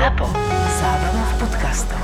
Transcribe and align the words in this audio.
ZAPO. 0.00 0.32
Zábrná 0.80 1.24
v 1.28 1.34
podcastov. 1.44 2.00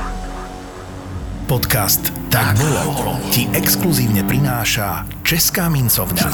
Podcast 1.49 2.13
Tak 2.29 2.61
bolo 2.61 3.17
ti 3.33 3.49
exkluzívne 3.57 4.21
prináša 4.21 5.09
Česká 5.25 5.73
mincovňa. 5.73 6.29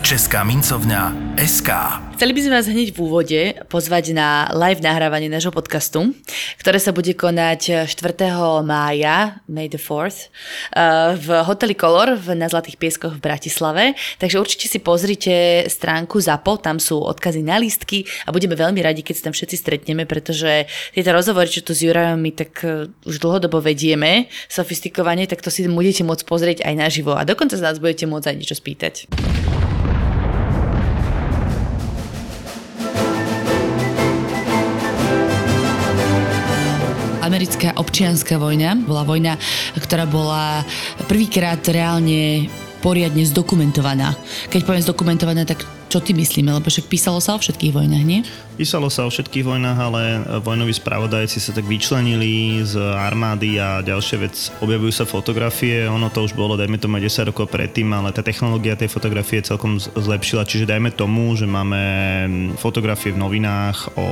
Česká 0.00 0.40
mincovňa 0.40 1.36
SK. 1.36 1.68
Chceli 2.22 2.38
by 2.38 2.44
sme 2.46 2.54
vás 2.54 2.70
hneď 2.70 2.94
v 2.94 3.02
úvode 3.02 3.40
pozvať 3.66 4.14
na 4.14 4.46
live 4.54 4.78
nahrávanie 4.78 5.26
nášho 5.26 5.50
podcastu, 5.50 6.14
ktoré 6.62 6.78
sa 6.78 6.94
bude 6.94 7.18
konať 7.18 7.90
4. 7.90 7.98
mája, 8.62 9.42
May 9.50 9.66
the 9.66 9.74
4th, 9.74 10.30
eh, 10.30 11.18
v 11.18 11.42
hoteli 11.42 11.74
Color 11.74 12.22
na 12.38 12.46
Zlatých 12.46 12.78
pieskoch 12.78 13.18
v 13.18 13.26
Bratislave. 13.26 13.98
Takže 14.22 14.38
určite 14.38 14.70
si 14.70 14.78
pozrite 14.78 15.66
stránku 15.66 16.22
ZAPO, 16.22 16.62
tam 16.62 16.78
sú 16.78 17.02
odkazy 17.02 17.42
na 17.42 17.58
lístky 17.58 18.06
a 18.22 18.30
budeme 18.30 18.54
veľmi 18.54 18.78
radi, 18.78 19.02
keď 19.02 19.14
sa 19.18 19.26
tam 19.26 19.34
všetci 19.34 19.56
stretneme, 19.58 20.06
pretože 20.06 20.70
tieto 20.94 21.10
rozhovory, 21.10 21.50
čo 21.50 21.66
tu 21.66 21.74
s 21.74 21.82
Jurajom 21.82 22.22
my 22.22 22.30
tak 22.38 22.54
eh, 22.62 22.86
už 23.02 23.18
dlhodobo 23.18 23.58
vedieme, 23.58 24.30
sofistikovane, 24.46 25.26
tak 25.26 25.42
to 25.42 25.50
si 25.50 25.66
budete 25.66 26.06
môcť 26.06 26.22
pozrieť 26.22 26.58
aj 26.70 26.74
naživo 26.86 27.18
a 27.18 27.26
dokonca 27.26 27.58
z 27.58 27.66
nás 27.66 27.82
budete 27.82 28.06
môcť 28.06 28.30
aj 28.30 28.36
niečo 28.38 28.54
spýtať. 28.54 29.10
Americká 37.42 37.74
občianská 37.74 38.38
vojna. 38.38 38.78
Bola 38.86 39.02
vojna, 39.02 39.34
ktorá 39.74 40.06
bola 40.06 40.62
prvýkrát 41.10 41.58
reálne 41.66 42.46
poriadne 42.82 43.22
zdokumentovaná. 43.22 44.18
Keď 44.50 44.60
poviem 44.66 44.82
zdokumentovaná, 44.82 45.46
tak 45.46 45.62
čo 45.92 46.00
ty 46.00 46.16
myslíme? 46.16 46.50
Lebo 46.50 46.72
však 46.72 46.88
písalo 46.88 47.20
sa 47.20 47.36
o 47.36 47.38
všetkých 47.38 47.70
vojnách, 47.76 48.04
nie? 48.08 48.24
Písalo 48.56 48.88
sa 48.88 49.04
o 49.04 49.12
všetkých 49.12 49.44
vojnách, 49.44 49.78
ale 49.78 50.00
vojnoví 50.40 50.72
spravodajci 50.72 51.36
sa 51.36 51.52
tak 51.52 51.68
vyčlenili 51.68 52.64
z 52.64 52.80
armády 52.80 53.60
a 53.60 53.84
ďalšia 53.84 54.16
vec, 54.16 54.34
objavujú 54.64 54.92
sa 54.92 55.04
fotografie, 55.04 55.84
ono 55.84 56.08
to 56.08 56.24
už 56.24 56.32
bolo, 56.32 56.56
dajme 56.56 56.80
tomu 56.80 56.96
10 56.96 57.28
rokov 57.28 57.52
predtým, 57.52 57.92
ale 57.92 58.08
tá 58.08 58.24
technológia 58.24 58.72
tej 58.72 58.88
fotografie 58.88 59.44
celkom 59.44 59.76
zlepšila, 59.76 60.48
čiže 60.48 60.64
dajme 60.64 60.96
tomu, 60.96 61.36
že 61.36 61.44
máme 61.44 61.80
fotografie 62.56 63.12
v 63.12 63.20
novinách 63.20 63.92
o 64.00 64.06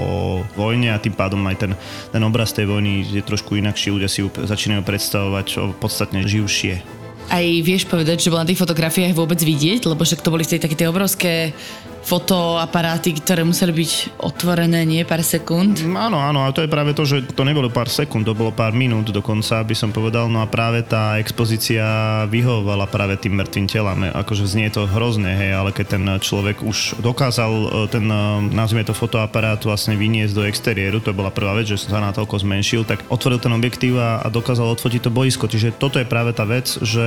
vojne 0.52 0.92
a 0.92 1.00
tým 1.00 1.16
pádom 1.16 1.40
aj 1.48 1.56
ten, 1.64 1.72
ten 2.12 2.22
obraz 2.24 2.52
tej 2.52 2.68
vojny 2.68 3.08
je 3.08 3.24
trošku 3.24 3.56
inakší, 3.56 3.88
ľudia 3.88 4.12
si 4.12 4.20
ju 4.20 4.28
začínajú 4.28 4.84
predstavovať 4.84 5.46
o 5.56 5.64
podstatne 5.72 6.28
živšie. 6.28 6.99
Aj 7.31 7.47
vieš 7.62 7.86
povedať, 7.86 8.27
že 8.27 8.31
bola 8.34 8.42
na 8.42 8.50
tých 8.50 8.59
fotografiách 8.59 9.14
vôbec 9.14 9.39
vidieť, 9.39 9.86
lebo 9.86 10.03
však 10.03 10.20
to 10.20 10.34
boli 10.34 10.42
tie 10.42 10.59
také 10.59 10.75
tie 10.75 10.91
obrovské 10.91 11.55
fotoaparáty, 12.00 13.12
ktoré 13.20 13.45
museli 13.45 13.84
byť 13.84 13.92
otvorené 14.25 14.89
nie 14.89 15.05
pár 15.05 15.20
sekúnd. 15.20 15.84
Áno, 15.84 16.17
áno, 16.17 16.48
a 16.48 16.53
to 16.53 16.64
je 16.64 16.73
práve 16.73 16.97
to, 16.97 17.05
že 17.05 17.28
to 17.36 17.45
nebolo 17.45 17.69
pár 17.69 17.92
sekúnd, 17.92 18.25
to 18.25 18.33
bolo 18.33 18.51
pár 18.51 18.73
minút 18.73 19.12
dokonca, 19.12 19.61
by 19.61 19.77
som 19.77 19.92
povedal, 19.92 20.33
no 20.33 20.41
a 20.41 20.48
práve 20.48 20.81
tá 20.81 21.20
expozícia 21.20 21.84
vyhovovala 22.33 22.89
práve 22.89 23.20
tým 23.20 23.36
mŕtvým 23.36 23.67
telám. 23.69 24.01
Akože 24.17 24.48
znie 24.48 24.73
to 24.73 24.89
hrozné, 24.89 25.36
hej, 25.36 25.53
ale 25.53 25.70
keď 25.77 25.86
ten 26.01 26.05
človek 26.19 26.64
už 26.64 26.98
dokázal 27.05 27.53
e, 27.53 27.67
ten, 27.92 28.06
e, 28.08 28.48
nazvime 28.48 28.83
to 28.83 28.97
fotoaparát 28.97 29.61
vlastne 29.61 29.95
vyniesť 29.95 30.34
do 30.34 30.47
exteriéru, 30.48 31.05
to 31.05 31.12
bola 31.12 31.28
prvá 31.28 31.53
vec, 31.53 31.69
že 31.69 31.84
sa 31.84 32.01
na 32.01 32.17
toľko 32.17 32.41
zmenšil, 32.41 32.89
tak 32.89 33.05
otvoril 33.12 33.39
ten 33.39 33.53
objektív 33.53 34.01
a, 34.01 34.25
a 34.25 34.27
dokázal 34.33 34.73
odfotiť 34.73 35.05
to 35.05 35.11
boisko. 35.12 35.53
Čiže 35.53 35.77
toto 35.77 36.01
je 36.01 36.08
práve 36.08 36.33
tá 36.33 36.48
vec, 36.48 36.81
že 36.81 37.05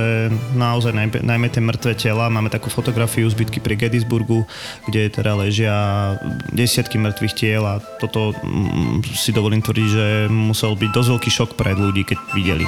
naozaj 0.54 0.92
najmä, 0.94 1.18
najmä 1.22 1.46
tie 1.52 1.62
mŕtve 1.62 1.92
tela, 1.94 2.32
máme 2.32 2.50
takú 2.50 2.72
fotografiu 2.72 3.28
zbytky 3.28 3.60
pri 3.60 3.76
Gettysburgu, 3.76 4.46
kde 4.88 5.12
teda 5.12 5.36
ležia 5.38 5.76
desiatky 6.50 6.96
mŕtvych 6.98 7.34
tiel 7.36 7.62
a 7.64 7.78
toto 8.00 8.32
mm, 8.42 9.04
si 9.12 9.30
dovolím 9.30 9.60
tvrdiť, 9.60 9.88
že 9.88 10.06
musel 10.32 10.74
byť 10.74 10.90
dosť 10.90 11.08
veľký 11.14 11.30
šok 11.30 11.50
pre 11.58 11.76
ľudí, 11.76 12.02
keď 12.08 12.18
videli. 12.32 12.66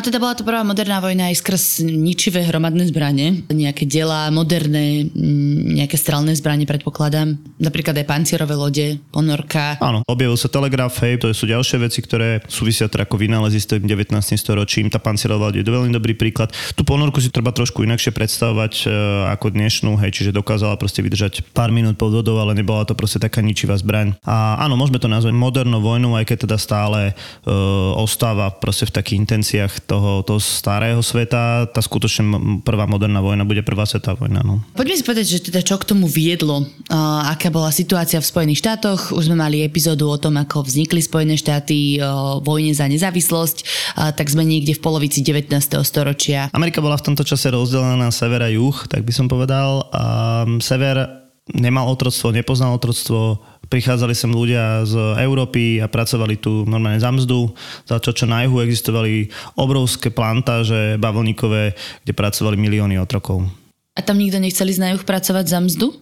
A 0.00 0.08
teda 0.08 0.16
bola 0.16 0.32
to 0.32 0.48
prvá 0.48 0.64
moderná 0.64 0.96
vojna 0.96 1.28
aj 1.28 1.44
skrz 1.44 1.84
ničivé 1.84 2.40
hromadné 2.48 2.88
zbranie, 2.88 3.44
nejaké 3.52 3.84
diela, 3.84 4.32
moderné, 4.32 5.04
mm, 5.04 5.76
nejaké 5.76 6.00
strelné 6.00 6.32
zbranie 6.40 6.64
predpokladám, 6.64 7.36
napríklad 7.60 8.00
aj 8.00 8.08
pancierové 8.08 8.56
lode, 8.56 8.96
ponorka. 9.12 9.76
Áno, 9.76 10.00
objavil 10.08 10.40
sa 10.40 10.48
telegraf, 10.48 10.96
hej, 11.04 11.20
to 11.20 11.28
sú 11.36 11.44
ďalšie 11.44 11.84
veci, 11.84 12.00
ktoré 12.00 12.40
súvisia 12.48 12.88
teda 12.88 13.04
ako 13.04 13.20
vynálezy 13.20 13.60
s 13.60 13.68
tým 13.68 13.84
19. 13.84 14.16
storočím. 14.40 14.88
Tá 14.88 14.96
pancierová 14.96 15.52
loď 15.52 15.60
je 15.60 15.68
veľmi 15.68 15.92
dobrý 15.92 16.16
príklad. 16.16 16.48
Tú 16.72 16.80
ponorku 16.80 17.20
si 17.20 17.28
treba 17.28 17.52
trošku 17.52 17.84
inakšie 17.84 18.16
predstavovať 18.16 18.88
e, 18.88 18.96
ako 19.36 19.52
dnešnú, 19.52 20.00
hej, 20.00 20.16
čiže 20.16 20.32
dokázala 20.32 20.80
proste 20.80 21.04
vydržať 21.04 21.52
pár 21.52 21.68
minút 21.76 22.00
pod 22.00 22.16
vodou, 22.16 22.40
ale 22.40 22.56
nebola 22.56 22.88
to 22.88 22.96
proste 22.96 23.20
taká 23.20 23.44
ničivá 23.44 23.76
zbraň. 23.76 24.16
A 24.24 24.64
áno, 24.64 24.80
môžeme 24.80 24.96
to 24.96 25.12
nazvať 25.12 25.36
modernou 25.36 25.84
vojnou, 25.84 26.16
aj 26.16 26.24
keď 26.24 26.48
teda 26.48 26.56
stále 26.56 27.12
e, 27.12 27.52
ostáva 28.00 28.48
proste 28.48 28.88
v 28.88 28.96
takých 28.96 29.20
intenciách 29.28 29.89
toho, 29.90 30.22
toho 30.22 30.38
starého 30.38 31.02
sveta, 31.02 31.66
tá 31.66 31.82
skutočne 31.82 32.22
prvá 32.62 32.86
moderná 32.86 33.18
vojna 33.18 33.42
bude 33.42 33.66
prvá 33.66 33.82
svetová 33.82 34.22
vojna. 34.22 34.46
No. 34.46 34.62
Poďme 34.78 34.94
si 34.94 35.02
povedať, 35.02 35.26
že 35.26 35.50
teda 35.50 35.66
čo 35.66 35.74
k 35.82 35.90
tomu 35.90 36.06
viedlo, 36.06 36.62
uh, 36.62 37.26
aká 37.26 37.50
bola 37.50 37.74
situácia 37.74 38.22
v 38.22 38.30
Spojených 38.30 38.62
štátoch. 38.62 39.10
Už 39.10 39.26
sme 39.26 39.42
mali 39.42 39.66
epizódu 39.66 40.06
o 40.06 40.14
tom, 40.14 40.38
ako 40.38 40.62
vznikli 40.62 41.02
Spojené 41.02 41.34
štáty, 41.34 41.98
o 41.98 42.38
vojne 42.38 42.70
za 42.70 42.86
nezávislosť, 42.86 43.58
uh, 43.98 44.14
tak 44.14 44.30
sme 44.30 44.46
niekde 44.46 44.78
v 44.78 44.80
polovici 44.80 45.26
19. 45.26 45.50
storočia. 45.82 46.46
Amerika 46.54 46.78
bola 46.78 46.94
v 46.94 47.10
tomto 47.10 47.26
čase 47.26 47.50
rozdelená 47.50 47.98
na 47.98 48.14
sever 48.14 48.46
a 48.46 48.50
juh, 48.52 48.86
tak 48.86 49.02
by 49.02 49.10
som 49.10 49.26
povedal. 49.26 49.90
Um, 49.90 50.62
sever 50.62 51.20
nemal 51.50 51.90
otroctvo, 51.90 52.30
nepoznal 52.30 52.78
otroctvo, 52.78 53.42
prichádzali 53.70 54.12
sem 54.18 54.34
ľudia 54.34 54.82
z 54.82 54.98
Európy 55.22 55.78
a 55.78 55.86
pracovali 55.86 56.42
tu 56.42 56.66
normálne 56.66 56.98
za 56.98 57.14
mzdu, 57.14 57.54
za 57.86 58.02
čo, 58.02 58.10
čo 58.10 58.26
na 58.26 58.42
juhu 58.42 58.66
existovali 58.66 59.30
obrovské 59.54 60.10
plantáže 60.10 60.98
bavlníkové, 60.98 61.78
kde 62.04 62.12
pracovali 62.12 62.58
milióny 62.58 62.98
otrokov. 62.98 63.46
A 63.94 64.02
tam 64.02 64.18
nikto 64.18 64.42
nechcel 64.42 64.70
ísť 64.70 64.82
na 64.82 64.90
juh 64.94 65.02
pracovať 65.02 65.44
za 65.50 65.58
mzdu? 65.62 65.94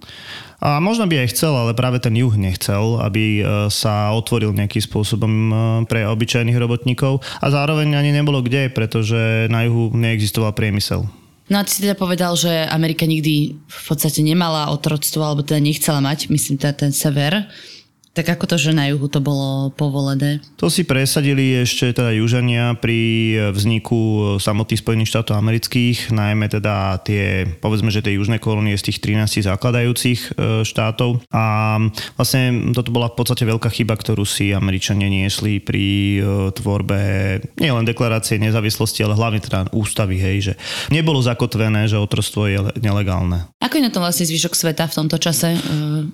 A 0.58 0.82
možno 0.82 1.06
by 1.06 1.22
aj 1.22 1.30
chcel, 1.38 1.54
ale 1.54 1.70
práve 1.72 2.02
ten 2.02 2.12
juh 2.18 2.34
nechcel, 2.34 2.98
aby 2.98 3.40
e, 3.40 3.42
sa 3.70 4.10
otvoril 4.10 4.50
nejakým 4.50 4.82
spôsobom 4.82 5.30
e, 5.30 5.52
pre 5.86 6.02
obyčajných 6.02 6.58
robotníkov. 6.58 7.22
A 7.38 7.46
zároveň 7.46 7.94
ani 7.94 8.10
nebolo 8.10 8.42
kde, 8.42 8.66
pretože 8.66 9.46
na 9.54 9.64
juhu 9.66 9.94
neexistoval 9.94 10.50
priemysel. 10.58 11.06
No 11.48 11.58
a 11.58 11.64
ty 11.64 11.72
si 11.72 11.80
teda 11.80 11.96
povedal, 11.96 12.36
že 12.36 12.68
Amerika 12.68 13.08
nikdy 13.08 13.56
v 13.56 13.82
podstate 13.88 14.20
nemala 14.20 14.68
otroctvo, 14.68 15.24
alebo 15.24 15.40
teda 15.40 15.64
nechcela 15.64 16.04
mať, 16.04 16.28
myslím, 16.28 16.60
teda 16.60 16.76
ten 16.76 16.92
sever. 16.92 17.48
Tak 18.18 18.34
ako 18.34 18.50
to, 18.50 18.56
že 18.58 18.74
na 18.74 18.90
juhu 18.90 19.06
to 19.06 19.22
bolo 19.22 19.70
povolené? 19.78 20.42
To 20.58 20.66
si 20.66 20.82
presadili 20.82 21.54
ešte 21.62 21.94
teda 21.94 22.10
južania 22.18 22.74
pri 22.74 22.98
vzniku 23.54 24.34
samotných 24.42 24.82
Spojených 24.82 25.14
štátov 25.14 25.38
amerických, 25.38 26.10
najmä 26.10 26.50
teda 26.50 26.98
tie, 27.06 27.46
povedzme, 27.62 27.94
že 27.94 28.02
tie 28.02 28.18
južné 28.18 28.42
kolónie 28.42 28.74
z 28.74 28.90
tých 28.90 28.98
13 29.06 29.46
zakladajúcich 29.46 30.34
e, 30.34 30.66
štátov. 30.66 31.22
A 31.30 31.78
vlastne 32.18 32.74
toto 32.74 32.90
bola 32.90 33.06
v 33.06 33.22
podstate 33.22 33.46
veľká 33.46 33.70
chyba, 33.70 33.94
ktorú 33.94 34.26
si 34.26 34.50
Američania 34.50 35.06
niesli 35.06 35.62
pri 35.62 35.86
e, 36.18 36.20
tvorbe 36.58 36.98
nielen 37.54 37.86
deklarácie 37.86 38.42
nezávislosti, 38.42 39.06
ale 39.06 39.14
hlavne 39.14 39.38
teda 39.38 39.70
ústavy, 39.70 40.18
hej, 40.18 40.36
že 40.42 40.52
nebolo 40.90 41.22
zakotvené, 41.22 41.86
že 41.86 41.94
otroctvo 42.02 42.50
je 42.50 42.58
nelegálne. 42.82 43.46
Ako 43.62 43.78
je 43.78 43.86
na 43.86 43.94
tom 43.94 44.02
vlastne 44.02 44.26
zvyšok 44.26 44.58
sveta 44.58 44.90
v 44.90 44.96
tomto 45.06 45.22
čase, 45.22 45.54
e, 45.54 45.60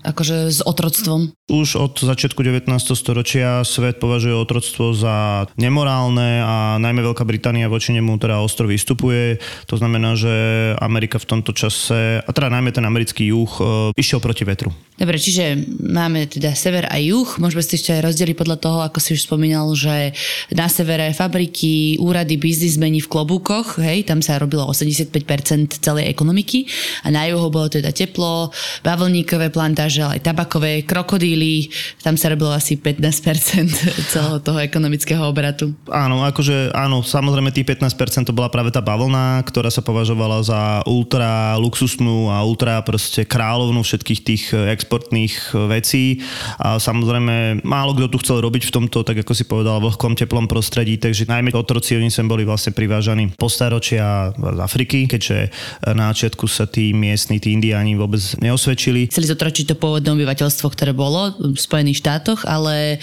akože 0.05 0.53
s 0.53 0.61
otroctvom? 0.61 1.33
Už 1.49 1.81
od 1.81 1.94
začiatku 2.03 2.43
19. 2.43 2.67
storočia 2.99 3.63
svet 3.63 4.03
považuje 4.03 4.35
otroctvo 4.35 4.91
za 4.91 5.47
nemorálne 5.55 6.43
a 6.43 6.75
najmä 6.83 7.07
Veľká 7.07 7.23
Británia 7.23 7.71
voči 7.71 7.95
nemu 7.95 8.19
teda 8.19 8.43
ostro 8.43 8.67
vystupuje. 8.67 9.39
To 9.71 9.79
znamená, 9.79 10.19
že 10.19 10.35
Amerika 10.83 11.23
v 11.23 11.31
tomto 11.31 11.55
čase, 11.55 12.19
a 12.19 12.31
teda 12.35 12.51
najmä 12.51 12.75
ten 12.75 12.83
americký 12.83 13.31
juh, 13.31 13.53
e, 13.63 13.65
išiel 13.95 14.19
proti 14.19 14.43
vetru. 14.43 14.75
Dobre, 14.95 15.19
čiže 15.19 15.59
máme 15.83 16.31
teda 16.31 16.55
sever 16.55 16.87
a 16.87 16.99
juh. 17.03 17.27
Môžeme 17.43 17.67
si 17.67 17.79
ešte 17.79 17.99
rozdeliť 17.99 18.39
podľa 18.39 18.59
toho, 18.63 18.79
ako 18.87 18.99
si 19.03 19.19
už 19.19 19.27
spomínal, 19.27 19.67
že 19.75 20.15
na 20.55 20.71
severe 20.71 21.11
fabriky, 21.11 21.99
úrady, 21.99 22.39
biznismeni 22.39 23.03
v 23.03 23.11
klobúkoch, 23.11 23.83
hej, 23.83 24.07
tam 24.07 24.23
sa 24.23 24.39
robilo 24.39 24.71
85% 24.71 25.83
celej 25.83 26.07
ekonomiky 26.11 26.71
a 27.03 27.11
na 27.11 27.27
juhu 27.27 27.51
bolo 27.51 27.67
teda 27.67 27.91
teplo, 27.91 28.55
bavlníkové 28.87 29.51
plantáže, 29.51 30.07
ale 30.07 30.23
aj 30.23 30.31
tabakové, 30.31 30.87
krokodíly, 30.87 31.74
tam 32.03 32.15
sa 32.15 32.31
robilo 32.31 32.53
asi 32.53 32.77
15% 32.79 33.71
celého 34.13 34.39
toho 34.41 34.59
ekonomického 34.61 35.23
obratu. 35.25 35.73
Áno, 35.91 36.23
akože 36.25 36.73
áno, 36.77 37.01
samozrejme 37.01 37.55
tých 37.55 37.67
15% 37.79 38.29
to 38.29 38.37
bola 38.37 38.51
práve 38.53 38.71
tá 38.71 38.85
bavlna, 38.85 39.43
ktorá 39.47 39.69
sa 39.73 39.81
považovala 39.81 40.45
za 40.45 40.61
ultra 40.87 41.57
luxusnú 41.59 42.31
a 42.31 42.45
ultra 42.45 42.81
proste 42.85 43.25
kráľovnú 43.25 43.83
všetkých 43.83 44.21
tých 44.21 44.43
exportných 44.53 45.57
vecí 45.71 46.25
a 46.61 46.77
samozrejme 46.79 47.65
málo 47.65 47.95
kto 47.95 48.11
tu 48.11 48.19
chcel 48.21 48.43
robiť 48.43 48.69
v 48.69 48.75
tomto, 48.75 49.07
tak 49.07 49.23
ako 49.23 49.33
si 49.33 49.45
povedal, 49.47 49.79
vlhkom 49.79 50.19
teplom 50.19 50.51
prostredí, 50.51 50.99
takže 50.99 51.31
najmä 51.31 51.55
otroci 51.55 51.97
oni 51.97 52.11
sem 52.11 52.27
boli 52.27 52.43
vlastne 52.43 52.75
privážaní 52.75 53.33
po 53.39 53.47
staročia 53.47 54.35
z 54.35 54.59
Afriky, 54.61 55.07
keďže 55.07 55.51
na 55.95 56.11
začiatku 56.11 56.45
sa 56.51 56.67
tí 56.67 56.91
miestni, 56.91 57.39
tí 57.39 57.55
indiáni 57.55 57.95
vôbec 57.95 58.21
neosvedčili. 58.43 59.09
Chceli 59.09 59.31
zotročiť 59.31 59.75
to 59.75 59.77
pôvodné 59.79 60.11
obyvateľstvo, 60.15 60.67
ktoré 60.75 60.93
bolo 60.93 61.35
Spojených 61.65 62.01
štátoch, 62.05 62.45
ale 62.45 63.01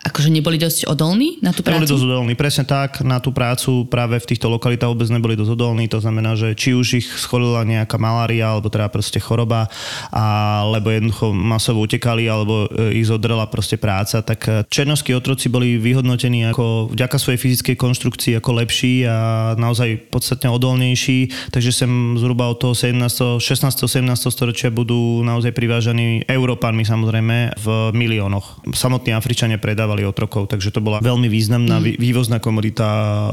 akože 0.00 0.32
neboli 0.32 0.56
dosť 0.56 0.88
odolní 0.88 1.36
na 1.44 1.52
tú 1.52 1.60
prácu? 1.60 1.84
Neboli 1.84 1.92
dosť 1.92 2.06
odolní, 2.08 2.32
presne 2.32 2.64
tak. 2.64 3.04
Na 3.04 3.20
tú 3.20 3.36
prácu 3.36 3.84
práve 3.84 4.16
v 4.16 4.28
týchto 4.32 4.48
lokalitách 4.48 4.88
vôbec 4.96 5.12
neboli 5.12 5.36
dosť 5.36 5.52
odolní. 5.52 5.92
To 5.92 6.00
znamená, 6.00 6.32
že 6.40 6.56
či 6.56 6.72
už 6.72 7.04
ich 7.04 7.08
scholila 7.20 7.68
nejaká 7.68 8.00
malária, 8.00 8.48
alebo 8.48 8.72
teda 8.72 8.88
proste 8.88 9.20
choroba, 9.20 9.68
alebo 10.08 10.88
jednoducho 10.88 11.36
masovo 11.36 11.84
utekali, 11.84 12.24
alebo 12.32 12.64
e, 12.72 12.96
ich 12.96 13.12
zodrela 13.12 13.44
proste 13.52 13.76
práca, 13.76 14.24
tak 14.24 14.40
e, 14.48 14.64
černovskí 14.72 15.12
otroci 15.12 15.52
boli 15.52 15.76
vyhodnotení 15.76 16.48
ako 16.48 16.96
vďaka 16.96 17.16
svojej 17.20 17.40
fyzickej 17.40 17.76
konštrukcii 17.76 18.32
ako 18.40 18.50
lepší 18.56 19.04
a 19.04 19.52
naozaj 19.60 20.08
podstatne 20.08 20.48
odolnejší. 20.48 21.52
Takže 21.52 21.76
sem 21.76 22.16
zhruba 22.16 22.48
od 22.48 22.56
toho 22.56 22.72
17., 22.72 23.36
16. 23.36 23.84
17. 23.84 24.16
storočia 24.32 24.72
budú 24.72 25.20
naozaj 25.20 25.52
privážaní 25.52 26.24
Európanmi 26.24 26.88
samozrejme 26.88 27.52
v 27.60 27.66
miliónoch. 27.92 28.64
Samotní 28.72 29.12
Afričania 29.12 29.60
predávajú 29.60 29.89
predávali 29.90 30.06
otrokov, 30.06 30.46
takže 30.46 30.70
to 30.70 30.78
bola 30.78 31.02
veľmi 31.02 31.26
významná 31.26 31.82
mm. 31.82 31.98
vývozná 31.98 32.38
komodita 32.38 32.86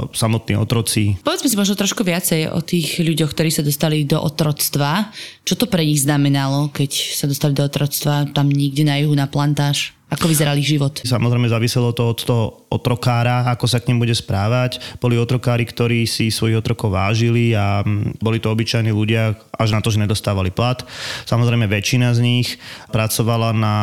samotní 0.10 0.58
otroci. 0.58 1.14
Povedzme 1.22 1.46
si 1.46 1.54
možno 1.54 1.78
trošku 1.78 2.02
viacej 2.02 2.50
o 2.50 2.66
tých 2.66 2.98
ľuďoch, 2.98 3.30
ktorí 3.30 3.54
sa 3.54 3.62
dostali 3.62 4.10
do 4.10 4.18
otroctva. 4.18 5.14
Čo 5.46 5.54
to 5.54 5.66
pre 5.70 5.86
nich 5.86 6.02
znamenalo, 6.02 6.74
keď 6.74 6.90
sa 7.14 7.30
dostali 7.30 7.54
do 7.54 7.62
otroctva 7.62 8.34
tam 8.34 8.50
niekde 8.50 8.90
na 8.90 8.98
juhu 8.98 9.14
na 9.14 9.30
plantáž? 9.30 9.97
Ako 10.08 10.32
vyzeral 10.32 10.56
ich 10.56 10.72
život? 10.72 11.04
Samozrejme 11.04 11.52
záviselo 11.52 11.92
to 11.92 12.16
od 12.16 12.20
toho 12.24 12.46
otrokára, 12.72 13.44
ako 13.52 13.68
sa 13.68 13.84
k 13.84 13.92
ním 13.92 14.00
bude 14.00 14.16
správať. 14.16 14.80
Boli 15.04 15.20
otrokári, 15.20 15.68
ktorí 15.68 16.08
si 16.08 16.32
svojich 16.32 16.64
otrokov 16.64 16.96
vážili 16.96 17.52
a 17.52 17.84
mm, 17.84 18.24
boli 18.24 18.40
to 18.40 18.48
obyčajní 18.48 18.88
ľudia, 18.96 19.36
až 19.52 19.76
na 19.76 19.84
to, 19.84 19.92
že 19.92 20.00
nedostávali 20.00 20.48
plat. 20.48 20.80
Samozrejme 21.28 21.68
väčšina 21.68 22.16
z 22.16 22.24
nich 22.24 22.48
pracovala 22.88 23.52
na 23.52 23.76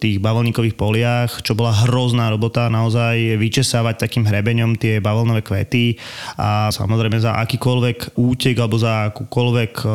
tých 0.00 0.16
bavlníkových 0.16 0.80
poliach, 0.80 1.44
čo 1.44 1.52
bola 1.52 1.76
hrozná 1.84 2.32
robota, 2.32 2.72
naozaj 2.72 3.36
vyčesávať 3.36 4.08
takým 4.08 4.24
hrebeňom 4.24 4.80
tie 4.80 4.96
bavlnové 5.04 5.44
kvety 5.44 6.00
a 6.40 6.72
samozrejme 6.72 7.20
za 7.20 7.36
akýkoľvek 7.36 8.16
útek 8.16 8.56
alebo 8.56 8.80
za 8.80 9.12
akúkoľvek 9.12 9.72
e, 9.76 9.88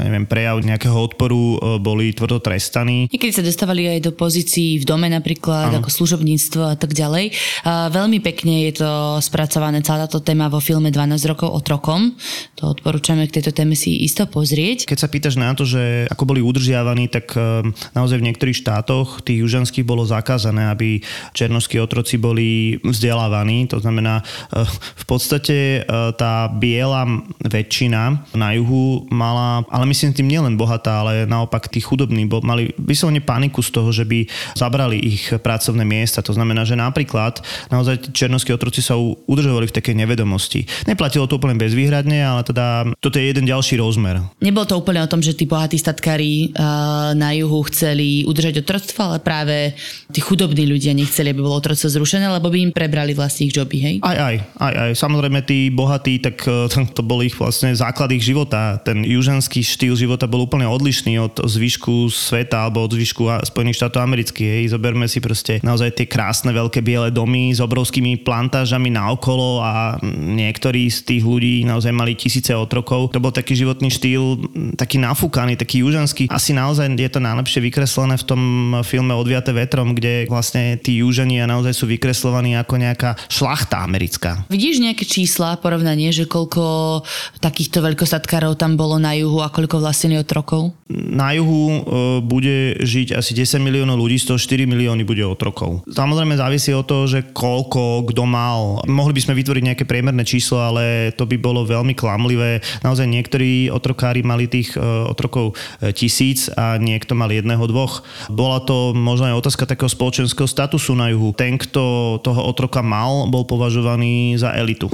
neviem, 0.00 0.24
prejav 0.24 0.64
nejakého 0.64 0.96
odporu 0.96 1.60
e, 1.60 1.76
boli 1.76 2.16
tvrdo 2.16 2.40
trestaní. 2.40 3.04
Niekedy 3.12 3.36
sa 3.36 3.44
dostávali 3.44 3.84
aj 3.84 4.08
do 4.08 4.12
pozícií 4.16 4.80
v 4.80 4.88
dome 4.88 5.09
napríklad, 5.10 5.74
ano. 5.74 5.82
ako 5.82 5.90
služobníctvo 5.90 6.62
a 6.70 6.76
tak 6.78 6.94
ďalej. 6.94 7.34
A 7.66 7.90
veľmi 7.90 8.22
pekne 8.22 8.70
je 8.70 8.80
to 8.80 8.90
spracované 9.18 9.82
celá 9.82 10.06
táto 10.06 10.22
téma 10.22 10.46
vo 10.46 10.62
filme 10.62 10.94
12 10.94 11.30
rokov 11.30 11.50
otrokom. 11.50 12.14
To 12.62 12.70
odporúčame 12.70 13.26
k 13.26 13.40
tejto 13.40 13.50
téme 13.50 13.74
si 13.74 14.06
isto 14.06 14.22
pozrieť. 14.30 14.86
Keď 14.86 14.98
sa 14.98 15.08
pýtaš 15.10 15.34
na 15.34 15.50
to, 15.56 15.66
že 15.66 16.06
ako 16.06 16.30
boli 16.30 16.40
udržiavaní, 16.44 17.10
tak 17.10 17.34
e, 17.34 17.66
naozaj 17.96 18.22
v 18.22 18.26
niektorých 18.30 18.60
štátoch 18.62 19.24
tých 19.24 19.42
južanských 19.42 19.82
bolo 19.82 20.06
zakázané, 20.06 20.70
aby 20.70 21.02
černovskí 21.34 21.80
otroci 21.82 22.20
boli 22.20 22.78
vzdelávaní. 22.84 23.66
To 23.72 23.80
znamená, 23.80 24.20
e, 24.20 24.62
v 24.70 25.04
podstate 25.08 25.56
e, 25.56 26.10
tá 26.14 26.46
biela 26.52 27.08
väčšina 27.42 28.30
na 28.36 28.48
juhu 28.54 29.08
mala, 29.08 29.64
ale 29.72 29.88
myslím 29.88 30.12
tým 30.12 30.28
nielen 30.28 30.54
bohatá, 30.60 31.02
ale 31.02 31.24
naopak 31.24 31.72
tí 31.72 31.80
chudobní 31.80 32.28
mali 32.44 32.76
vyslovene 32.76 33.24
paniku 33.24 33.64
z 33.64 33.70
toho, 33.72 33.90
že 33.90 34.04
by 34.04 34.28
zabrali 34.54 34.99
ich 35.00 35.24
pracovné 35.40 35.82
miesta. 35.88 36.20
To 36.20 36.36
znamená, 36.36 36.68
že 36.68 36.76
napríklad 36.76 37.40
naozaj 37.72 38.12
černovskí 38.12 38.52
otroci 38.52 38.84
sa 38.84 38.94
udržovali 39.00 39.66
v 39.66 39.76
takej 39.76 39.94
nevedomosti. 39.96 40.68
Neplatilo 40.84 41.24
to 41.26 41.40
úplne 41.40 41.56
bezvýhradne, 41.56 42.20
ale 42.20 42.44
teda 42.44 42.92
toto 43.00 43.16
je 43.16 43.26
jeden 43.32 43.48
ďalší 43.48 43.80
rozmer. 43.80 44.20
Nebolo 44.38 44.68
to 44.68 44.78
úplne 44.78 45.00
o 45.00 45.10
tom, 45.10 45.24
že 45.24 45.32
tí 45.32 45.48
bohatí 45.48 45.80
statkári 45.80 46.52
uh, 46.52 47.16
na 47.16 47.32
juhu 47.32 47.64
chceli 47.72 48.22
udržať 48.28 48.62
otroctvo, 48.62 49.00
ale 49.00 49.18
práve 49.24 49.72
tí 50.12 50.20
chudobní 50.20 50.68
ľudia 50.68 50.92
nechceli, 50.92 51.32
aby 51.32 51.40
bolo 51.40 51.56
otroctvo 51.56 51.88
zrušené, 51.88 52.28
lebo 52.28 52.52
by 52.52 52.58
im 52.68 52.72
prebrali 52.74 53.16
vlastne 53.16 53.48
ich 53.48 53.54
joby, 53.56 53.78
hej? 53.80 53.96
Aj, 54.04 54.16
aj, 54.16 54.36
aj, 54.60 54.74
aj. 54.74 54.90
Samozrejme, 54.98 55.40
tí 55.46 55.72
bohatí, 55.72 56.20
tak 56.20 56.44
e, 56.44 56.68
to 56.96 57.02
bol 57.02 57.24
ich 57.24 57.34
vlastne 57.34 57.72
základ 57.72 58.12
ich 58.12 58.24
života. 58.24 58.76
Ten 58.82 59.02
južanský 59.06 59.64
štýl 59.64 59.96
života 59.96 60.28
bol 60.28 60.44
úplne 60.44 60.68
odlišný 60.68 61.16
od 61.22 61.34
zvyšku 61.46 62.10
sveta 62.10 62.68
alebo 62.68 62.84
od 62.84 62.92
zvyšku 62.92 63.26
Spojených 63.46 63.78
štátov 63.80 64.00
amerických. 64.04 64.50
Hej. 64.60 64.64
Zober 64.76 64.89
zoberme 64.90 65.06
si 65.06 65.22
proste 65.22 65.62
naozaj 65.62 65.94
tie 65.94 66.10
krásne 66.10 66.50
veľké 66.50 66.82
biele 66.82 67.14
domy 67.14 67.54
s 67.54 67.62
obrovskými 67.62 68.26
plantážami 68.26 68.90
naokolo 68.90 69.62
a 69.62 70.02
niektorí 70.02 70.90
z 70.90 71.06
tých 71.06 71.22
ľudí 71.22 71.62
naozaj 71.62 71.94
mali 71.94 72.18
tisíce 72.18 72.50
otrokov. 72.50 73.14
To 73.14 73.22
bol 73.22 73.30
taký 73.30 73.54
životný 73.54 73.86
štýl, 73.86 74.50
taký 74.74 74.98
nafúkaný, 74.98 75.54
taký 75.54 75.86
južanský. 75.86 76.26
Asi 76.26 76.50
naozaj 76.50 76.90
je 76.98 77.06
to 77.06 77.22
najlepšie 77.22 77.62
vykreslené 77.62 78.18
v 78.18 78.26
tom 78.26 78.42
filme 78.82 79.14
Odviate 79.14 79.54
vetrom, 79.54 79.94
kde 79.94 80.26
vlastne 80.26 80.74
tí 80.74 81.06
južania 81.06 81.46
naozaj 81.46 81.70
sú 81.70 81.86
vykreslovaní 81.86 82.58
ako 82.58 82.74
nejaká 82.82 83.14
šlachta 83.30 83.86
americká. 83.86 84.42
Vidíš 84.50 84.82
nejaké 84.82 85.06
čísla, 85.06 85.54
porovnanie, 85.62 86.10
že 86.10 86.26
koľko 86.26 87.06
takýchto 87.38 87.78
veľkostatkárov 87.78 88.58
tam 88.58 88.74
bolo 88.74 88.98
na 88.98 89.14
juhu 89.14 89.38
a 89.38 89.54
koľko 89.54 89.78
vlastnili 89.78 90.18
otrokov? 90.18 90.74
Na 90.90 91.30
juhu 91.30 91.62
e, 91.70 91.80
bude 92.26 92.82
žiť 92.82 93.14
asi 93.14 93.38
10 93.38 93.62
miliónov 93.62 93.94
ľudí, 93.94 94.18
z 94.18 94.34
toho 94.34 94.38
4 94.40 94.64
miliónov 94.64 94.79
milióny 94.80 95.04
bude 95.04 95.20
otrokov. 95.20 95.84
Samozrejme 95.84 96.40
závisí 96.40 96.72
od 96.72 96.88
toho, 96.88 97.04
že 97.04 97.28
koľko 97.36 98.08
kto 98.08 98.24
mal. 98.24 98.80
Mohli 98.88 99.20
by 99.20 99.24
sme 99.28 99.36
vytvoriť 99.36 99.64
nejaké 99.68 99.84
priemerné 99.84 100.24
číslo, 100.24 100.56
ale 100.56 101.12
to 101.12 101.28
by 101.28 101.36
bolo 101.36 101.68
veľmi 101.68 101.92
klamlivé. 101.92 102.64
Naozaj 102.80 103.04
niektorí 103.04 103.68
otrokári 103.68 104.24
mali 104.24 104.48
tých 104.48 104.72
e, 104.72 104.80
otrokov 104.80 105.52
e, 105.84 105.92
tisíc 105.92 106.48
a 106.56 106.80
niekto 106.80 107.12
mal 107.12 107.28
jedného, 107.28 107.60
dvoch. 107.68 108.00
Bola 108.32 108.64
to 108.64 108.96
možno 108.96 109.28
aj 109.28 109.44
otázka 109.44 109.68
takého 109.68 109.92
spoločenského 109.92 110.48
statusu 110.48 110.96
na 110.96 111.12
juhu. 111.12 111.36
Ten, 111.36 111.60
kto 111.60 112.16
toho 112.24 112.40
otroka 112.48 112.80
mal, 112.80 113.28
bol 113.28 113.44
považovaný 113.44 114.40
za 114.40 114.56
elitu. 114.56 114.88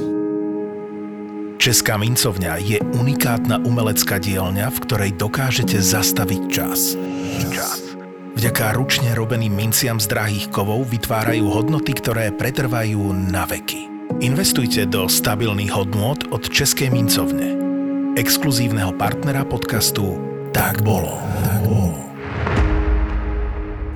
Česká 1.56 1.96
mincovňa 1.96 2.52
je 2.62 2.78
unikátna 3.00 3.62
umelecká 3.64 4.20
dielňa, 4.20 4.68
v 4.70 4.78
ktorej 4.82 5.10
dokážete 5.16 5.80
zastaviť 5.80 6.42
čas. 6.50 6.98
Čas. 7.48 7.85
Vďaka 8.36 8.76
ručne 8.76 9.16
robeným 9.16 9.56
minciam 9.56 9.96
z 9.96 10.12
drahých 10.12 10.52
kovov 10.52 10.92
vytvárajú 10.92 11.48
hodnoty, 11.48 11.96
ktoré 11.96 12.28
pretrvajú 12.36 13.16
na 13.32 13.48
veky. 13.48 13.88
Investujte 14.20 14.84
do 14.84 15.08
stabilných 15.08 15.72
hodnôt 15.72 16.20
od 16.28 16.44
Českej 16.44 16.92
mincovne. 16.92 17.56
Exkluzívneho 18.12 18.92
partnera 18.92 19.40
podcastu 19.40 20.20
Tak 20.52 20.84
bolo. 20.84 21.16
Tak 21.48 21.64
bolo. 21.64 21.96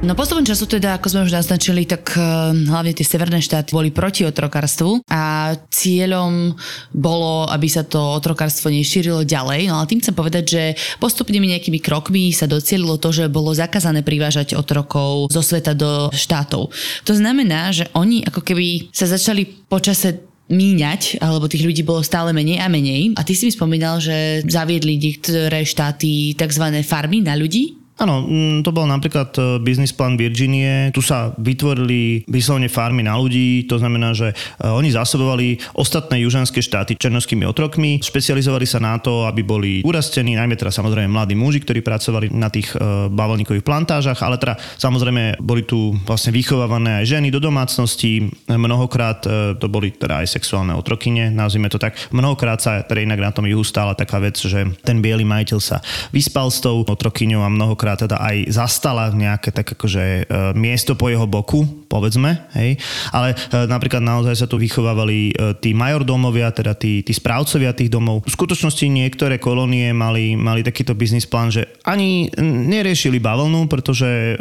No 0.01 0.17
postupom 0.17 0.41
času 0.41 0.65
teda, 0.65 0.97
ako 0.97 1.13
sme 1.13 1.29
už 1.29 1.37
naznačili, 1.37 1.85
tak 1.85 2.17
eh, 2.17 2.25
hlavne 2.57 2.97
tie 2.97 3.05
severné 3.05 3.45
štáty 3.45 3.77
boli 3.77 3.93
proti 3.93 4.25
otrokarstvu 4.25 5.05
a 5.13 5.53
cieľom 5.69 6.57
bolo, 6.97 7.45
aby 7.53 7.69
sa 7.69 7.85
to 7.85 8.01
otrokarstvo 8.17 8.73
nešírilo 8.73 9.29
ďalej. 9.29 9.69
No 9.69 9.77
ale 9.77 9.93
tým 9.93 10.01
chcem 10.01 10.17
povedať, 10.17 10.45
že 10.49 10.63
postupnými 11.05 11.53
nejakými 11.53 11.85
krokmi 11.85 12.33
sa 12.33 12.49
docielilo 12.49 12.97
to, 12.97 13.13
že 13.13 13.29
bolo 13.29 13.53
zakázané 13.53 14.01
privážať 14.01 14.57
otrokov 14.57 15.29
zo 15.29 15.45
sveta 15.45 15.77
do 15.77 16.09
štátov. 16.17 16.73
To 17.05 17.13
znamená, 17.13 17.69
že 17.69 17.85
oni 17.93 18.25
ako 18.25 18.41
keby 18.41 18.89
sa 18.97 19.05
začali 19.05 19.69
počase 19.69 20.25
míňať, 20.51 21.23
alebo 21.23 21.47
tých 21.47 21.63
ľudí 21.63 21.85
bolo 21.87 22.03
stále 22.03 22.35
menej 22.35 22.59
a 22.59 22.73
menej. 22.73 23.15
A 23.15 23.23
ty 23.23 23.39
si 23.39 23.47
mi 23.47 23.53
spomínal, 23.55 24.03
že 24.03 24.43
zaviedli 24.49 24.99
niektoré 24.99 25.63
štáty 25.63 26.35
tzv. 26.35 26.65
farmy 26.83 27.23
na 27.23 27.39
ľudí, 27.39 27.80
Áno, 28.01 28.25
mm, 28.25 28.65
to 28.65 28.73
bol 28.73 28.89
napríklad 28.89 29.29
e, 29.37 29.41
biznis 29.61 29.93
plán 29.93 30.17
Virginie. 30.17 30.89
Tu 30.97 31.05
sa 31.05 31.37
vytvorili 31.37 32.25
vyslovene 32.25 32.73
farmy 32.73 33.05
na 33.05 33.13
ľudí, 33.21 33.69
to 33.69 33.77
znamená, 33.77 34.17
že 34.17 34.33
e, 34.33 34.65
oni 34.65 34.89
zásobovali 34.89 35.61
ostatné 35.77 36.25
južanské 36.25 36.65
štáty 36.65 36.97
černovskými 36.97 37.45
otrokmi, 37.45 38.01
špecializovali 38.01 38.65
sa 38.65 38.81
na 38.81 38.97
to, 38.97 39.29
aby 39.29 39.45
boli 39.45 39.71
urastení, 39.85 40.33
najmä 40.33 40.57
teda 40.57 40.73
samozrejme 40.73 41.13
mladí 41.13 41.37
muži, 41.37 41.61
ktorí 41.61 41.85
pracovali 41.85 42.33
na 42.33 42.49
tých 42.49 42.73
e, 42.73 43.13
bavlníkových 43.13 43.69
plantážach, 43.69 44.25
ale 44.25 44.41
teda 44.41 44.57
samozrejme 44.81 45.37
boli 45.37 45.69
tu 45.69 45.93
vlastne 46.09 46.33
vychovávané 46.33 47.05
aj 47.05 47.21
ženy 47.21 47.29
do 47.29 47.37
domácnosti, 47.37 48.33
mnohokrát 48.49 49.23
to 49.61 49.67
boli 49.69 49.93
teda 49.93 50.25
aj 50.25 50.41
sexuálne 50.41 50.73
otrokyne, 50.73 51.29
nazvime 51.29 51.69
to 51.69 51.77
tak. 51.77 51.99
Mnohokrát 52.15 52.63
sa 52.63 52.81
teda 52.81 53.05
inak 53.05 53.21
na 53.21 53.31
tom 53.35 53.45
juhu 53.45 53.61
stála 53.61 53.93
taká 53.93 54.23
vec, 54.23 54.41
že 54.41 54.65
ten 54.81 55.05
biely 55.05 55.27
majiteľ 55.27 55.59
sa 55.61 55.85
vyspal 56.15 56.49
s 56.49 56.63
tou 56.63 56.87
otrokyňou 56.87 57.45
a 57.45 57.51
mnohokrát 57.51 57.90
ktorá 57.91 58.07
teda 58.07 58.17
aj 58.23 58.37
zastala 58.55 59.11
nejaké 59.11 59.51
tak 59.51 59.75
akože 59.75 60.05
e, 60.05 60.23
miesto 60.55 60.95
po 60.95 61.11
jeho 61.11 61.27
boku, 61.27 61.67
povedzme, 61.91 62.47
hej. 62.55 62.79
Ale 63.11 63.35
e, 63.35 63.67
napríklad 63.67 63.99
naozaj 63.99 64.39
sa 64.39 64.47
tu 64.47 64.63
vychovávali 64.63 65.35
e, 65.35 65.59
tí 65.59 65.75
majordómovia, 65.75 66.55
teda 66.55 66.79
tí, 66.79 67.03
tí 67.03 67.11
správcovia 67.11 67.75
tých 67.75 67.91
domov. 67.91 68.23
V 68.23 68.31
skutočnosti 68.31 68.87
niektoré 68.87 69.43
kolónie 69.43 69.91
mali, 69.91 70.39
mali 70.39 70.63
takýto 70.63 70.95
biznis 70.95 71.27
plán, 71.27 71.51
že 71.51 71.67
ani 71.83 72.31
neriešili 72.39 73.19
bavlnu, 73.19 73.67
pretože 73.67 74.39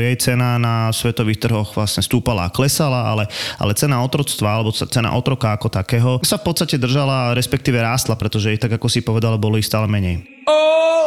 jej 0.00 0.16
cena 0.16 0.56
na 0.56 0.88
svetových 0.94 1.42
trhoch 1.42 1.76
vlastne 1.76 2.00
stúpala 2.00 2.48
a 2.48 2.54
klesala, 2.54 3.12
ale, 3.12 3.24
ale 3.60 3.76
cena 3.76 4.00
otroctva 4.00 4.56
alebo 4.56 4.72
cena 4.72 5.12
otroka 5.12 5.52
ako 5.52 5.68
takého 5.68 6.12
sa 6.22 6.38
v 6.40 6.46
podstate 6.46 6.80
držala, 6.80 7.36
respektíve 7.36 7.76
rástla, 7.76 8.16
pretože 8.16 8.54
ich 8.54 8.62
tak 8.62 8.72
ako 8.78 8.86
si 8.88 9.02
povedal, 9.02 9.36
bolo 9.36 9.58
stále 9.60 9.90
menej. 9.90 10.22
Oh, 10.46 11.05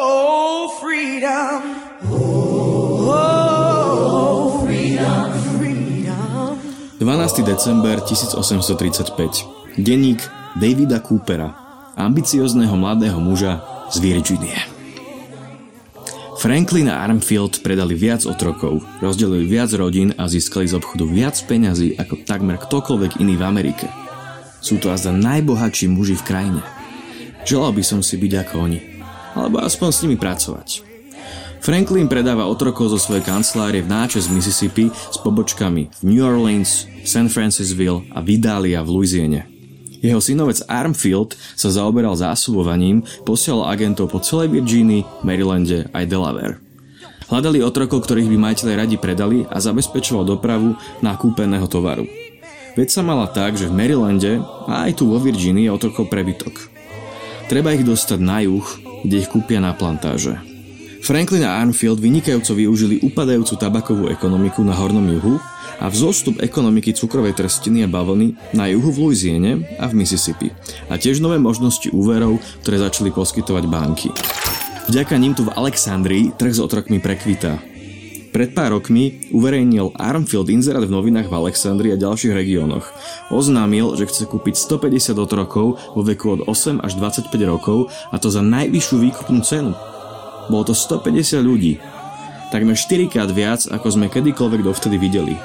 freedom. 1.19 1.59
12. 6.99 7.43
december 7.43 7.99
1835. 8.03 9.79
Denník 9.79 10.19
Davida 10.59 10.99
Coopera, 10.99 11.55
ambiciozného 11.95 12.75
mladého 12.75 13.19
muža 13.19 13.63
z 13.91 13.99
Virginie. 14.03 14.55
Franklin 16.39 16.87
a 16.87 17.03
Armfield 17.03 17.59
predali 17.59 17.99
viac 17.99 18.23
otrokov, 18.23 18.79
rozdelili 19.03 19.43
viac 19.43 19.75
rodín 19.75 20.15
a 20.15 20.31
získali 20.31 20.71
z 20.71 20.79
obchodu 20.79 21.03
viac 21.03 21.35
peňazí 21.43 21.99
ako 21.99 22.23
takmer 22.23 22.55
ktokoľvek 22.55 23.19
iný 23.19 23.35
v 23.35 23.43
Amerike. 23.43 23.91
Sú 24.63 24.79
to 24.79 24.91
azda 24.91 25.11
najbohatší 25.11 25.91
muži 25.91 26.15
v 26.15 26.23
krajine. 26.23 26.61
Želal 27.43 27.75
by 27.75 27.83
som 27.83 27.99
si 27.99 28.15
byť 28.15 28.31
ako 28.47 28.55
oni, 28.59 28.79
alebo 29.35 29.59
aspoň 29.59 29.89
s 29.91 30.01
nimi 30.03 30.15
pracovať. 30.15 30.88
Franklin 31.59 32.07
predáva 32.07 32.47
otrokov 32.47 32.95
zo 32.95 32.99
svojej 32.99 33.23
kancelárie 33.27 33.83
v 33.83 33.91
náče 33.91 34.23
z 34.23 34.31
Mississippi 34.31 34.87
s 34.89 35.19
pobočkami 35.19 35.91
v 35.91 36.03
New 36.07 36.23
Orleans, 36.23 36.87
San 37.03 37.27
Francisville 37.27 38.07
a 38.15 38.23
Vidalia 38.23 38.79
v 38.79 38.89
Louisiane. 38.95 39.41
Jeho 39.99 40.23
synovec 40.23 40.63
Armfield 40.71 41.35
sa 41.59 41.67
zaoberal 41.67 42.15
zásobovaním, 42.15 43.03
posielal 43.27 43.67
agentov 43.67 44.15
po 44.15 44.23
celej 44.23 44.55
Virgínii, 44.55 45.27
Marylande 45.27 45.91
aj 45.91 46.07
Delaware. 46.07 46.63
Hľadali 47.27 47.61
otrokov, 47.61 48.07
ktorých 48.07 48.31
by 48.31 48.37
majiteľe 48.39 48.73
radi 48.79 48.95
predali 48.95 49.43
a 49.45 49.59
zabezpečoval 49.59 50.23
dopravu 50.25 50.79
kúpeného 51.03 51.67
tovaru. 51.67 52.07
Veď 52.79 52.87
sa 52.87 53.03
mala 53.03 53.27
tak, 53.27 53.59
že 53.59 53.67
v 53.67 53.75
Marylande 53.75 54.39
a 54.71 54.87
aj 54.87 55.03
tu 55.03 55.11
vo 55.11 55.19
Virgínii 55.19 55.67
je 55.67 55.75
otrokov 55.75 56.07
prebytok. 56.07 56.55
Treba 57.51 57.75
ich 57.75 57.83
dostať 57.83 58.19
na 58.23 58.39
juh, 58.41 58.65
kde 59.03 59.15
ich 59.19 59.29
kúpia 59.29 59.59
na 59.59 59.75
plantáže. 59.75 60.48
Franklin 60.99 61.47
a 61.47 61.63
Armfield 61.63 62.03
vynikajúco 62.03 62.51
využili 62.53 62.99
upadajúcu 63.01 63.55
tabakovú 63.55 64.11
ekonomiku 64.11 64.61
na 64.67 64.75
hornom 64.75 65.07
juhu 65.07 65.39
a 65.79 65.87
vzostup 65.87 66.43
ekonomiky 66.43 66.91
cukrovej 66.91 67.39
trstiny 67.39 67.87
a 67.87 67.89
bavlny 67.89 68.35
na 68.51 68.67
juhu 68.67 68.91
v 68.91 68.99
Louisiane 69.07 69.51
a 69.79 69.87
v 69.87 70.03
Mississippi 70.03 70.51
a 70.91 70.99
tiež 70.99 71.23
nové 71.23 71.39
možnosti 71.39 71.87
úverov, 71.95 72.43
ktoré 72.61 72.83
začali 72.83 73.15
poskytovať 73.15 73.63
banky. 73.71 74.11
Vďaka 74.91 75.15
ním 75.15 75.37
tu 75.37 75.47
v 75.47 75.55
Alexandrii 75.55 76.35
trh 76.35 76.51
s 76.51 76.59
otrokmi 76.59 76.99
prekvitá. 76.99 77.61
Pred 78.29 78.53
pár 78.53 78.77
rokmi 78.77 79.33
uverejnil 79.33 79.97
Armfield 79.97 80.53
inzerát 80.53 80.85
v 80.85 80.93
novinách 80.93 81.33
v 81.33 81.37
Alexandrii 81.45 81.97
a 81.97 81.97
ďalších 81.97 82.29
regiónoch. 82.29 82.85
Oznámil, 83.33 83.97
že 83.97 84.05
chce 84.05 84.29
kúpiť 84.29 84.53
150 84.53 85.17
otrokov 85.17 85.81
vo 85.97 86.01
veku 86.05 86.37
od 86.37 86.41
8 86.45 86.85
až 86.85 86.93
25 87.01 87.33
rokov 87.49 87.89
a 88.13 88.21
to 88.21 88.29
za 88.29 88.45
najvyššiu 88.45 88.95
výkupnú 89.01 89.41
cenu 89.41 89.73
bolo 90.49 90.67
to 90.67 90.73
150 90.75 91.39
ľudí. 91.45 91.79
Takmer 92.49 92.73
4 92.73 93.13
krát 93.13 93.29
viac, 93.29 93.69
ako 93.69 93.87
sme 93.93 94.09
kedykoľvek 94.09 94.61
dovtedy 94.65 94.97
videli. 94.97 95.37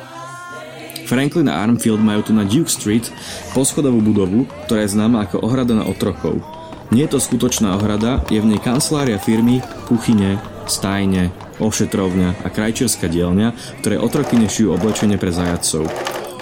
Franklin 1.04 1.52
a 1.52 1.60
Armfield 1.60 2.00
majú 2.00 2.24
tu 2.24 2.32
na 2.32 2.48
Duke 2.48 2.72
Street 2.72 3.12
poschodovú 3.52 4.00
budovu, 4.00 4.48
ktorá 4.64 4.88
je 4.88 4.96
známa 4.96 5.28
ako 5.28 5.44
ohrada 5.44 5.76
na 5.76 5.84
otrokov. 5.84 6.40
Nie 6.88 7.04
je 7.04 7.16
to 7.16 7.20
skutočná 7.20 7.76
ohrada, 7.76 8.24
je 8.32 8.40
v 8.40 8.56
nej 8.56 8.60
kancelária 8.60 9.20
firmy, 9.20 9.60
kuchyne, 9.84 10.40
stajne, 10.64 11.28
ošetrovňa 11.60 12.44
a 12.44 12.48
krajčerská 12.48 13.08
dielňa, 13.12 13.52
ktoré 13.84 14.00
otroky 14.00 14.40
nešiu 14.40 14.72
oblečenie 14.72 15.20
pre 15.20 15.28
zajadcov. 15.28 15.84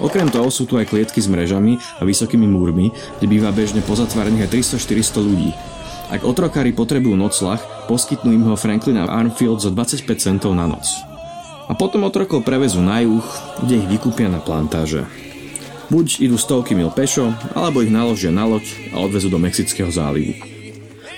Okrem 0.02 0.30
toho 0.30 0.50
sú 0.50 0.66
tu 0.66 0.78
aj 0.78 0.90
klietky 0.90 1.22
s 1.22 1.30
mrežami 1.30 1.78
a 1.98 2.02
vysokými 2.02 2.46
múrmi, 2.46 2.90
kde 3.18 3.26
býva 3.30 3.54
bežne 3.54 3.82
pozatvárených 3.86 4.50
aj 4.50 4.78
300-400 4.78 5.22
ľudí. 5.22 5.50
Ak 6.12 6.28
otrokári 6.28 6.76
potrebujú 6.76 7.16
noclach, 7.16 7.88
poskytnú 7.88 8.36
im 8.36 8.44
ho 8.44 8.52
Franklin 8.52 9.00
a 9.00 9.08
Armfield 9.08 9.64
za 9.64 9.72
25 9.72 10.04
centov 10.20 10.52
na 10.52 10.68
noc. 10.68 10.84
A 11.64 11.72
potom 11.72 12.04
otrokov 12.04 12.44
prevezú 12.44 12.84
na 12.84 13.00
juh, 13.00 13.24
kde 13.64 13.80
ich 13.80 13.88
vykúpia 13.88 14.28
na 14.28 14.36
plantáže. 14.36 15.08
Buď 15.88 16.20
idú 16.20 16.36
stovky 16.36 16.76
mil 16.76 16.92
pešo, 16.92 17.32
alebo 17.56 17.80
ich 17.80 17.88
naložia 17.88 18.28
na 18.28 18.44
loď 18.44 18.68
a 18.92 19.00
odvezú 19.00 19.32
do 19.32 19.40
Mexického 19.40 19.88
zálivu. 19.88 20.36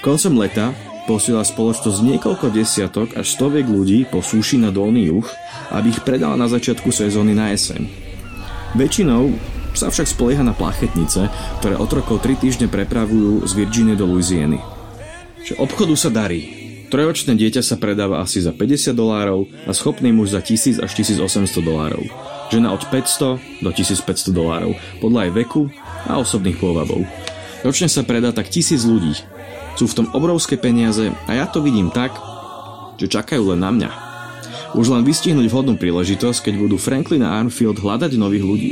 Koncom 0.06 0.38
leta 0.38 0.70
posiela 1.10 1.42
spoločnosť 1.42 1.98
niekoľko 1.98 2.54
desiatok 2.54 3.18
až 3.18 3.26
stoviek 3.34 3.66
ľudí 3.66 4.06
po 4.06 4.22
súši 4.22 4.62
na 4.62 4.70
dolný 4.70 5.10
juh, 5.10 5.26
aby 5.74 5.90
ich 5.90 6.06
predala 6.06 6.38
na 6.38 6.46
začiatku 6.46 6.94
sezóny 6.94 7.34
na 7.34 7.50
jeseň. 7.50 7.82
Väčšinou 8.78 9.34
sa 9.74 9.90
však 9.90 10.06
spolieha 10.06 10.46
na 10.46 10.54
plachetnice, 10.54 11.26
ktoré 11.58 11.74
otrokov 11.82 12.22
3 12.22 12.38
týždne 12.38 12.66
prepravujú 12.70 13.42
z 13.42 13.52
Virginie 13.58 13.98
do 13.98 14.06
Louisiany 14.06 14.73
že 15.44 15.54
obchodu 15.60 15.92
sa 15.94 16.08
darí. 16.08 16.64
Trojočné 16.88 17.36
dieťa 17.36 17.60
sa 17.60 17.76
predáva 17.76 18.24
asi 18.24 18.40
za 18.40 18.54
50 18.54 18.96
dolárov 18.96 19.50
a 19.68 19.72
schopný 19.76 20.14
muž 20.14 20.32
za 20.32 20.40
1000 20.40 20.80
až 20.80 20.90
1800 20.96 21.60
dolárov. 21.60 22.04
Žena 22.48 22.72
od 22.72 22.82
500 22.88 23.64
do 23.64 23.70
1500 23.72 24.30
dolárov, 24.30 24.72
podľa 25.04 25.28
aj 25.28 25.30
veku 25.36 25.68
a 26.08 26.16
osobných 26.20 26.56
pôvabov. 26.60 27.04
Ročne 27.64 27.88
sa 27.88 28.04
predá 28.04 28.30
tak 28.30 28.52
tisíc 28.52 28.84
ľudí. 28.84 29.16
Sú 29.74 29.88
v 29.90 29.96
tom 30.04 30.06
obrovské 30.14 30.54
peniaze 30.60 31.10
a 31.26 31.30
ja 31.34 31.48
to 31.48 31.64
vidím 31.64 31.90
tak, 31.90 32.14
že 33.00 33.10
čakajú 33.10 33.56
len 33.56 33.60
na 33.64 33.70
mňa. 33.74 33.90
Už 34.78 34.90
len 34.90 35.02
vystihnúť 35.02 35.50
vhodnú 35.50 35.74
príležitosť, 35.78 36.50
keď 36.50 36.54
budú 36.58 36.76
Franklin 36.78 37.26
a 37.26 37.42
Armfield 37.42 37.82
hľadať 37.82 38.14
nových 38.18 38.44
ľudí. 38.44 38.70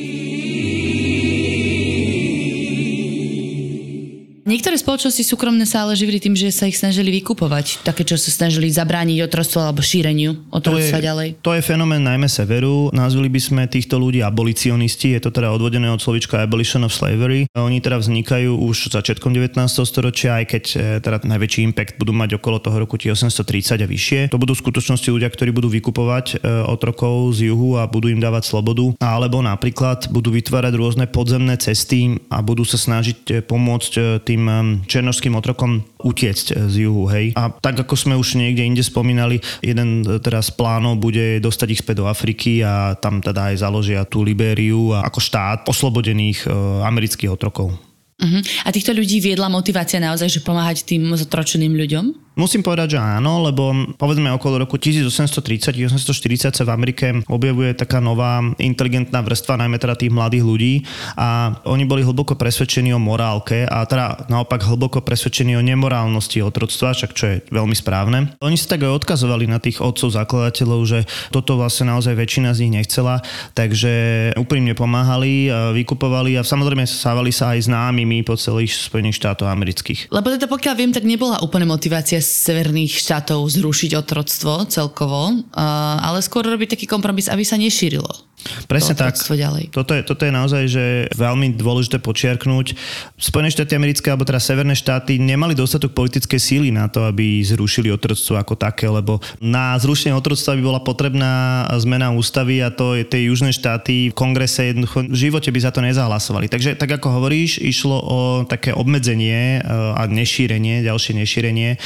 Niektoré 4.72 4.88
spoločnosti 4.88 5.28
súkromné 5.28 5.68
sa 5.68 5.84
ale 5.84 5.92
živili 5.92 6.16
tým, 6.16 6.32
že 6.32 6.48
sa 6.48 6.64
ich 6.64 6.80
snažili 6.80 7.12
vykupovať. 7.20 7.84
Také, 7.84 8.08
čo 8.08 8.16
sa 8.16 8.32
snažili 8.32 8.72
zabrániť 8.72 9.20
otroctvu 9.28 9.60
alebo 9.60 9.84
šíreniu 9.84 10.48
otroctva 10.48 10.96
ďalej. 10.96 11.44
To 11.44 11.52
je 11.52 11.60
fenomén 11.60 12.00
najmä 12.00 12.24
severu. 12.24 12.88
Nazvili 12.88 13.28
by 13.28 13.36
sme 13.36 13.62
týchto 13.68 14.00
ľudí 14.00 14.24
abolicionisti. 14.24 15.12
Je 15.12 15.20
to 15.20 15.28
teda 15.28 15.52
odvodené 15.52 15.92
od 15.92 16.00
slovička 16.00 16.40
abolition 16.40 16.88
of 16.88 16.96
slavery. 16.96 17.52
Oni 17.52 17.84
teda 17.84 18.00
vznikajú 18.00 18.64
už 18.64 18.96
začiatkom 18.96 19.36
19. 19.36 19.60
storočia, 19.84 20.40
aj 20.40 20.44
keď 20.56 20.64
e, 20.64 20.76
teda 21.04 21.20
najväčší 21.20 21.68
impact 21.68 22.00
budú 22.00 22.16
mať 22.16 22.40
okolo 22.40 22.56
toho 22.56 22.80
roku 22.80 22.96
1830 22.96 23.76
a 23.76 23.84
vyššie. 23.84 24.20
To 24.32 24.40
budú 24.40 24.56
v 24.56 24.64
skutočnosti 24.64 25.12
ľudia, 25.12 25.28
ktorí 25.28 25.52
budú 25.52 25.68
vykupovať 25.68 26.40
e, 26.40 26.48
otrokov 26.64 27.36
z 27.36 27.52
juhu 27.52 27.76
a 27.76 27.84
budú 27.84 28.08
im 28.08 28.24
dávať 28.24 28.48
slobodu. 28.48 28.96
Alebo 29.04 29.44
napríklad 29.44 30.08
budú 30.08 30.32
vytvárať 30.32 30.72
rôzne 30.80 31.04
podzemné 31.12 31.60
cesty 31.60 32.24
a 32.32 32.40
budú 32.40 32.64
sa 32.64 32.80
snažiť 32.80 33.18
e, 33.28 33.32
pomôcť 33.44 34.24
tým 34.24 34.61
černožským 34.86 35.34
otrokom 35.36 35.84
utiecť 36.02 36.68
z 36.70 36.74
juhu, 36.88 37.06
hej. 37.10 37.34
A 37.38 37.52
tak 37.52 37.82
ako 37.82 37.94
sme 37.94 38.14
už 38.16 38.38
niekde 38.38 38.64
inde 38.66 38.82
spomínali, 38.82 39.38
jeden 39.60 40.02
teraz 40.22 40.50
plánov 40.50 40.98
bude 40.98 41.38
dostať 41.42 41.68
ich 41.72 41.82
späť 41.82 42.04
do 42.04 42.06
Afriky 42.08 42.62
a 42.64 42.94
tam 42.98 43.20
teda 43.20 43.52
aj 43.52 43.62
založia 43.62 44.00
tú 44.08 44.22
Libériu 44.22 44.94
ako 44.94 45.18
štát 45.18 45.66
oslobodených 45.68 46.46
e, 46.46 46.48
amerických 46.82 47.32
otrokov. 47.32 47.74
Uh-huh. 48.22 48.42
A 48.62 48.70
týchto 48.70 48.94
ľudí 48.94 49.18
viedla 49.18 49.50
motivácia 49.50 49.98
naozaj, 49.98 50.30
že 50.30 50.46
pomáhať 50.46 50.86
tým 50.86 51.10
zotročeným 51.10 51.74
ľuďom? 51.74 52.31
Musím 52.32 52.64
povedať, 52.64 52.96
že 52.96 52.98
áno, 52.98 53.44
lebo 53.44 53.92
povedzme 54.00 54.32
okolo 54.32 54.64
roku 54.64 54.80
1830-1840 54.80 56.56
sa 56.56 56.64
v 56.64 56.72
Amerike 56.72 57.20
objavuje 57.28 57.76
taká 57.76 58.00
nová 58.00 58.40
inteligentná 58.56 59.20
vrstva, 59.20 59.60
najmä 59.60 59.76
teda 59.76 60.00
tých 60.00 60.08
mladých 60.08 60.40
ľudí 60.40 60.74
a 61.20 61.60
oni 61.68 61.84
boli 61.84 62.00
hlboko 62.00 62.32
presvedčení 62.40 62.88
o 62.96 63.00
morálke 63.02 63.68
a 63.68 63.84
teda 63.84 64.32
naopak 64.32 64.64
hlboko 64.64 65.04
presvedčení 65.04 65.60
o 65.60 65.62
nemorálnosti 65.62 66.40
otroctva, 66.40 66.96
však 66.96 67.10
čo 67.12 67.24
je 67.28 67.36
veľmi 67.52 67.76
správne. 67.76 68.32
Oni 68.40 68.56
sa 68.56 68.72
tak 68.72 68.88
aj 68.88 69.04
odkazovali 69.04 69.44
na 69.44 69.60
tých 69.60 69.84
otcov 69.84 70.16
zakladateľov, 70.16 70.80
že 70.88 71.04
toto 71.28 71.60
vlastne 71.60 71.92
naozaj 71.92 72.16
väčšina 72.16 72.56
z 72.56 72.64
nich 72.64 72.80
nechcela, 72.80 73.20
takže 73.52 74.32
úprimne 74.40 74.72
pomáhali, 74.72 75.52
vykupovali 75.76 76.40
a 76.40 76.46
samozrejme 76.48 76.88
stávali 76.88 77.28
sa 77.28 77.52
aj 77.52 77.68
známymi 77.68 78.24
po 78.24 78.40
celých 78.40 78.72
Spojených 78.88 79.20
štátoch 79.20 79.52
amerických. 79.52 80.08
Lebo 80.08 80.32
teda 80.32 80.48
pokiaľ 80.48 80.74
viem, 80.80 80.96
tak 80.96 81.04
nebola 81.04 81.36
úplne 81.44 81.68
motivácia 81.68 82.21
severných 82.22 82.94
štátov 83.02 83.44
zrušiť 83.50 83.98
otroctvo 83.98 84.70
celkovo, 84.70 85.42
ale 85.52 86.22
skôr 86.22 86.46
robiť 86.46 86.78
taký 86.78 86.86
kompromis, 86.86 87.26
aby 87.26 87.42
sa 87.42 87.58
nešírilo. 87.58 88.31
Presne 88.66 88.94
tak. 88.98 89.14
Ďalej. 89.18 89.72
Toto, 89.72 89.92
je, 89.94 90.02
toto 90.02 90.22
je 90.26 90.32
naozaj 90.32 90.62
že 90.68 90.84
veľmi 91.14 91.54
dôležité 91.54 92.00
počiarknúť. 92.00 92.74
Spojené 93.20 93.52
štáty 93.52 93.76
americké, 93.76 94.08
alebo 94.10 94.26
teda 94.26 94.42
severné 94.42 94.74
štáty 94.74 95.20
nemali 95.20 95.54
dostatok 95.54 95.92
politickej 95.92 96.40
síly 96.40 96.68
na 96.72 96.88
to, 96.88 97.04
aby 97.06 97.40
zrušili 97.44 97.92
otroctvo 97.92 98.40
ako 98.40 98.54
také, 98.56 98.88
lebo 98.88 99.22
na 99.38 99.76
zrušenie 99.78 100.16
otroctva 100.16 100.56
by 100.58 100.62
bola 100.62 100.80
potrebná 100.82 101.64
zmena 101.78 102.10
ústavy 102.10 102.64
a 102.64 102.72
to 102.72 102.98
je 102.98 103.04
tie 103.04 103.28
južné 103.28 103.52
štáty 103.52 104.10
v 104.10 104.14
kongrese 104.16 104.72
jednoducho 104.72 105.04
v 105.06 105.16
živote 105.16 105.52
by 105.52 105.60
za 105.60 105.70
to 105.70 105.84
nezahlasovali. 105.84 106.48
Takže 106.48 106.74
tak 106.80 106.88
ako 106.96 107.20
hovoríš, 107.20 107.60
išlo 107.60 107.96
o 108.00 108.18
také 108.48 108.72
obmedzenie 108.72 109.60
e, 109.60 109.68
a 109.68 110.08
nešírenie, 110.08 110.80
ďalšie 110.82 111.12
nešírenie 111.20 111.76
e, 111.76 111.78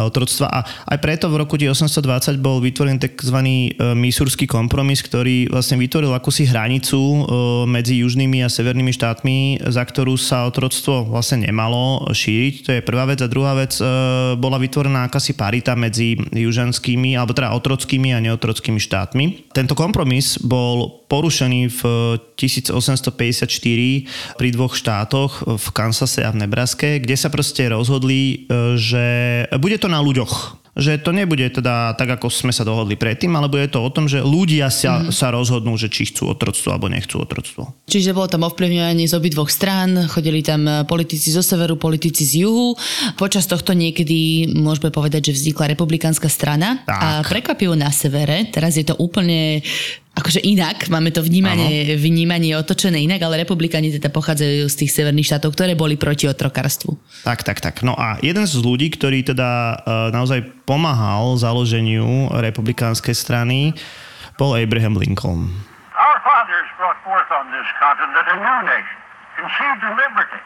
otroctva 0.00 0.48
a 0.48 0.58
aj 0.64 0.98
preto 1.04 1.28
v 1.28 1.44
roku 1.44 1.60
1820 1.60 2.40
bol 2.40 2.64
vytvorený 2.64 2.98
tzv. 2.98 3.38
E, 3.38 3.68
misúrsky 3.92 4.48
kompromis, 4.48 5.04
ktorý 5.04 5.52
vlastne 5.52 5.76
vytvoril 5.76 5.91
akúsi 6.00 6.48
hranicu 6.48 6.96
e, 6.96 7.20
medzi 7.68 8.00
južnými 8.00 8.40
a 8.40 8.48
severnými 8.48 8.96
štátmi, 8.96 9.60
za 9.68 9.84
ktorú 9.84 10.16
sa 10.16 10.48
otroctvo 10.48 11.12
vlastne 11.12 11.44
nemalo 11.44 12.08
šíriť. 12.08 12.54
To 12.64 12.70
je 12.72 12.80
prvá 12.80 13.04
vec. 13.04 13.20
A 13.20 13.28
druhá 13.28 13.52
vec, 13.52 13.76
e, 13.76 13.84
bola 14.40 14.56
vytvorená 14.56 15.04
akási 15.04 15.36
parita 15.36 15.76
medzi 15.76 16.16
južanskými, 16.32 17.12
alebo 17.12 17.36
teda 17.36 17.52
otrockými 17.52 18.16
a 18.16 18.24
neotrockými 18.24 18.80
štátmi. 18.80 19.52
Tento 19.52 19.76
kompromis 19.76 20.40
bol 20.40 21.04
porušený 21.12 21.68
v 21.68 21.80
1854 22.40 24.40
pri 24.40 24.48
dvoch 24.48 24.72
štátoch 24.72 25.44
v 25.44 25.66
Kansase 25.76 26.24
a 26.24 26.32
v 26.32 26.48
Nebraske, 26.48 27.04
kde 27.04 27.20
sa 27.20 27.28
proste 27.28 27.68
rozhodli, 27.68 28.48
e, 28.48 28.80
že 28.80 29.04
bude 29.60 29.76
to 29.76 29.92
na 29.92 30.00
ľuďoch 30.00 30.61
že 30.72 30.96
to 30.96 31.12
nebude 31.12 31.44
teda 31.52 31.92
tak, 32.00 32.16
ako 32.16 32.32
sme 32.32 32.48
sa 32.48 32.64
dohodli 32.64 32.96
predtým, 32.96 33.28
ale 33.36 33.52
bude 33.52 33.68
to 33.68 33.84
o 33.84 33.92
tom, 33.92 34.08
že 34.08 34.24
ľudia 34.24 34.72
sa, 34.72 35.04
mm-hmm. 35.04 35.12
sa 35.12 35.28
rozhodnú, 35.28 35.76
že 35.76 35.92
či 35.92 36.08
chcú 36.08 36.32
otroctvo 36.32 36.72
alebo 36.72 36.88
nechcú 36.88 37.20
otroctvo. 37.20 37.76
Čiže 37.84 38.16
bolo 38.16 38.32
tam 38.32 38.48
ovplyvňovanie 38.48 39.04
z 39.04 39.12
obidvoch 39.12 39.52
strán, 39.52 40.08
chodili 40.08 40.40
tam 40.40 40.64
e, 40.64 40.88
politici 40.88 41.28
zo 41.28 41.44
severu, 41.44 41.76
politici 41.76 42.24
z 42.24 42.48
juhu. 42.48 42.72
Počas 43.20 43.44
tohto 43.44 43.76
niekedy 43.76 44.48
môžeme 44.56 44.88
povedať, 44.88 45.32
že 45.32 45.36
vznikla 45.36 45.76
republikánska 45.76 46.32
strana 46.32 46.80
tak. 46.88 46.96
a 46.96 47.08
prekvapivo 47.20 47.76
na 47.76 47.92
severe, 47.92 48.48
teraz 48.48 48.80
je 48.80 48.88
to 48.88 48.96
úplne 48.96 49.60
akože 50.12 50.44
inak, 50.44 50.92
máme 50.92 51.08
to 51.08 51.24
vnímanie, 51.24 51.96
vnímanie 51.96 52.52
otočené 52.52 53.00
inak, 53.00 53.24
ale 53.24 53.40
republikáni 53.48 53.88
teda 53.88 54.12
pochádzajú 54.12 54.68
z 54.68 54.76
tých 54.84 54.92
severných 54.92 55.28
štátov, 55.32 55.56
ktoré 55.56 55.72
boli 55.72 55.96
proti 55.96 56.28
otrokarstvu. 56.28 57.24
Tak, 57.24 57.40
tak, 57.40 57.64
tak. 57.64 57.80
No 57.80 57.96
a 57.96 58.20
jeden 58.20 58.44
z 58.44 58.60
ľudí, 58.60 58.92
ktorý 58.92 59.24
teda 59.24 59.50
uh, 59.80 60.08
naozaj 60.12 60.44
pomáhal 60.68 61.40
založeniu 61.40 62.28
republikánskej 62.28 63.16
strany, 63.16 63.72
bol 64.36 64.52
Abraham 64.52 65.00
Lincoln. 65.00 65.48
Our 65.96 66.18
fathers 66.20 66.68
brought 66.76 67.00
forth 67.00 67.30
on 67.32 67.48
this 67.48 67.68
continent 67.80 68.26
a 68.28 68.36
new 68.36 68.60
nation, 68.68 68.98
conceived 69.40 69.80
in 69.80 69.92
liberty, 69.96 70.40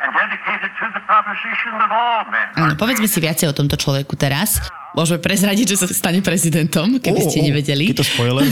and 0.00 0.08
dedicated 0.12 0.72
to 0.80 0.86
the 0.96 1.02
proposition 1.04 1.72
that 1.80 1.92
all 1.92 2.24
men 2.32 2.48
Áno, 2.56 2.72
povedzme 2.80 3.08
si 3.08 3.20
viacej 3.20 3.52
o 3.52 3.54
tomto 3.56 3.76
človeku 3.76 4.16
teraz. 4.16 4.60
Môžeme 4.96 5.20
prezradiť, 5.20 5.76
že 5.76 5.76
sa 5.76 5.86
stane 5.92 6.24
prezidentom, 6.24 6.96
keby 6.96 7.20
ste 7.20 7.44
nevedeli. 7.44 7.92
Je 7.92 8.00
to 8.00 8.06
spoiler? 8.06 8.48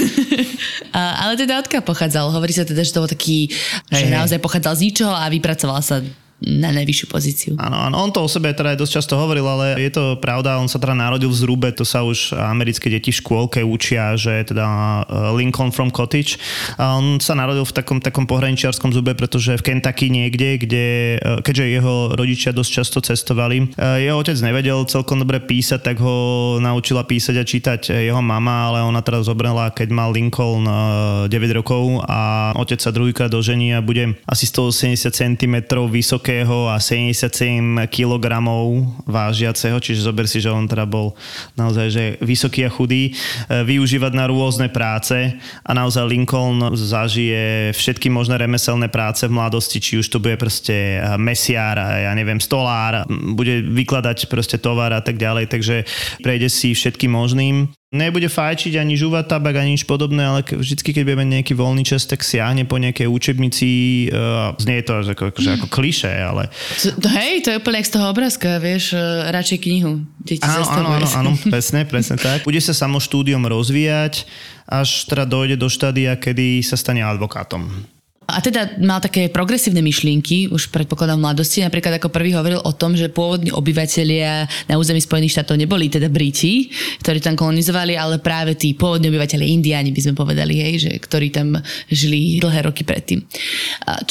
Ale 1.25 1.41
teda 1.41 1.57
odkiaľ 1.65 1.81
pochádzal? 1.81 2.29
Hovorí 2.29 2.53
sa 2.53 2.69
teda, 2.69 2.85
že 2.85 2.93
to 2.93 3.01
bol 3.01 3.09
taký, 3.09 3.49
že 3.89 4.05
Hej, 4.05 4.13
hej. 4.13 4.13
naozaj 4.13 4.39
pochádzal 4.45 4.77
z 4.77 4.81
ničoho 4.93 5.15
a 5.17 5.25
vypracoval 5.33 5.81
sa 5.81 6.05
na 6.45 6.71
najvyššiu 6.71 7.07
pozíciu. 7.09 7.53
Áno, 7.57 7.77
áno, 7.89 7.97
on 8.05 8.13
to 8.13 8.21
o 8.21 8.29
sebe 8.29 8.53
teda 8.53 8.77
aj 8.77 8.79
dosť 8.85 8.93
často 9.01 9.15
hovoril, 9.17 9.45
ale 9.49 9.81
je 9.81 9.91
to 9.91 10.21
pravda, 10.21 10.61
on 10.61 10.69
sa 10.69 10.77
teda 10.77 10.93
narodil 10.93 11.33
v 11.33 11.41
Zrube, 11.41 11.69
to 11.73 11.89
sa 11.89 12.05
už 12.05 12.37
americké 12.37 12.93
deti 12.93 13.11
v 13.11 13.21
škôlke 13.25 13.65
učia, 13.65 14.15
že 14.21 14.45
je 14.45 14.45
teda 14.53 14.67
uh, 14.67 15.33
Lincoln 15.33 15.73
from 15.73 15.89
Cottage. 15.89 16.37
A 16.77 17.01
on 17.01 17.19
sa 17.19 17.33
narodil 17.33 17.65
v 17.65 17.73
takom, 17.73 17.99
takom 17.99 18.29
pohraničiarskom 18.29 18.93
zube, 18.93 19.17
pretože 19.17 19.57
v 19.57 19.63
Kentucky 19.65 20.13
niekde, 20.13 20.61
kde, 20.61 20.87
uh, 21.19 21.41
keďže 21.41 21.65
jeho 21.81 21.95
rodičia 22.13 22.53
dosť 22.53 22.71
často 22.71 22.99
cestovali, 23.01 23.73
uh, 23.81 23.97
jeho 23.97 24.21
otec 24.21 24.37
nevedel 24.45 24.85
celkom 24.85 25.25
dobre 25.25 25.41
písať, 25.41 25.81
tak 25.81 25.97
ho 26.05 26.61
naučila 26.61 27.09
písať 27.09 27.35
a 27.41 27.45
čítať 27.45 27.81
jeho 28.05 28.21
mama, 28.21 28.69
ale 28.73 28.79
ona 28.85 29.01
teraz 29.01 29.27
zobrala, 29.27 29.73
keď 29.73 29.89
mal 29.91 30.13
Lincoln 30.13 30.69
uh, 30.69 31.31
9 31.33 31.59
rokov 31.59 32.05
a 32.05 32.53
otec 32.61 32.79
sa 32.81 32.93
druhýkrát 32.93 33.33
dožení 33.33 33.73
a 33.73 33.81
bude 33.81 34.21
asi 34.29 34.45
180 34.45 35.09
cm 35.09 35.55
vysokého 36.35 36.69
a 36.69 36.81
77 36.83 37.87
kg 37.87 38.27
vážiaceho, 39.07 39.79
čiže 39.79 40.03
zober 40.03 40.27
si, 40.27 40.43
že 40.43 40.51
on 40.51 40.67
teda 40.67 40.83
bol 40.83 41.15
naozaj 41.55 41.87
že 41.95 42.05
vysoký 42.19 42.67
a 42.67 42.71
chudý, 42.71 43.15
e, 43.15 43.63
využívať 43.63 44.13
na 44.19 44.27
rôzne 44.27 44.67
práce 44.67 45.15
a 45.63 45.71
naozaj 45.71 46.11
Lincoln 46.11 46.75
zažije 46.75 47.71
všetky 47.71 48.11
možné 48.11 48.35
remeselné 48.43 48.91
práce 48.91 49.23
v 49.31 49.37
mladosti, 49.37 49.79
či 49.79 50.03
už 50.03 50.11
to 50.11 50.19
bude 50.19 50.35
proste 50.35 50.99
mesiár, 51.15 51.79
ja 51.79 52.11
neviem, 52.19 52.43
stolár, 52.43 53.07
bude 53.09 53.63
vykladať 53.63 54.27
proste 54.27 54.59
tovar 54.59 54.91
a 54.91 55.03
tak 55.05 55.15
ďalej, 55.15 55.47
takže 55.47 55.87
prejde 56.19 56.51
si 56.51 56.75
všetkým 56.75 57.15
možným. 57.15 57.71
Nebude 57.95 58.27
fajčiť 58.27 58.75
ani 58.75 58.99
žúvať 58.99 59.31
tabak, 59.31 59.55
ani 59.55 59.79
nič 59.79 59.87
podobné, 59.87 60.27
ale 60.27 60.43
ke- 60.43 60.59
vždycky, 60.59 60.91
keď 60.91 61.03
bude 61.07 61.21
mať 61.23 61.29
nejaký 61.39 61.55
voľný 61.55 61.87
čas, 61.87 62.03
tak 62.11 62.27
siahne 62.27 62.67
po 62.67 62.75
nejakej 62.83 63.07
učebnici. 63.07 63.69
Uh, 64.11 64.51
znie 64.59 64.83
to 64.83 64.99
ako, 64.99 65.31
akože 65.31 65.51
ako 65.63 65.67
kliše, 65.71 66.11
ale... 66.11 66.51
To, 66.83 67.09
hej, 67.15 67.47
to 67.47 67.55
je 67.55 67.57
úplne 67.63 67.79
z 67.87 67.95
toho 67.95 68.11
obrázka, 68.11 68.59
vieš, 68.59 68.99
e, 68.99 69.31
radšej 69.31 69.59
knihu. 69.63 70.03
Deti 70.19 70.43
Áno, 70.43 70.67
áno, 70.67 70.89
áno, 70.99 71.07
áno, 71.07 71.31
presne, 71.47 71.87
presne 71.87 72.19
tak. 72.19 72.43
Bude 72.43 72.59
sa 72.59 72.75
samo 72.75 72.99
štúdium 72.99 73.47
rozvíjať, 73.47 74.27
až 74.67 75.07
teda 75.07 75.23
dojde 75.23 75.55
do 75.55 75.71
štádia, 75.71 76.19
kedy 76.19 76.67
sa 76.67 76.75
stane 76.75 77.07
advokátom. 77.07 77.94
A 78.35 78.43
teda 78.43 78.75
mal 78.83 78.99
také 78.99 79.31
progresívne 79.31 79.79
myšlienky, 79.79 80.51
už 80.51 80.75
predpokladám 80.75 81.23
v 81.23 81.25
mladosti. 81.31 81.63
Napríklad 81.63 82.03
ako 82.03 82.11
prvý 82.11 82.35
hovoril 82.35 82.59
o 82.59 82.73
tom, 82.75 82.99
že 82.99 83.07
pôvodní 83.07 83.55
obyvateľia 83.55 84.51
na 84.67 84.75
území 84.75 84.99
Spojených 84.99 85.39
štátov 85.39 85.55
neboli 85.55 85.87
teda 85.87 86.11
Briti, 86.11 86.67
ktorí 86.99 87.23
tam 87.23 87.39
kolonizovali, 87.39 87.95
ale 87.95 88.19
práve 88.19 88.59
tí 88.59 88.75
pôvodní 88.75 89.07
obyvateľia 89.15 89.47
Indiáni, 89.55 89.95
by 89.95 90.01
sme 90.03 90.15
povedali, 90.19 90.59
hej, 90.59 90.75
že, 90.83 90.91
ktorí 90.99 91.31
tam 91.31 91.63
žili 91.87 92.43
dlhé 92.43 92.67
roky 92.67 92.83
predtým. 92.83 93.23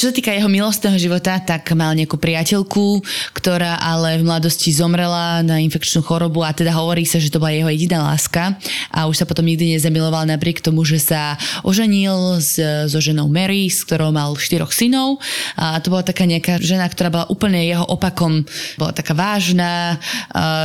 Čo 0.00 0.08
sa 0.08 0.12
týka 0.16 0.32
jeho 0.32 0.48
milostného 0.48 0.96
života, 0.96 1.36
tak 1.44 1.68
mal 1.76 1.92
nejakú 1.92 2.16
priateľku, 2.16 3.04
ktorá 3.36 3.76
ale 3.76 4.16
v 4.16 4.24
mladosti 4.24 4.72
zomrela 4.72 5.44
na 5.44 5.60
infekčnú 5.60 6.00
chorobu 6.00 6.40
a 6.40 6.56
teda 6.56 6.72
hovorí 6.72 7.04
sa, 7.04 7.20
že 7.20 7.28
to 7.28 7.42
bola 7.42 7.52
jeho 7.52 7.68
jediná 7.68 8.00
láska 8.08 8.56
a 8.88 9.04
už 9.04 9.20
sa 9.20 9.28
potom 9.28 9.44
nikdy 9.44 9.76
nezamiloval 9.76 10.24
napriek 10.24 10.64
tomu, 10.64 10.86
že 10.86 10.96
sa 11.02 11.36
oženil 11.66 12.40
s, 12.40 12.56
so 12.88 12.98
ženou 13.02 13.28
Mary, 13.28 13.68
s 13.68 13.84
ktorou 13.84 14.13
mal 14.14 14.38
štyroch 14.38 14.70
synov 14.70 15.18
a 15.58 15.82
to 15.82 15.90
bola 15.90 16.06
taká 16.06 16.22
nejaká 16.22 16.62
žena, 16.62 16.86
ktorá 16.86 17.10
bola 17.10 17.26
úplne 17.26 17.66
jeho 17.66 17.82
opakom, 17.90 18.46
bola 18.78 18.94
taká 18.94 19.10
vážna, 19.18 19.98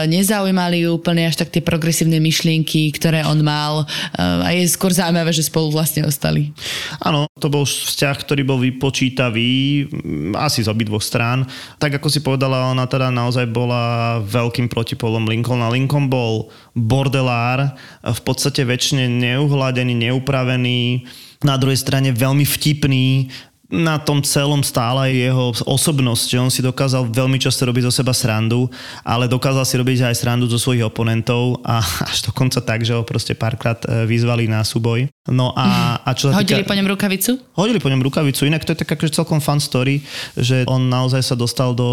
nezaujímali 0.06 0.86
ju 0.86 1.02
úplne 1.02 1.26
až 1.26 1.42
tak 1.42 1.50
tie 1.50 1.66
progresívne 1.66 2.22
myšlienky, 2.22 2.94
ktoré 2.94 3.26
on 3.26 3.42
mal 3.42 3.90
a 4.20 4.54
je 4.54 4.70
skôr 4.70 4.94
zaujímavé, 4.94 5.34
že 5.34 5.50
spolu 5.50 5.74
vlastne 5.74 6.06
ostali. 6.06 6.54
Áno, 7.02 7.26
to 7.40 7.50
bol 7.50 7.66
vzťah, 7.66 8.16
ktorý 8.22 8.46
bol 8.46 8.60
vypočítavý, 8.62 9.88
mm, 9.90 10.36
asi 10.36 10.62
z 10.62 10.70
obidvoch 10.70 11.02
strán. 11.02 11.48
Tak 11.80 11.98
ako 11.98 12.08
si 12.12 12.20
povedala, 12.20 12.70
ona 12.70 12.86
teda 12.86 13.10
naozaj 13.10 13.48
bola 13.50 14.20
veľkým 14.22 14.68
protipolom 14.68 15.26
Lincolna. 15.26 15.72
Lincoln 15.72 16.12
bol 16.12 16.52
bordelár, 16.76 17.74
v 18.04 18.22
podstate 18.22 18.68
väčšine 18.68 19.08
neuhladený, 19.08 20.12
neupravený, 20.12 21.08
na 21.44 21.56
druhej 21.56 21.80
strane 21.80 22.12
veľmi 22.12 22.44
vtipný, 22.44 23.32
na 23.70 24.02
tom 24.02 24.26
celom 24.26 24.66
stála 24.66 25.06
aj 25.06 25.14
jeho 25.14 25.46
osobnosť, 25.70 26.28
on 26.42 26.50
si 26.50 26.66
dokázal 26.66 27.06
veľmi 27.06 27.38
často 27.38 27.70
robiť 27.70 27.86
zo 27.86 28.02
seba 28.02 28.18
srandu, 28.18 28.66
ale 29.06 29.30
dokázal 29.30 29.62
si 29.62 29.78
robiť 29.78 30.10
aj 30.10 30.18
srandu 30.18 30.50
zo 30.50 30.58
svojich 30.58 30.82
oponentov 30.82 31.62
a 31.62 31.78
až 32.10 32.26
dokonca 32.26 32.58
tak, 32.66 32.82
že 32.82 32.98
ho 32.98 33.06
proste 33.06 33.38
párkrát 33.38 33.78
e, 33.86 34.10
vyzvali 34.10 34.50
na 34.50 34.66
súboj. 34.66 35.06
No 35.30 35.54
a, 35.54 36.02
a 36.02 36.10
čo 36.18 36.34
sa 36.34 36.42
Hodili 36.42 36.66
týka... 36.66 36.74
po 36.74 36.78
ňom 36.82 36.88
rukavicu? 36.90 37.32
Hodili 37.54 37.78
po 37.78 37.94
ňom 37.94 38.02
rukavicu, 38.02 38.50
inak 38.50 38.66
to 38.66 38.74
je 38.74 38.82
taká 38.82 38.98
akože 38.98 39.14
celkom 39.14 39.38
fun 39.38 39.62
story, 39.62 40.02
že 40.34 40.66
on 40.66 40.90
naozaj 40.90 41.22
sa 41.22 41.38
dostal 41.38 41.78
do 41.78 41.90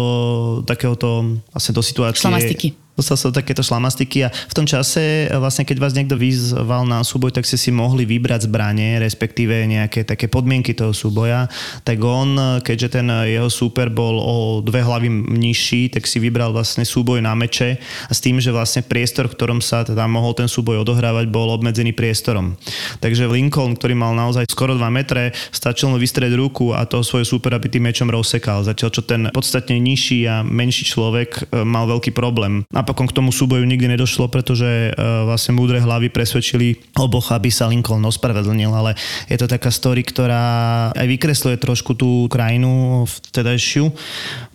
takéhoto, 0.65 1.37
vlastne 1.53 1.77
do 1.77 1.85
situácie... 1.85 2.25
Šlamastiky. 2.25 2.86
Dostal 2.97 3.13
som 3.13 3.29
takéto 3.29 3.61
šlamastiky 3.61 4.25
a 4.25 4.33
v 4.33 4.53
tom 4.57 4.65
čase 4.65 5.29
vlastne 5.37 5.69
keď 5.69 5.77
vás 5.77 5.93
niekto 5.93 6.17
vyzval 6.17 6.81
na 6.89 7.05
súboj, 7.05 7.29
tak 7.29 7.45
ste 7.45 7.53
si 7.53 7.69
mohli 7.69 8.09
vybrať 8.09 8.49
zbranie, 8.49 8.97
respektíve 8.97 9.53
nejaké 9.69 10.01
také 10.01 10.25
podmienky 10.25 10.73
toho 10.73 10.97
súboja. 10.97 11.45
Tak 11.85 12.01
on, 12.01 12.59
keďže 12.65 12.97
ten 12.97 13.05
jeho 13.29 13.53
súper 13.53 13.93
bol 13.93 14.17
o 14.17 14.35
dve 14.65 14.81
hlavy 14.81 15.13
nižší, 15.29 15.93
tak 15.93 16.09
si 16.09 16.17
vybral 16.17 16.49
vlastne 16.49 16.81
súboj 16.81 17.21
na 17.21 17.37
meče 17.37 17.77
a 18.09 18.11
s 18.11 18.17
tým, 18.17 18.41
že 18.41 18.49
vlastne 18.49 18.81
priestor, 18.81 19.29
v 19.29 19.37
ktorom 19.37 19.61
sa 19.61 19.85
teda 19.85 20.09
mohol 20.09 20.33
ten 20.33 20.49
súboj 20.49 20.81
odohrávať, 20.81 21.29
bol 21.29 21.53
obmedzený 21.53 21.93
priestorom. 21.93 22.57
Takže 22.97 23.29
Lincoln, 23.29 23.77
ktorý 23.77 23.93
mal 23.93 24.17
naozaj 24.17 24.49
skoro 24.49 24.73
2 24.73 24.81
metre, 24.89 25.37
stačil 25.53 25.93
mu 25.93 26.01
vystrieť 26.01 26.33
ruku 26.33 26.73
a 26.73 26.81
toho 26.89 27.05
svojho 27.05 27.29
súpera 27.29 27.61
by 27.61 27.69
tým 27.69 27.85
mečom 27.85 28.09
rozsekal. 28.09 28.65
Zatiaľ, 28.65 28.89
čo 28.89 29.05
ten 29.05 29.29
podstatne 29.29 29.77
nižší 29.77 30.25
a 30.25 30.41
menší 30.41 30.89
človek 30.89 31.29
e, 31.53 31.61
mal 31.61 31.85
veľký 31.85 32.09
problém. 32.09 32.65
Napokon 32.87 33.11
k 33.11 33.19
tomu 33.19 33.35
súboju 33.35 33.67
nikdy 33.67 33.99
nedošlo, 33.99 34.31
pretože 34.31 34.95
uh, 34.95 35.27
vlastne 35.27 35.51
múdre 35.51 35.83
hlavy 35.83 36.07
presvedčili 36.07 36.79
oboch, 36.95 37.35
aby 37.35 37.51
sa 37.51 37.67
Lincoln 37.67 37.99
ospravedlnil, 37.99 38.71
ale 38.71 38.95
je 39.27 39.35
to 39.35 39.43
taká 39.43 39.67
story, 39.67 40.07
ktorá 40.07 40.95
aj 40.95 41.03
vykresluje 41.03 41.59
trošku 41.59 41.99
tú 41.99 42.31
krajinu 42.31 43.03
vtedajšiu. 43.03 43.91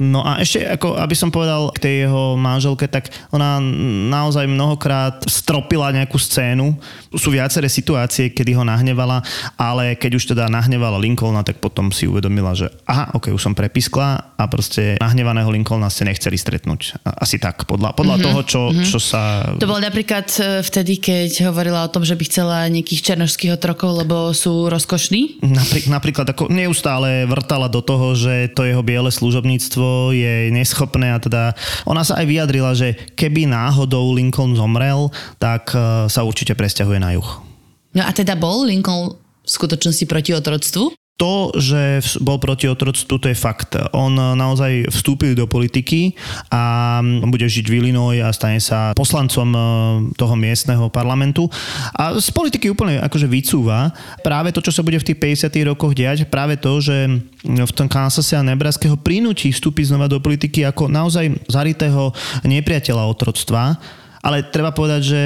No 0.01 0.25
a 0.25 0.41
ešte, 0.41 0.65
ako 0.65 0.97
aby 0.97 1.13
som 1.13 1.29
povedal 1.29 1.77
k 1.77 1.85
tej 1.85 1.95
jeho 2.09 2.41
manželke, 2.41 2.89
tak 2.89 3.13
ona 3.37 3.61
naozaj 4.09 4.49
mnohokrát 4.49 5.29
stropila 5.29 5.93
nejakú 5.93 6.17
scénu. 6.17 6.73
Sú 7.13 7.29
viaceré 7.37 7.69
situácie, 7.69 8.33
kedy 8.33 8.57
ho 8.57 8.65
nahnevala, 8.65 9.21
ale 9.61 9.93
keď 10.01 10.17
už 10.17 10.33
teda 10.33 10.49
nahnevala 10.49 10.97
Lincolna, 10.97 11.45
tak 11.45 11.61
potom 11.61 11.93
si 11.93 12.09
uvedomila, 12.09 12.57
že 12.57 12.73
aha, 12.89 13.13
ok, 13.13 13.29
už 13.29 13.45
som 13.45 13.53
prepiskla 13.53 14.33
a 14.41 14.45
proste 14.49 14.97
nahnevaného 14.97 15.53
Lincolna 15.53 15.93
ste 15.93 16.09
nechceli 16.09 16.41
stretnúť. 16.41 16.97
Asi 17.05 17.37
tak, 17.37 17.69
podľa, 17.69 17.93
podľa. 17.93 18.22
Toho, 18.23 18.41
čo, 18.47 18.61
mm-hmm. 18.71 18.87
čo 18.87 18.99
sa... 19.03 19.53
To 19.59 19.67
bol 19.67 19.83
napríklad 19.83 20.27
e, 20.39 20.63
vtedy, 20.63 21.03
keď 21.03 21.51
hovorila 21.51 21.83
o 21.85 21.93
tom, 21.93 22.07
že 22.07 22.15
by 22.15 22.25
chcela 22.31 22.71
nejakých 22.71 23.13
černožských 23.13 23.59
otrokov, 23.59 24.07
lebo 24.07 24.31
sú 24.31 24.71
rozkošní? 24.71 25.43
Napri- 25.43 25.91
napríklad 25.91 26.31
ako 26.31 26.47
neustále 26.49 27.27
vrtala 27.27 27.67
do 27.67 27.83
toho, 27.83 28.15
že 28.15 28.55
to 28.55 28.63
jeho 28.63 28.81
biele 28.81 29.11
služobníctvo 29.11 30.15
je 30.15 30.55
neschopné 30.55 31.13
a 31.13 31.19
teda 31.19 31.43
ona 31.85 32.07
sa 32.07 32.23
aj 32.23 32.27
vyjadrila, 32.31 32.73
že 32.79 32.95
keby 33.19 33.51
náhodou 33.51 34.15
Lincoln 34.15 34.55
zomrel, 34.55 35.11
tak 35.43 35.75
e, 35.75 36.07
sa 36.07 36.23
určite 36.23 36.55
presťahuje 36.55 36.99
na 37.03 37.19
juh. 37.19 37.29
No 37.93 38.03
a 38.07 38.11
teda 38.15 38.39
bol 38.39 38.65
Lincoln 38.65 39.19
v 39.43 39.49
skutočnosti 39.51 40.07
proti 40.07 40.33
otroctvu? 40.33 41.02
To, 41.23 41.55
že 41.55 42.03
bol 42.19 42.43
proti 42.43 42.67
otroctvu, 42.67 43.15
to 43.15 43.31
je 43.31 43.39
fakt. 43.39 43.79
On 43.95 44.11
naozaj 44.11 44.91
vstúpil 44.91 45.39
do 45.39 45.47
politiky 45.47 46.19
a 46.51 46.99
bude 47.31 47.47
žiť 47.47 47.71
v 47.71 47.79
Illinois 47.79 48.19
a 48.19 48.35
stane 48.35 48.59
sa 48.59 48.91
poslancom 48.99 49.49
e, 49.55 49.59
toho 50.19 50.35
miestneho 50.35 50.91
parlamentu. 50.91 51.47
A 51.95 52.19
z 52.19 52.27
politiky 52.35 52.75
úplne 52.75 52.99
akože 52.99 53.31
vycúva 53.31 53.95
práve 54.27 54.51
to, 54.51 54.59
čo 54.59 54.75
sa 54.75 54.83
bude 54.83 54.99
v 54.99 55.15
tých 55.15 55.47
50 55.47 55.71
rokoch 55.71 55.95
diať, 55.95 56.27
práve 56.27 56.59
to, 56.59 56.83
že 56.83 57.23
v 57.47 57.73
tom 57.79 57.87
Kansase 57.87 58.35
a 58.35 58.43
Nebraska 58.43 58.91
ho 58.91 58.99
prinúti 58.99 59.55
vstúpiť 59.55 59.95
znova 59.95 60.11
do 60.11 60.19
politiky 60.19 60.67
ako 60.67 60.91
naozaj 60.91 61.39
zaritého 61.47 62.11
nepriateľa 62.43 63.07
otroctva. 63.07 63.79
Ale 64.23 64.47
treba 64.51 64.75
povedať, 64.75 65.03
že 65.03 65.23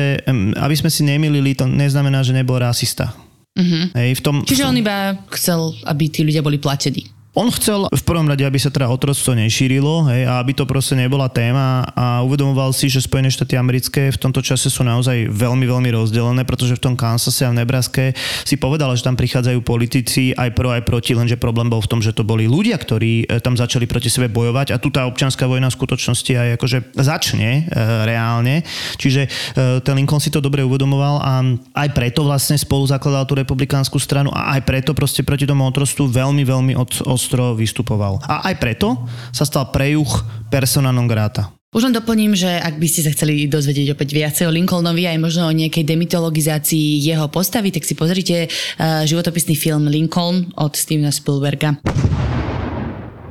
aby 0.56 0.74
sme 0.76 0.92
si 0.92 1.04
nemýlili, 1.04 1.56
to 1.56 1.68
neznamená, 1.68 2.20
že 2.20 2.36
nebol 2.36 2.60
rasista 2.60 3.25
Uh-huh. 3.56 3.88
Hej, 3.96 4.20
v 4.20 4.22
tom, 4.22 4.34
Čiže 4.44 4.62
v 4.62 4.66
tom... 4.68 4.70
on 4.76 4.82
iba 4.84 4.96
chcel, 5.32 5.60
aby 5.88 6.12
tí 6.12 6.20
ľudia 6.20 6.44
boli 6.44 6.60
platení. 6.60 7.15
On 7.36 7.52
chcel 7.52 7.84
v 7.92 8.00
prvom 8.00 8.24
rade, 8.24 8.40
aby 8.48 8.56
sa 8.56 8.72
teda 8.72 8.88
otroctvo 8.88 9.36
nešírilo 9.36 10.08
hej, 10.08 10.24
a 10.24 10.40
aby 10.40 10.56
to 10.56 10.64
proste 10.64 10.96
nebola 10.96 11.28
téma 11.28 11.84
a 11.92 12.24
uvedomoval 12.24 12.72
si, 12.72 12.88
že 12.88 13.04
Spojené 13.04 13.28
štáty 13.28 13.60
americké 13.60 14.08
v 14.08 14.16
tomto 14.16 14.40
čase 14.40 14.72
sú 14.72 14.80
naozaj 14.80 15.28
veľmi, 15.28 15.68
veľmi 15.68 15.92
rozdelené, 15.92 16.48
pretože 16.48 16.80
v 16.80 16.88
tom 16.88 16.94
Kansase 16.96 17.44
a 17.44 17.52
v 17.52 17.60
Nebraske 17.60 18.16
si 18.40 18.56
povedal, 18.56 18.88
že 18.96 19.04
tam 19.04 19.20
prichádzajú 19.20 19.60
politici 19.60 20.32
aj 20.32 20.48
pro, 20.56 20.72
aj 20.72 20.88
proti, 20.88 21.12
lenže 21.12 21.36
problém 21.36 21.68
bol 21.68 21.84
v 21.84 21.90
tom, 21.92 22.00
že 22.00 22.16
to 22.16 22.24
boli 22.24 22.48
ľudia, 22.48 22.80
ktorí 22.80 23.28
e, 23.28 23.36
tam 23.44 23.52
začali 23.52 23.84
proti 23.84 24.08
sebe 24.08 24.32
bojovať 24.32 24.72
a 24.72 24.80
tu 24.80 24.88
tá 24.88 25.04
občianská 25.04 25.44
vojna 25.44 25.68
v 25.68 25.76
skutočnosti 25.76 26.32
aj 26.32 26.48
akože 26.56 26.78
začne 26.96 27.68
e, 27.68 27.84
reálne. 28.08 28.64
Čiže 28.96 29.28
e, 29.28 29.84
ten 29.84 29.92
Lincoln 29.92 30.24
si 30.24 30.32
to 30.32 30.40
dobre 30.40 30.64
uvedomoval 30.64 31.20
a 31.20 31.44
aj 31.84 31.88
preto 31.92 32.24
vlastne 32.24 32.56
spolu 32.56 32.88
zakladal 32.88 33.28
tú 33.28 33.36
republikánsku 33.36 34.00
stranu 34.00 34.32
a 34.32 34.56
aj 34.56 34.64
preto 34.64 34.96
proste 34.96 35.20
proti 35.20 35.44
tomu 35.44 35.68
otroctvu 35.68 36.08
veľmi, 36.08 36.40
veľmi 36.40 36.72
od, 36.72 37.04
od 37.04 37.25
ostro 37.26 37.58
vystupoval. 37.58 38.22
A 38.22 38.46
aj 38.46 38.62
preto 38.62 38.94
sa 39.34 39.42
stal 39.42 39.74
pre 39.74 39.98
juh 39.98 40.12
persona 40.46 40.94
non 40.94 41.10
grata. 41.10 41.50
Už 41.74 41.82
len 41.82 41.98
doplním, 41.98 42.38
že 42.38 42.46
ak 42.46 42.78
by 42.78 42.86
ste 42.86 43.02
sa 43.02 43.10
chceli 43.10 43.50
dozvedieť 43.50 43.98
opäť 43.98 44.14
viacej 44.14 44.46
o 44.46 44.54
Lincolnovi 44.54 45.10
aj 45.10 45.18
možno 45.18 45.50
o 45.50 45.52
nejakej 45.52 45.82
demitologizácii 45.82 47.02
jeho 47.02 47.26
postavy, 47.26 47.74
tak 47.74 47.82
si 47.82 47.98
pozrite 47.98 48.46
uh, 48.46 49.02
životopisný 49.02 49.58
film 49.58 49.90
Lincoln 49.90 50.54
od 50.56 50.72
Stevena 50.78 51.10
Spielberga. 51.10 51.76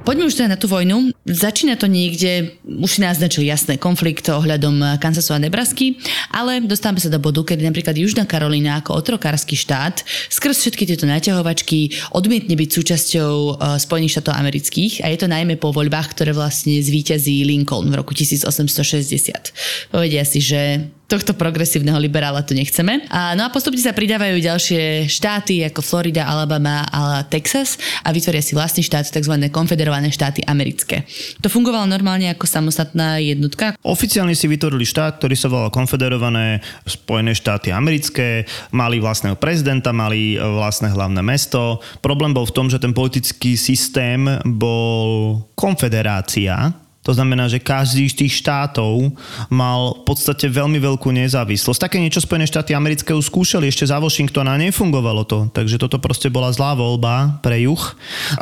Poďme 0.05 0.29
už 0.29 0.37
teda 0.37 0.53
na 0.53 0.61
tú 0.61 0.69
vojnu. 0.69 1.09
Začína 1.25 1.81
to 1.81 1.89
niekde, 1.89 2.61
už 2.61 2.85
si 2.93 2.99
naznačil 3.01 3.41
jasné, 3.41 3.81
konflikt 3.81 4.29
ohľadom 4.29 5.01
Kansasu 5.01 5.33
a 5.33 5.41
Nebrasky, 5.41 5.97
ale 6.29 6.61
dostávame 6.61 7.01
sa 7.01 7.09
do 7.09 7.17
bodu, 7.17 7.41
kedy 7.41 7.65
napríklad 7.65 7.97
Južná 7.97 8.29
Karolína 8.29 8.85
ako 8.85 9.01
otrokársky 9.01 9.57
štát 9.57 10.05
skrz 10.29 10.61
všetky 10.61 10.85
tieto 10.85 11.09
naťahovačky 11.09 12.13
odmietne 12.13 12.53
byť 12.53 12.69
súčasťou 12.69 13.33
uh, 13.57 13.81
Spojených 13.81 14.21
štátov 14.21 14.37
amerických 14.37 15.01
a 15.01 15.09
je 15.09 15.17
to 15.17 15.25
najmä 15.25 15.57
po 15.57 15.73
voľbách, 15.73 16.13
ktoré 16.13 16.37
vlastne 16.37 16.77
zvíťazí 16.85 17.41
Lincoln 17.41 17.89
v 17.89 17.97
roku 17.97 18.13
1860. 18.13 19.89
Povedia 19.89 20.21
si, 20.21 20.37
že 20.37 20.85
tohto 21.05 21.37
progresívneho 21.37 21.97
liberála 22.01 22.41
tu 22.41 22.57
nechceme. 22.57 23.05
A, 23.13 23.37
no 23.37 23.45
a 23.45 23.53
postupne 23.53 23.81
sa 23.81 23.93
pridávajú 23.93 24.41
ďalšie 24.41 25.05
štáty 25.05 25.61
ako 25.65 25.85
Florida, 25.85 26.25
Alabama 26.25 26.85
a 26.89 27.21
Texas 27.25 27.77
a 28.01 28.09
vytvoria 28.09 28.41
si 28.41 28.57
vlastný 28.57 28.81
štát, 28.81 29.09
tzv. 29.09 29.35
konfederované 29.53 30.09
štáty 30.09 30.41
americké. 30.45 31.05
To 31.45 31.47
fungovalo 31.49 31.85
normálne 31.85 32.33
ako 32.33 32.49
samostatná 32.49 33.21
jednotka. 33.21 33.77
Oficiálne 33.85 34.33
si 34.33 34.49
vytvorili 34.49 34.85
štát, 34.85 35.21
ktorý 35.21 35.35
sa 35.37 35.51
volal 35.51 35.69
Konfederované 35.69 36.65
Spojené 36.89 37.37
štáty 37.37 37.69
americké, 37.69 38.49
mali 38.73 38.97
vlastného 38.97 39.37
prezidenta, 39.37 39.93
mali 39.93 40.37
vlastné 40.37 40.89
hlavné 40.89 41.21
mesto. 41.21 41.83
Problém 42.01 42.33
bol 42.33 42.49
v 42.49 42.55
tom, 42.55 42.67
že 42.69 42.81
ten 42.81 42.95
politický 42.95 43.53
systém 43.53 44.25
bol 44.45 45.41
konfederácia, 45.53 46.84
to 47.05 47.13
znamená, 47.13 47.45
že 47.45 47.61
každý 47.61 48.09
z 48.09 48.25
tých 48.25 48.41
štátov 48.41 49.13
mal 49.53 50.01
v 50.01 50.03
podstate 50.09 50.49
veľmi 50.49 50.81
veľkú 50.81 51.13
nezávislosť. 51.13 51.77
Také 51.77 52.01
niečo 52.01 52.17
Spojené 52.17 52.49
štáty 52.49 52.73
americké 52.73 53.13
už 53.13 53.29
skúšali, 53.29 53.69
ešte 53.69 53.85
za 53.85 54.01
Washingtona 54.01 54.57
nefungovalo 54.57 55.21
to, 55.21 55.45
takže 55.53 55.77
toto 55.77 56.01
proste 56.01 56.33
bola 56.33 56.49
zlá 56.49 56.73
voľba 56.73 57.37
pre 57.45 57.61
juh. 57.61 57.83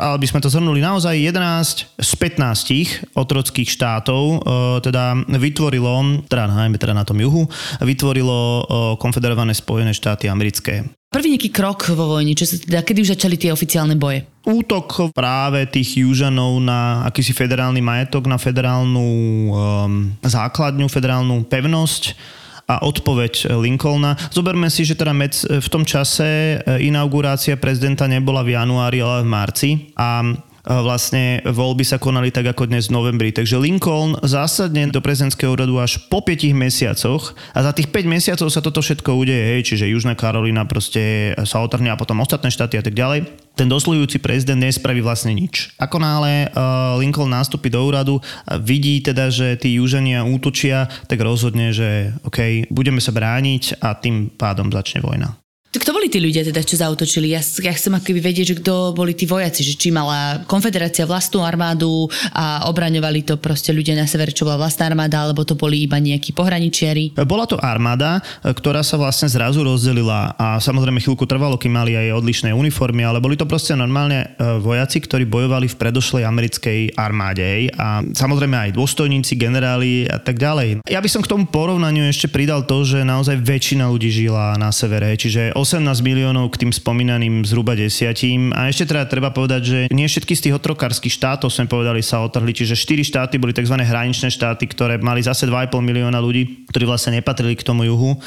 Ale 0.00 0.16
by 0.16 0.26
sme 0.26 0.40
to 0.40 0.48
zhrnuli 0.48 0.80
naozaj 0.80 1.12
11 1.12 2.00
z 2.00 2.10
15 2.16 3.12
otrockých 3.12 3.68
štátov, 3.68 4.22
e, 4.24 4.36
teda 4.80 5.28
vytvorilo, 5.28 6.24
teda 6.24 6.48
najmä 6.48 6.80
teda 6.80 6.96
na 6.96 7.04
tom 7.04 7.20
juhu, 7.20 7.44
vytvorilo 7.84 8.40
e, 8.40 8.62
konfederované 8.96 9.52
Spojené 9.52 9.92
štáty 9.92 10.32
americké. 10.32 10.88
Prvý 11.14 11.30
nejaký 11.30 11.54
krok 11.54 11.94
vo 11.94 12.18
vojne, 12.18 12.34
čo 12.34 12.42
sa 12.42 12.58
teda, 12.58 12.82
kedy 12.82 13.06
už 13.06 13.14
začali 13.14 13.38
tie 13.38 13.54
oficiálne 13.54 13.94
boje? 13.94 14.26
Útok 14.42 15.14
práve 15.14 15.62
tých 15.70 16.02
južanov 16.02 16.58
na 16.58 17.06
akýsi 17.06 17.30
federálny 17.30 17.78
majetok, 17.78 18.26
na 18.26 18.34
federálnu 18.34 19.06
um, 19.06 20.10
základňu, 20.26 20.90
federálnu 20.90 21.46
pevnosť 21.46 22.18
a 22.66 22.82
odpoveď 22.82 23.54
Lincolna. 23.62 24.18
Zoberme 24.34 24.66
si, 24.66 24.82
že 24.82 24.98
teda 24.98 25.14
v 25.62 25.68
tom 25.70 25.86
čase 25.86 26.58
e, 26.58 26.82
inaugurácia 26.88 27.60
prezidenta 27.60 28.10
nebola 28.10 28.42
v 28.42 28.56
januári, 28.56 28.98
ale 29.04 29.22
v 29.22 29.28
marci 29.28 29.70
a 29.94 30.24
vlastne 30.64 31.44
voľby 31.44 31.84
sa 31.84 32.00
konali 32.00 32.32
tak 32.32 32.48
ako 32.48 32.68
dnes 32.68 32.88
v 32.88 32.96
novembri. 32.96 33.30
Takže 33.30 33.60
Lincoln 33.60 34.16
zásadne 34.24 34.88
do 34.88 35.04
prezidentského 35.04 35.52
úradu 35.52 35.76
až 35.76 36.00
po 36.08 36.24
5 36.24 36.56
mesiacoch 36.56 37.36
a 37.52 37.60
za 37.60 37.72
tých 37.76 37.92
5 37.92 38.08
mesiacov 38.08 38.48
sa 38.48 38.64
toto 38.64 38.80
všetko 38.80 39.10
udeje, 39.12 39.60
čiže 39.60 39.88
Južná 39.92 40.16
Karolina 40.16 40.64
proste 40.64 41.36
sa 41.44 41.60
otrhne 41.60 41.92
a 41.92 42.00
potom 42.00 42.24
ostatné 42.24 42.48
štáty 42.48 42.80
a 42.80 42.84
tak 42.84 42.96
ďalej. 42.96 43.28
Ten 43.54 43.70
doslujúci 43.70 44.18
prezident 44.18 44.58
nespraví 44.58 44.98
vlastne 44.98 45.30
nič. 45.30 45.78
Ako 45.78 46.02
náhle 46.02 46.50
uh, 46.50 46.98
Lincoln 46.98 47.30
nástupí 47.30 47.70
do 47.70 47.78
úradu 47.86 48.18
a 48.48 48.58
vidí 48.58 48.98
teda, 48.98 49.30
že 49.30 49.54
tí 49.54 49.78
južania 49.78 50.26
útočia, 50.26 50.90
tak 51.06 51.22
rozhodne, 51.22 51.70
že 51.70 52.10
OK, 52.26 52.66
budeme 52.72 52.98
sa 52.98 53.14
brániť 53.14 53.78
a 53.78 53.94
tým 53.94 54.32
pádom 54.34 54.74
začne 54.74 55.06
vojna. 55.06 55.43
Kto 55.74 55.90
boli 55.90 56.06
tí 56.06 56.22
ľudia 56.22 56.46
teda, 56.46 56.62
čo 56.62 56.78
zautočili? 56.78 57.34
Ja, 57.34 57.42
ja 57.42 57.74
chcem 57.74 57.98
akoby 57.98 58.22
vedieť, 58.22 58.46
že 58.54 58.58
kto 58.62 58.94
boli 58.94 59.10
tí 59.10 59.26
vojaci, 59.26 59.66
že 59.66 59.74
či 59.74 59.90
mala 59.90 60.46
konfederácia 60.46 61.02
vlastnú 61.02 61.42
armádu 61.42 62.06
a 62.30 62.70
obraňovali 62.70 63.26
to 63.26 63.34
proste 63.42 63.74
ľudia 63.74 63.98
na 63.98 64.06
severe, 64.06 64.30
čo 64.30 64.46
bola 64.46 64.62
vlastná 64.62 64.86
armáda, 64.86 65.26
alebo 65.26 65.42
to 65.42 65.58
boli 65.58 65.82
iba 65.82 65.98
nejakí 65.98 66.30
pohraničiari. 66.30 67.18
Bola 67.26 67.50
to 67.50 67.58
armáda, 67.58 68.22
ktorá 68.46 68.86
sa 68.86 68.94
vlastne 68.94 69.26
zrazu 69.26 69.66
rozdelila 69.66 70.38
a 70.38 70.62
samozrejme 70.62 71.02
chvíľku 71.02 71.26
trvalo, 71.26 71.58
kým 71.58 71.74
mali 71.74 71.98
aj 71.98 72.22
odlišné 72.22 72.54
uniformy, 72.54 73.02
ale 73.02 73.18
boli 73.18 73.34
to 73.34 73.42
proste 73.42 73.74
normálne 73.74 74.30
e, 74.38 74.60
vojaci, 74.62 75.02
ktorí 75.02 75.26
bojovali 75.26 75.66
v 75.66 75.74
predošlej 75.74 76.22
americkej 76.22 76.94
armáde 76.94 77.74
a 77.74 77.98
samozrejme 78.06 78.70
aj 78.70 78.70
dôstojníci, 78.78 79.34
generáli 79.34 80.06
a 80.06 80.22
tak 80.22 80.38
ďalej. 80.38 80.86
Ja 80.86 81.02
by 81.02 81.10
som 81.10 81.18
k 81.18 81.30
tomu 81.34 81.50
porovnaniu 81.50 82.06
ešte 82.06 82.30
pridal 82.30 82.62
to, 82.62 82.86
že 82.86 83.02
naozaj 83.02 83.42
väčšina 83.42 83.90
ľudí 83.90 84.14
žila 84.14 84.54
na 84.54 84.70
severe, 84.70 85.18
čiže 85.18 85.50
18 85.64 85.80
miliónov 86.04 86.52
k 86.52 86.60
tým 86.60 86.72
spomínaným 86.76 87.40
zhruba 87.48 87.72
desiatim. 87.72 88.52
A 88.52 88.68
ešte 88.68 88.92
teda 88.92 89.08
treba 89.08 89.32
povedať, 89.32 89.62
že 89.64 89.78
nie 89.88 90.04
všetky 90.04 90.36
z 90.36 90.42
tých 90.44 90.54
otrokárskych 90.60 91.16
štátov, 91.16 91.48
sme 91.48 91.64
povedali, 91.64 92.04
sa 92.04 92.20
otrhli, 92.20 92.52
čiže 92.52 92.76
4 92.76 93.00
štáty 93.00 93.40
boli 93.40 93.56
tzv. 93.56 93.72
hraničné 93.72 94.28
štáty, 94.28 94.68
ktoré 94.68 95.00
mali 95.00 95.24
zase 95.24 95.48
2,5 95.48 95.80
milióna 95.80 96.20
ľudí, 96.20 96.68
ktorí 96.68 96.84
vlastne 96.84 97.16
nepatrili 97.16 97.56
k 97.56 97.64
tomu 97.64 97.88
juhu. 97.88 98.20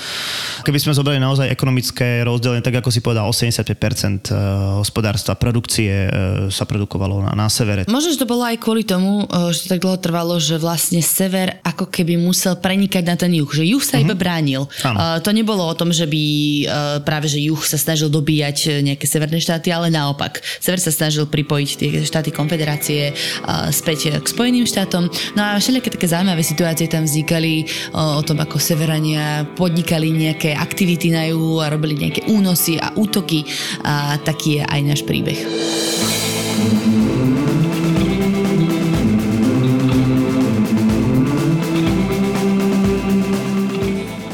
Keby 0.66 0.82
sme 0.82 0.98
zobrali 0.98 1.22
naozaj 1.22 1.54
ekonomické 1.54 2.26
rozdelenie, 2.26 2.66
tak 2.66 2.82
ako 2.82 2.90
si 2.90 3.06
povedal, 3.06 3.30
85% 3.30 4.34
eh, 4.34 4.38
hospodárstva, 4.82 5.38
produkcie 5.38 5.94
eh, 5.94 6.10
sa 6.50 6.66
produkovalo 6.66 7.30
na, 7.30 7.32
na 7.38 7.48
severe. 7.54 7.86
Možno, 7.86 8.10
že 8.10 8.18
to 8.18 8.26
bolo 8.26 8.50
aj 8.50 8.58
kvôli 8.58 8.82
tomu, 8.82 9.30
eh, 9.30 9.54
že 9.54 9.70
to 9.70 9.78
tak 9.78 9.86
dlho 9.86 10.02
trvalo, 10.02 10.42
že 10.42 10.58
vlastne 10.58 11.06
sever 11.06 11.62
ako 11.62 11.86
keby 11.94 12.18
musel 12.18 12.58
prenikať 12.58 13.04
na 13.06 13.14
ten 13.14 13.30
juh, 13.38 13.50
že 13.54 13.62
juh 13.62 13.84
sa 13.84 14.02
mm-hmm. 14.02 14.10
iba 14.10 14.16
bránil. 14.18 14.62
Uh, 14.88 15.20
to 15.20 15.36
nebolo 15.36 15.62
o 15.68 15.78
tom, 15.78 15.92
že 15.92 16.08
by 16.08 16.24
uh, 16.24 17.00
práve 17.28 17.36
že 17.36 17.44
juh 17.44 17.60
sa 17.60 17.76
snažil 17.76 18.08
dobíjať 18.08 18.58
e, 18.64 18.70
nejaké 18.88 19.04
severné 19.04 19.44
štáty, 19.44 19.68
ale 19.68 19.92
naopak. 19.92 20.40
Sever 20.64 20.80
sa 20.80 20.96
snažil 20.96 21.28
pripojiť 21.28 21.70
tie 21.76 21.90
štáty 22.08 22.32
konfederácie 22.32 23.12
uh, 23.12 23.68
späť 23.68 24.24
k 24.24 24.26
Spojeným 24.26 24.64
štátom. 24.64 25.12
No 25.36 25.42
a 25.44 25.60
všelijaké 25.60 25.92
také 25.92 26.08
zaujímavé 26.08 26.40
situácie 26.46 26.88
tam 26.88 27.04
vznikali 27.04 27.68
o 27.92 28.24
tom, 28.24 28.40
ako 28.40 28.62
severania 28.62 29.44
podnikali 29.58 30.14
nejaké 30.14 30.56
aktivity 30.56 31.12
na 31.12 31.28
juhu 31.28 31.60
a 31.60 31.68
robili 31.74 32.00
nejaké 32.00 32.32
únosy 32.32 32.80
a 32.80 32.96
útoky 32.96 33.44
a 33.84 34.16
taký 34.24 34.62
je 34.62 34.64
aj 34.64 34.82
náš 34.86 35.02
príbeh. 35.04 35.40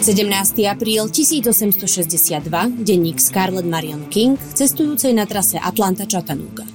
17. 0.04 0.68
apríl 0.68 1.08
1862, 1.08 2.52
denník 2.84 3.24
Scarlett 3.24 3.64
Marion 3.64 4.12
King, 4.12 4.36
cestujúcej 4.36 5.16
na 5.16 5.24
trase 5.24 5.56
Atlanta-Chattanooga. 5.56 6.68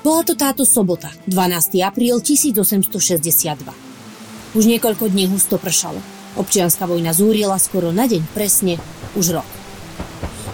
Bola 0.00 0.24
to 0.24 0.32
táto 0.32 0.64
sobota, 0.64 1.12
12. 1.28 1.84
apríl 1.84 2.24
1862. 2.24 4.56
Už 4.56 4.64
niekoľko 4.64 5.12
dní 5.12 5.28
husto 5.28 5.60
pršalo. 5.60 6.00
Občianská 6.40 6.88
vojna 6.88 7.12
zúrila 7.12 7.60
skoro 7.60 7.92
na 7.92 8.08
deň 8.08 8.24
presne 8.32 8.80
už 9.20 9.44
rok. 9.44 9.50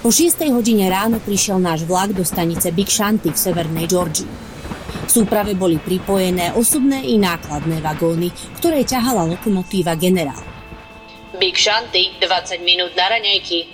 O 0.03 0.11
6. 0.11 0.43
hodine 0.51 0.91
ráno 0.91 1.23
prišiel 1.23 1.63
náš 1.63 1.87
vlak 1.87 2.19
do 2.19 2.27
stanice 2.27 2.75
Big 2.75 2.91
Shanty 2.91 3.31
v 3.31 3.39
severnej 3.39 3.87
Georgii. 3.87 4.27
V 5.07 5.09
súprave 5.23 5.55
boli 5.55 5.79
pripojené 5.79 6.51
osobné 6.51 7.07
i 7.07 7.15
nákladné 7.15 7.79
vagóny, 7.79 8.59
ktoré 8.59 8.83
ťahala 8.83 9.23
lokomotíva 9.23 9.95
generál. 9.95 10.50
Big 11.41 11.57
Shanty, 11.57 12.13
20 12.21 12.61
minút 12.69 12.93
na 12.93 13.09
raňajky. 13.09 13.65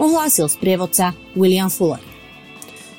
Ohlásil 0.00 0.48
sprievodca 0.48 1.12
William 1.36 1.68
Fuller. 1.68 2.00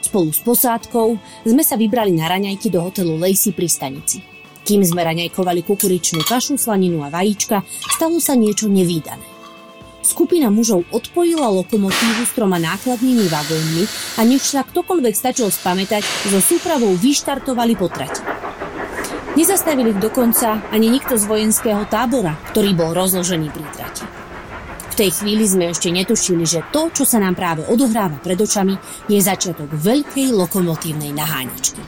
Spolu 0.05 0.29
s 0.29 0.45
posádkou 0.45 1.17
sme 1.41 1.65
sa 1.65 1.73
vybrali 1.73 2.13
na 2.13 2.29
raňajky 2.29 2.69
do 2.69 2.85
hotelu 2.85 3.17
Lacey 3.17 3.49
pri 3.49 3.65
stanici. 3.65 4.21
Kým 4.61 4.85
sme 4.85 5.01
raňajkovali 5.01 5.65
kukuričnú 5.65 6.21
kašu, 6.21 6.53
slaninu 6.53 7.01
a 7.01 7.09
vajíčka, 7.09 7.65
stalo 7.97 8.21
sa 8.21 8.37
niečo 8.37 8.69
nevýdané. 8.69 9.25
Skupina 10.05 10.53
mužov 10.53 10.85
odpojila 10.93 11.49
lokomotívu 11.49 12.21
s 12.21 12.37
troma 12.37 12.61
nákladnými 12.61 13.25
vagónmi 13.25 13.89
a 14.17 14.21
než 14.21 14.45
sa 14.53 14.61
ktokoľvek 14.61 15.17
stačil 15.17 15.49
spamätať, 15.49 16.05
so 16.29 16.37
súpravou 16.37 16.93
vyštartovali 16.93 17.73
po 17.73 17.89
trati. 17.89 18.21
Nezastavili 19.31 19.95
ich 19.95 20.03
dokonca 20.03 20.59
ani 20.75 20.91
nikto 20.91 21.15
z 21.15 21.23
vojenského 21.23 21.87
tábora, 21.87 22.35
ktorý 22.51 22.77
bol 22.77 22.91
rozložený 22.91 23.47
pri 23.49 23.65
trati. 23.73 24.10
V 24.91 24.99
tej 24.99 25.11
chvíli 25.15 25.47
sme 25.47 25.71
ešte 25.71 25.87
netušili, 25.87 26.43
že 26.43 26.67
to, 26.75 26.91
čo 26.91 27.07
sa 27.07 27.23
nám 27.23 27.39
práve 27.39 27.63
odohráva 27.63 28.19
pred 28.19 28.35
očami, 28.35 28.75
je 29.07 29.23
začiatok 29.23 29.71
veľkej 29.71 30.35
lokomotívnej 30.35 31.15
naháňačky. 31.15 31.79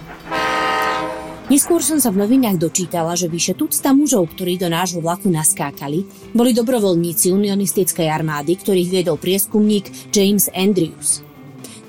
Neskôr 1.52 1.84
som 1.84 2.00
sa 2.00 2.08
v 2.16 2.24
novinách 2.24 2.56
dočítala, 2.56 3.20
že 3.20 3.28
vyše 3.28 3.60
tucta 3.60 3.92
mužov, 3.92 4.32
ktorí 4.32 4.56
do 4.56 4.72
nášho 4.72 5.04
vlaku 5.04 5.28
naskákali, 5.28 6.32
boli 6.32 6.56
dobrovoľníci 6.56 7.36
unionistickej 7.36 8.08
armády, 8.08 8.56
ktorých 8.56 8.88
viedol 8.88 9.20
prieskumník 9.20 9.92
James 10.16 10.48
Andrews. 10.56 11.20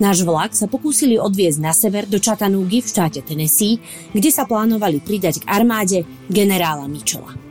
Náš 0.03 0.27
vlak 0.27 0.59
sa 0.59 0.67
pokúsili 0.67 1.15
odviezť 1.15 1.63
na 1.63 1.71
sever 1.71 2.11
do 2.11 2.19
Chattanoogy 2.19 2.83
v 2.83 2.91
štáte 2.91 3.23
Tennessee, 3.23 3.79
kde 4.11 4.35
sa 4.35 4.43
plánovali 4.43 4.99
pridať 4.99 5.47
k 5.47 5.49
armáde 5.49 6.03
generála 6.27 6.91
Mitchella. 6.91 7.44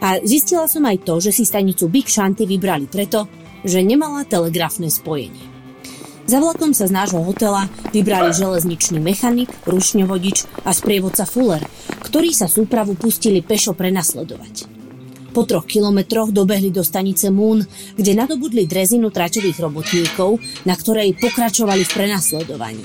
A 0.00 0.16
zistila 0.24 0.64
som 0.64 0.84
aj 0.88 1.04
to, 1.04 1.20
že 1.20 1.30
si 1.30 1.44
stanicu 1.44 1.88
Big 1.92 2.08
Shanty 2.08 2.48
vybrali 2.48 2.88
preto, 2.88 3.28
že 3.64 3.84
nemala 3.84 4.24
telegrafné 4.24 4.88
spojenie. 4.88 5.50
Za 6.24 6.38
vlakom 6.38 6.70
sa 6.70 6.86
z 6.86 6.94
nášho 6.94 7.20
hotela 7.26 7.66
vybrali 7.90 8.30
železničný 8.30 9.02
mechanik, 9.02 9.50
rušňovodič 9.66 10.62
a 10.62 10.70
sprievodca 10.70 11.26
Fuller, 11.26 11.66
ktorí 12.06 12.30
sa 12.30 12.46
súpravu 12.46 12.94
pustili 12.94 13.42
pešo 13.42 13.74
prenasledovať. 13.74 14.70
Po 15.30 15.46
troch 15.46 15.66
kilometroch 15.66 16.34
dobehli 16.34 16.74
do 16.74 16.82
stanice 16.82 17.30
Moon, 17.30 17.62
kde 17.94 18.12
nadobudli 18.14 18.66
drezinu 18.66 19.14
tračových 19.14 19.58
robotníkov, 19.62 20.42
na 20.66 20.74
ktorej 20.74 21.18
pokračovali 21.18 21.86
v 21.86 21.90
prenasledovaní. 21.94 22.84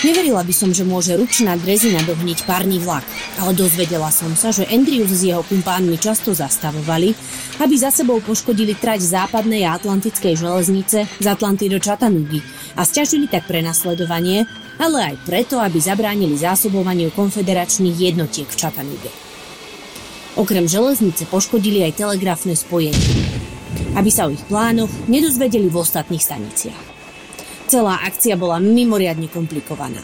Neverila 0.00 0.40
by 0.40 0.54
som, 0.56 0.72
že 0.72 0.80
môže 0.80 1.12
ručná 1.12 1.60
drezina 1.60 2.00
dohniť 2.00 2.48
párny 2.48 2.80
vlak, 2.80 3.04
ale 3.36 3.52
dozvedela 3.52 4.08
som 4.08 4.32
sa, 4.32 4.48
že 4.48 4.64
Andrews 4.72 5.12
s 5.12 5.28
jeho 5.28 5.44
kumpánmi 5.44 6.00
často 6.00 6.32
zastavovali, 6.32 7.12
aby 7.60 7.74
za 7.76 7.92
sebou 7.92 8.16
poškodili 8.24 8.72
trať 8.80 9.04
západnej 9.04 9.68
a 9.68 9.76
atlantickej 9.76 10.40
železnice 10.40 11.04
z 11.04 11.26
Atlanty 11.28 11.68
do 11.68 11.76
Chattanoogy 11.76 12.40
a 12.80 12.88
stiažili 12.88 13.28
tak 13.28 13.44
prenasledovanie, 13.44 14.48
ale 14.80 15.12
aj 15.12 15.16
preto, 15.28 15.60
aby 15.60 15.76
zabránili 15.76 16.32
zásobovaniu 16.32 17.12
konfederačných 17.12 18.00
jednotiek 18.00 18.48
v 18.48 18.56
Chattanooge. 18.56 19.12
Okrem 20.40 20.64
železnice 20.64 21.28
poškodili 21.28 21.84
aj 21.84 22.00
telegrafné 22.00 22.56
spojenie, 22.56 23.12
aby 24.00 24.08
sa 24.08 24.24
o 24.24 24.32
ich 24.32 24.40
plánoch 24.48 24.88
nedozvedeli 25.12 25.68
v 25.68 25.76
ostatných 25.76 26.24
staniciach. 26.24 26.89
Celá 27.70 28.02
akcia 28.02 28.34
bola 28.34 28.58
mimoriadne 28.58 29.30
komplikovaná. 29.30 30.02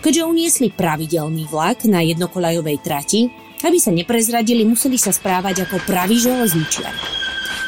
Keďže 0.00 0.32
uniesli 0.32 0.72
pravidelný 0.72 1.44
vlak 1.44 1.84
na 1.84 2.00
jednokolajovej 2.00 2.80
trati, 2.80 3.28
aby 3.60 3.76
sa 3.76 3.92
neprezradili, 3.92 4.64
museli 4.64 4.96
sa 4.96 5.12
správať 5.12 5.68
ako 5.68 5.84
praví 5.84 6.16
železničiari. 6.16 6.96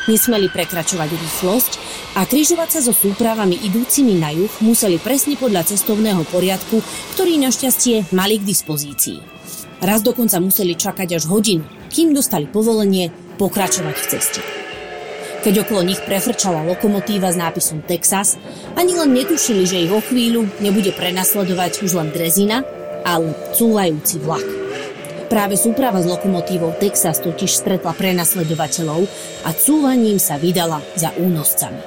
Nesmeli 0.08 0.48
prekračovať 0.48 1.12
rýchlosť 1.12 1.72
a 2.16 2.24
križovať 2.24 2.68
sa 2.72 2.80
so 2.80 2.96
súpravami 2.96 3.60
idúcimi 3.68 4.16
na 4.16 4.32
juh 4.32 4.48
museli 4.64 4.96
presne 4.96 5.36
podľa 5.36 5.76
cestovného 5.76 6.24
poriadku, 6.32 6.80
ktorý 7.12 7.36
našťastie 7.36 8.08
mali 8.16 8.40
k 8.40 8.48
dispozícii. 8.48 9.20
Raz 9.84 10.00
dokonca 10.00 10.40
museli 10.40 10.72
čakať 10.72 11.20
až 11.20 11.28
hodinu, 11.28 11.68
kým 11.92 12.16
dostali 12.16 12.48
povolenie 12.48 13.12
pokračovať 13.36 13.96
v 14.00 14.08
ceste. 14.08 14.40
Keď 15.38 15.54
okolo 15.62 15.86
nich 15.86 16.02
prefrčala 16.02 16.66
lokomotíva 16.66 17.30
s 17.30 17.38
nápisom 17.38 17.86
Texas, 17.86 18.34
ani 18.74 18.98
len 18.98 19.14
netušili, 19.14 19.62
že 19.64 19.86
ich 19.86 19.92
o 19.94 20.02
chvíľu 20.02 20.50
nebude 20.58 20.90
prenasledovať 20.90 21.86
už 21.86 21.94
len 21.94 22.10
drezina, 22.10 22.66
ale 23.06 23.32
cúvajúci 23.54 24.18
vlak. 24.18 24.44
Práve 25.30 25.60
súprava 25.60 26.00
s 26.00 26.08
lokomotívou 26.08 26.74
Texas 26.80 27.20
totiž 27.20 27.52
stretla 27.52 27.92
prenasledovateľov 27.94 29.04
a 29.46 29.50
cúvaním 29.54 30.16
sa 30.16 30.40
vydala 30.40 30.82
za 30.96 31.14
únoscami. 31.20 31.80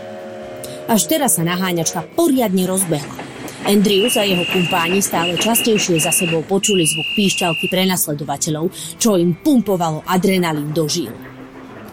Až 0.88 1.10
teraz 1.10 1.36
sa 1.36 1.44
naháňačka 1.44 2.06
poriadne 2.16 2.70
rozbehla 2.70 3.32
Andrews 3.62 4.18
a 4.18 4.26
jeho 4.26 4.42
kumpáni 4.50 5.06
stále 5.06 5.38
častejšie 5.38 6.02
za 6.02 6.10
sebou 6.10 6.42
počuli 6.42 6.82
zvuk 6.82 7.06
píšťalky 7.14 7.70
prenasledovateľov, 7.70 8.74
čo 8.98 9.22
im 9.22 9.38
pumpovalo 9.38 10.02
adrenalín 10.10 10.74
do 10.74 10.90
žil. 10.90 11.14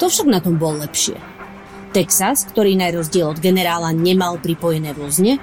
To 0.01 0.09
však 0.09 0.33
na 0.33 0.41
tom 0.41 0.57
bol 0.57 0.81
lepšie. 0.81 1.38
Texas, 1.99 2.47
ktorý 2.47 2.79
na 2.79 2.95
rozdiel 2.95 3.35
od 3.35 3.43
generála 3.43 3.91
nemal 3.91 4.39
pripojené 4.39 4.95
vozne, 4.95 5.43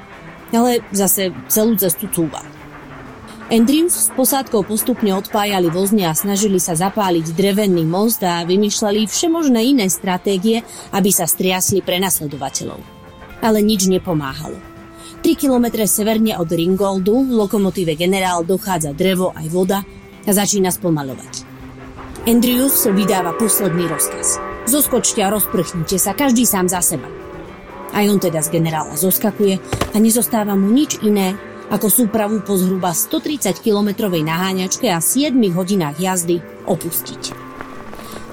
ale 0.56 0.80
zase 0.96 1.36
celú 1.52 1.76
cestu 1.76 2.08
cúval. 2.08 2.48
Andrews 3.52 3.92
s 3.92 4.10
posádkou 4.16 4.64
postupne 4.64 5.12
odpájali 5.20 5.68
vozne 5.68 6.08
a 6.08 6.16
snažili 6.16 6.58
sa 6.64 6.72
zapáliť 6.72 7.36
drevený 7.36 7.84
most 7.84 8.24
a 8.24 8.48
vymýšľali 8.48 9.04
všemožné 9.04 9.76
iné 9.76 9.86
stratégie, 9.92 10.64
aby 10.96 11.12
sa 11.12 11.28
striasli 11.28 11.84
prenasledovateľov. 11.84 12.80
Ale 13.44 13.60
nič 13.60 13.92
nepomáhalo. 13.92 14.56
3 15.22 15.36
kilometre 15.36 15.84
severne 15.92 16.40
od 16.40 16.48
Ringoldu 16.48 17.28
v 17.28 17.36
lokomotíve 17.36 18.00
Generál 18.00 18.48
dochádza 18.48 18.96
drevo 18.96 19.36
aj 19.36 19.48
voda 19.52 19.84
a 20.24 20.32
začína 20.32 20.72
spomalovať. 20.72 21.44
Andrews 22.26 22.88
vydáva 22.90 23.36
posledný 23.38 23.92
rozkaz. 23.92 24.45
Zoskočte 24.66 25.22
a 25.22 25.30
rozprchnite 25.30 26.02
sa, 26.02 26.18
každý 26.18 26.42
sám 26.50 26.66
za 26.66 26.82
seba. 26.82 27.06
Aj 27.94 28.02
on 28.10 28.18
teda 28.18 28.42
z 28.42 28.50
generála 28.50 28.98
zoskakuje 28.98 29.62
a 29.94 29.98
nezostáva 30.02 30.58
mu 30.58 30.74
nič 30.74 31.00
iné, 31.06 31.38
ako 31.70 31.88
súpravu 31.90 32.42
po 32.42 32.58
zhruba 32.58 32.94
130-kilometrovej 32.94 34.26
naháňačke 34.26 34.90
a 34.90 34.98
7 35.02 35.38
hodinách 35.54 36.02
jazdy 36.02 36.42
opustiť. 36.66 37.22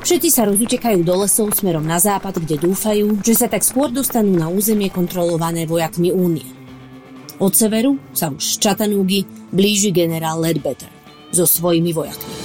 Všetci 0.03 0.29
sa 0.35 0.49
rozutekajú 0.51 1.07
do 1.07 1.15
lesov 1.15 1.55
smerom 1.55 1.87
na 1.87 2.03
západ, 2.03 2.43
kde 2.43 2.59
dúfajú, 2.59 3.23
že 3.23 3.39
sa 3.39 3.47
tak 3.47 3.63
skôr 3.63 3.93
dostanú 3.93 4.35
na 4.35 4.51
územie 4.51 4.91
kontrolované 4.91 5.63
vojakmi 5.63 6.11
únie. 6.11 6.49
Od 7.39 7.55
severu 7.55 8.03
sa 8.11 8.35
už 8.35 8.43
z 8.43 8.57
Chattanoogy 8.59 9.23
blíži 9.55 9.95
generál 9.95 10.43
Ledbetter 10.43 10.91
so 11.31 11.47
svojimi 11.47 11.95
vojakmi. 11.95 12.42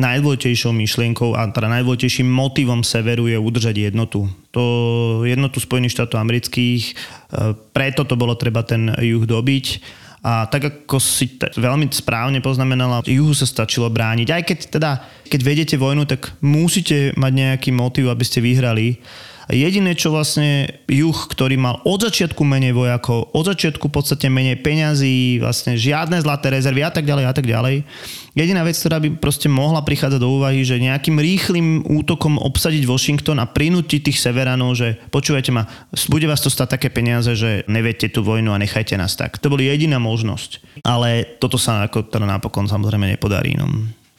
Najdôležitejšou 0.00 0.72
myšlienkou 0.72 1.36
a 1.36 1.44
teda 1.52 1.68
najdôležitejším 1.68 2.26
motivom 2.26 2.80
severu 2.80 3.28
je 3.28 3.36
udržať 3.36 3.92
jednotu. 3.92 4.24
To 4.56 4.62
jednotu 5.28 5.60
Spojených 5.60 5.94
štátov 6.00 6.16
amerických, 6.16 6.82
e, 6.88 6.92
preto 7.76 8.08
to 8.08 8.16
bolo 8.16 8.32
treba 8.34 8.64
ten 8.64 8.88
juh 8.96 9.22
dobiť. 9.28 9.66
A 10.20 10.44
tak 10.52 10.68
ako 10.68 11.00
si 11.00 11.40
t- 11.40 11.48
veľmi 11.56 11.88
správne 11.88 12.44
poznamenala, 12.44 13.00
juhu 13.08 13.32
sa 13.32 13.48
stačilo 13.48 13.88
brániť. 13.88 14.28
Aj 14.28 14.42
keď 14.44 14.58
teda, 14.68 14.90
keď 15.32 15.40
vedete 15.40 15.76
vojnu, 15.80 16.04
tak 16.04 16.36
musíte 16.44 17.16
mať 17.16 17.32
nejaký 17.32 17.70
motiv, 17.72 18.12
aby 18.12 18.24
ste 18.24 18.44
vyhrali. 18.44 19.00
Jediné, 19.50 19.98
čo 19.98 20.14
vlastne 20.14 20.78
juh, 20.86 21.14
ktorý 21.14 21.58
mal 21.58 21.82
od 21.82 22.06
začiatku 22.06 22.38
menej 22.46 22.70
vojakov, 22.70 23.34
od 23.34 23.44
začiatku 23.50 23.90
v 23.90 23.94
podstate 23.98 24.30
menej 24.30 24.62
peňazí, 24.62 25.42
vlastne 25.42 25.74
žiadne 25.74 26.22
zlaté 26.22 26.54
rezervy 26.54 26.86
a 26.86 26.94
tak 26.94 27.02
ďalej 27.02 27.24
a 27.26 27.32
tak 27.34 27.46
ďalej. 27.50 27.82
Jediná 28.38 28.62
vec, 28.62 28.78
ktorá 28.78 29.02
by 29.02 29.18
proste 29.18 29.50
mohla 29.50 29.82
prichádzať 29.82 30.22
do 30.22 30.30
úvahy, 30.30 30.62
že 30.62 30.78
nejakým 30.78 31.18
rýchlým 31.18 31.82
útokom 31.82 32.38
obsadiť 32.38 32.86
Washington 32.86 33.42
a 33.42 33.50
prinútiť 33.50 34.06
tých 34.06 34.22
severanov, 34.22 34.78
že 34.78 35.02
počúvajte 35.10 35.50
ma, 35.50 35.66
bude 36.06 36.30
vás 36.30 36.38
to 36.38 36.48
stať 36.48 36.78
také 36.78 36.88
peniaze, 36.94 37.34
že 37.34 37.66
neviete 37.66 38.06
tú 38.06 38.22
vojnu 38.22 38.54
a 38.54 38.62
nechajte 38.62 38.94
nás 38.94 39.18
tak. 39.18 39.42
To 39.42 39.50
boli 39.50 39.66
jediná 39.66 39.98
možnosť. 39.98 40.82
Ale 40.86 41.26
toto 41.42 41.58
sa 41.58 41.90
ako 41.90 42.06
teda 42.06 42.24
napokon 42.24 42.70
samozrejme 42.70 43.10
nepodarí. 43.18 43.58
No. 43.58 43.66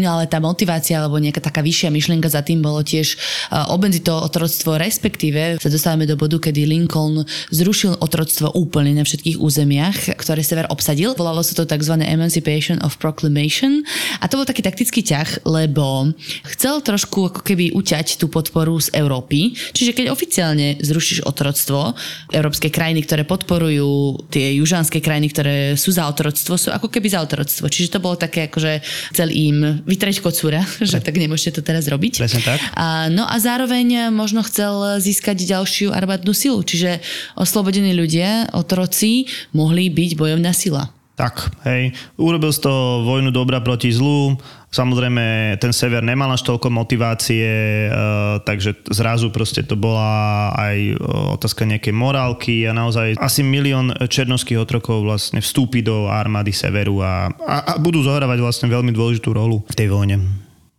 No 0.01 0.17
ale 0.17 0.25
tá 0.25 0.41
motivácia 0.41 0.97
alebo 0.97 1.21
nejaká 1.21 1.37
taká 1.37 1.61
vyššia 1.61 1.93
myšlienka 1.93 2.25
za 2.25 2.41
tým 2.41 2.65
bolo 2.65 2.81
tiež 2.81 3.15
uh, 3.53 3.69
obmedziť 3.69 4.01
to 4.01 4.13
otroctvo, 4.17 4.81
respektíve 4.81 5.61
sa 5.61 5.69
dostávame 5.69 6.09
do 6.09 6.17
bodu, 6.17 6.41
kedy 6.41 6.65
Lincoln 6.65 7.21
zrušil 7.53 8.01
otroctvo 8.01 8.49
úplne 8.57 8.97
na 8.97 9.05
všetkých 9.05 9.37
územiach, 9.37 10.17
ktoré 10.17 10.41
sever 10.41 10.65
obsadil. 10.73 11.13
Volalo 11.13 11.45
sa 11.45 11.53
to 11.53 11.69
tzv. 11.69 12.01
Emancipation 12.01 12.81
of 12.81 12.97
Proclamation 12.97 13.85
a 14.17 14.25
to 14.25 14.41
bol 14.41 14.47
taký 14.49 14.65
taktický 14.65 15.05
ťah, 15.05 15.45
lebo 15.45 16.09
chcel 16.57 16.81
trošku 16.81 17.29
ako 17.29 17.41
keby 17.45 17.77
uťať 17.77 18.17
tú 18.17 18.25
podporu 18.25 18.81
z 18.81 18.89
Európy. 18.97 19.53
Čiže 19.53 19.93
keď 19.93 20.09
oficiálne 20.09 20.81
zrušíš 20.81 21.29
otroctvo, 21.29 21.93
európske 22.33 22.73
krajiny, 22.73 23.05
ktoré 23.05 23.23
podporujú 23.27 24.25
tie 24.33 24.57
južanské 24.57 24.97
krajiny, 25.03 25.27
ktoré 25.29 25.55
sú 25.77 25.93
za 25.93 26.09
otroctvo, 26.09 26.57
sú 26.57 26.73
ako 26.73 26.89
keby 26.89 27.07
za 27.11 27.21
otroctvo. 27.21 27.69
Čiže 27.69 27.99
to 27.99 28.03
bolo 28.03 28.17
také 28.17 28.49
akože 28.49 28.81
chcel 29.13 29.29
im 29.29 29.83
vytreť 29.91 30.23
kocúra, 30.23 30.63
že 30.79 31.03
tak 31.03 31.19
nemôžete 31.19 31.59
to 31.59 31.61
teraz 31.61 31.91
robiť. 31.91 32.23
Presne 32.23 32.39
tak. 32.39 32.63
A, 32.79 33.11
no 33.11 33.27
a 33.27 33.35
zároveň 33.35 34.07
možno 34.15 34.39
chcel 34.47 35.03
získať 35.03 35.43
ďalšiu 35.43 35.91
armádnu 35.91 36.31
silu, 36.31 36.63
čiže 36.63 37.03
oslobodení 37.35 37.91
ľudia, 37.91 38.55
otroci, 38.55 39.27
mohli 39.51 39.91
byť 39.91 40.11
bojovná 40.15 40.55
sila. 40.55 40.87
Tak, 41.19 41.53
hej. 41.69 41.93
Urobil 42.17 42.49
z 42.49 42.65
toho 42.65 43.05
vojnu 43.05 43.29
dobra 43.29 43.61
proti 43.61 43.93
zlu. 43.93 44.41
Samozrejme, 44.71 45.59
ten 45.59 45.75
sever 45.75 45.99
nemal 45.99 46.31
až 46.31 46.47
toľko 46.47 46.71
motivácie, 46.71 47.43
uh, 47.91 48.39
takže 48.39 48.87
zrazu 48.87 49.27
proste 49.27 49.67
to 49.67 49.75
bola 49.75 50.47
aj 50.55 50.95
uh, 50.95 51.35
otázka 51.35 51.67
nejakej 51.67 51.91
morálky 51.91 52.63
a 52.63 52.71
naozaj 52.71 53.19
asi 53.19 53.43
milión 53.43 53.91
černovských 53.91 54.55
otrokov 54.55 55.03
vlastne 55.03 55.43
vstúpi 55.43 55.83
do 55.83 56.07
armády 56.07 56.55
severu 56.55 57.03
a, 57.03 57.27
a, 57.43 57.75
a 57.75 57.83
budú 57.83 57.99
zohrávať 57.99 58.39
vlastne 58.39 58.71
veľmi 58.71 58.95
dôležitú 58.95 59.35
rolu 59.35 59.59
v 59.67 59.75
tej 59.75 59.91
vojne. 59.91 60.23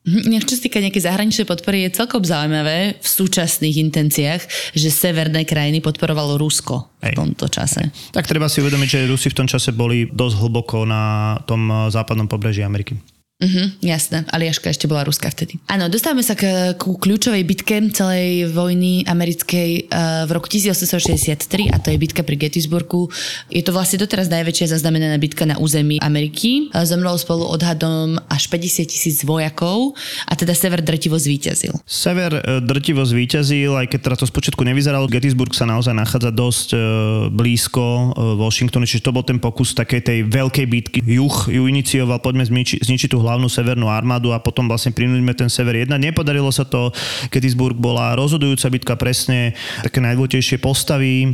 Inak 0.03 0.49
čo 0.51 0.57
sa 0.59 0.67
týka 0.67 0.83
nejakej 0.83 1.07
zahraničnej 1.07 1.47
podpory, 1.47 1.87
je 1.87 1.95
celkom 1.95 2.25
zaujímavé 2.27 2.99
v 2.99 3.07
súčasných 3.07 3.77
intenciách, 3.87 4.43
že 4.75 4.89
severné 4.91 5.47
krajiny 5.47 5.79
podporovalo 5.79 6.41
Rusko 6.41 6.99
v 6.99 7.15
tomto 7.15 7.47
čase. 7.47 7.93
Tak 8.11 8.27
treba 8.27 8.49
si 8.51 8.65
uvedomiť, 8.65 8.89
že 8.89 9.07
Rusi 9.07 9.31
v 9.31 9.39
tom 9.39 9.47
čase 9.47 9.71
boli 9.71 10.11
dosť 10.11 10.35
hlboko 10.43 10.83
na 10.89 11.37
tom 11.47 11.87
západnom 11.93 12.27
pobreží 12.27 12.67
Ameriky. 12.67 12.99
Uh-huh, 13.43 13.75
jasné, 13.83 14.23
Aliaška 14.31 14.71
ešte 14.71 14.87
bola 14.87 15.03
ruská 15.03 15.27
vtedy. 15.27 15.59
Áno, 15.67 15.91
dostávame 15.91 16.23
sa 16.23 16.39
k, 16.39 16.79
ku 16.79 16.95
kľúčovej 16.95 17.43
bitke 17.43 17.75
celej 17.91 18.55
vojny 18.55 19.03
americkej 19.03 19.91
uh, 19.91 20.31
v 20.31 20.31
roku 20.31 20.47
1863 20.47 21.75
a 21.75 21.83
to 21.83 21.91
je 21.91 21.99
bitka 21.99 22.23
pri 22.23 22.39
Gettysburgu. 22.39 23.11
Je 23.51 23.67
to 23.67 23.75
vlastne 23.75 23.99
doteraz 23.99 24.31
najväčšia 24.31 24.79
zaznamenaná 24.79 25.19
bitka 25.19 25.43
na 25.43 25.59
území 25.59 25.99
Ameriky. 25.99 26.71
Uh, 26.71 26.87
zomrelo 26.87 27.19
spolu 27.19 27.43
odhadom 27.51 28.15
až 28.31 28.47
50 28.47 28.87
tisíc 28.87 29.27
vojakov 29.27 29.99
a 30.31 30.39
teda 30.39 30.55
Sever 30.55 30.79
drtivo 30.79 31.19
zvíťazil. 31.19 31.75
Sever 31.83 32.39
uh, 32.39 32.63
drtivo 32.63 33.03
zvíťazil, 33.03 33.75
aj 33.75 33.91
keď 33.91 34.01
teda 34.07 34.17
to 34.23 34.27
spočiatku 34.31 34.63
nevyzeralo. 34.63 35.11
Gettysburg 35.11 35.51
sa 35.51 35.67
naozaj 35.67 35.99
nachádza 35.99 36.31
dosť 36.31 36.69
uh, 36.79 36.81
blízko 37.27 37.83
uh, 37.83 38.39
Washingtonu, 38.39 38.87
čiže 38.87 39.11
to 39.11 39.11
bol 39.11 39.27
ten 39.27 39.43
pokus 39.43 39.75
takej 39.75 40.01
tej 40.07 40.19
veľkej 40.31 40.67
bitky. 40.71 40.99
Juh 41.03 41.51
ju 41.51 41.63
inicioval, 41.67 42.23
poďme 42.23 42.47
zničiť, 42.47 42.87
zničiť 42.87 43.09
tú 43.11 43.19
hlavnú 43.33 43.49
severnú 43.49 43.89
armádu 43.89 44.37
a 44.37 44.43
potom 44.45 44.69
vlastne 44.69 44.93
prinúďme 44.93 45.33
ten 45.33 45.49
sever 45.49 45.73
jedna. 45.73 45.97
Nepodarilo 45.97 46.53
sa 46.53 46.69
to, 46.69 46.93
Gettysburg 47.33 47.81
bola 47.81 48.13
rozhodujúca 48.13 48.69
bitka 48.69 48.95
presne, 49.01 49.57
také 49.81 50.05
najdôležitejšie 50.05 50.61
postavy, 50.61 51.25
e, 51.25 51.29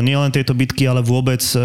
nielen 0.00 0.32
tejto 0.32 0.56
bitky, 0.56 0.88
ale 0.88 1.04
vôbec 1.04 1.44
e, 1.52 1.60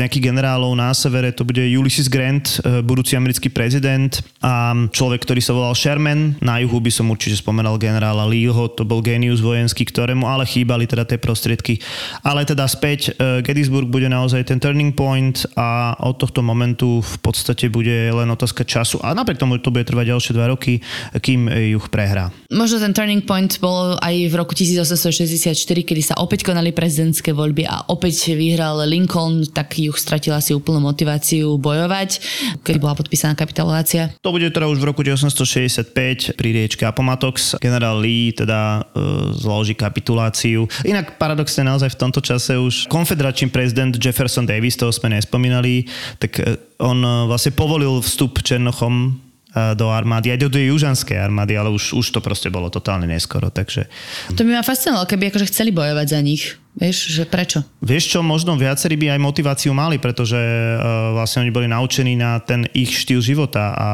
nejakých 0.00 0.32
generálov 0.32 0.72
na 0.72 0.96
severe, 0.96 1.36
to 1.36 1.44
bude 1.44 1.60
Ulysses 1.60 2.08
Grant, 2.08 2.64
e, 2.64 2.80
budúci 2.80 3.20
americký 3.20 3.52
prezident 3.52 4.08
a 4.40 4.72
človek, 4.88 5.28
ktorý 5.28 5.44
sa 5.44 5.52
volal 5.52 5.76
Sherman. 5.76 6.40
Na 6.40 6.64
juhu 6.64 6.80
by 6.80 6.88
som 6.88 7.12
určite 7.12 7.36
spomenal 7.36 7.76
generála 7.76 8.24
Leeho, 8.24 8.72
to 8.72 8.88
bol 8.88 9.04
genius 9.04 9.44
vojenský, 9.44 9.84
ktorému 9.84 10.24
ale 10.24 10.48
chýbali 10.48 10.88
teda 10.88 11.04
tie 11.04 11.20
prostriedky. 11.20 11.76
Ale 12.24 12.48
teda 12.48 12.64
späť, 12.64 13.12
Gettysburg 13.44 13.90
bude 13.90 14.08
naozaj 14.08 14.48
ten 14.48 14.62
turning 14.62 14.96
point 14.96 15.44
a 15.58 15.92
od 15.98 16.16
tohto 16.16 16.40
momentu 16.40 17.02
v 17.02 17.16
podstate 17.20 17.68
bude 17.68 18.12
len 18.12 18.28
otázka 18.30 18.62
času 18.64 19.02
a 19.02 19.09
a 19.10 19.18
napriek 19.18 19.42
tomu 19.42 19.58
to 19.58 19.74
bude 19.74 19.84
trvať 19.84 20.14
ďalšie 20.14 20.32
dva 20.38 20.46
roky, 20.54 20.78
kým 21.18 21.50
juh 21.50 21.86
prehrá. 21.90 22.30
Možno 22.54 22.78
ten 22.78 22.94
turning 22.94 23.26
point 23.26 23.58
bol 23.58 23.98
aj 23.98 24.14
v 24.30 24.34
roku 24.38 24.54
1864, 24.54 25.54
kedy 25.82 26.02
sa 26.02 26.14
opäť 26.22 26.46
konali 26.46 26.70
prezidentské 26.70 27.34
voľby 27.34 27.66
a 27.66 27.90
opäť 27.90 28.34
vyhral 28.38 28.86
Lincoln, 28.86 29.46
tak 29.50 29.74
juh 29.78 29.94
stratil 29.94 30.34
asi 30.34 30.54
úplnú 30.54 30.78
motiváciu 30.78 31.58
bojovať, 31.58 32.22
keď 32.62 32.74
bola 32.78 32.94
podpísaná 32.94 33.34
kapitulácia. 33.34 34.14
To 34.22 34.30
bude 34.30 34.46
teda 34.50 34.70
už 34.70 34.78
v 34.78 34.86
roku 34.86 35.02
1865 35.02 36.38
pri 36.38 36.48
riečke 36.54 36.86
Appomattox. 36.86 37.58
Generál 37.58 37.98
Lee 37.98 38.30
teda 38.32 38.86
e, 38.94 39.00
zloží 39.34 39.74
kapituláciu. 39.74 40.68
Inak 40.86 41.16
paradoxne 41.18 41.66
naozaj 41.66 41.94
v 41.94 42.00
tomto 42.00 42.20
čase 42.22 42.56
už 42.58 42.86
konfederačný 42.86 43.50
prezident 43.50 43.94
Jefferson 43.96 44.46
Davis, 44.46 44.76
toho 44.76 44.92
sme 44.92 45.16
nespomínali, 45.16 45.88
tak 46.20 46.38
e, 46.38 46.69
on 46.80 46.98
e, 47.04 47.10
vlastne 47.28 47.52
povolil 47.52 48.00
vstup 48.00 48.40
Černochom 48.40 49.20
E, 49.50 49.74
do 49.74 49.90
armády, 49.90 50.30
aj 50.30 50.46
do 50.46 50.48
tej 50.54 50.70
južanskej 50.70 51.18
armády, 51.18 51.58
ale 51.58 51.74
už, 51.74 51.98
už 51.98 52.06
to 52.14 52.22
proste 52.22 52.46
bolo 52.54 52.70
totálne 52.70 53.10
neskoro, 53.10 53.50
takže... 53.50 53.90
To 54.38 54.46
by 54.46 54.54
ma 54.54 54.62
fascinovalo, 54.62 55.10
keby 55.10 55.34
akože 55.34 55.50
chceli 55.50 55.74
bojovať 55.74 56.06
za 56.06 56.20
nich. 56.22 56.54
Vieš, 56.78 57.10
že 57.10 57.26
prečo? 57.26 57.66
Vieš 57.82 58.14
čo, 58.14 58.18
možno 58.22 58.54
viacerí 58.54 58.94
by 58.94 59.18
aj 59.18 59.26
motiváciu 59.26 59.74
mali, 59.74 59.98
pretože 59.98 60.38
uh, 60.38 61.18
vlastne 61.18 61.42
oni 61.42 61.50
boli 61.50 61.66
naučení 61.66 62.14
na 62.14 62.38
ten 62.38 62.62
ich 62.78 62.94
štýl 62.94 63.18
života 63.18 63.74
a 63.74 63.88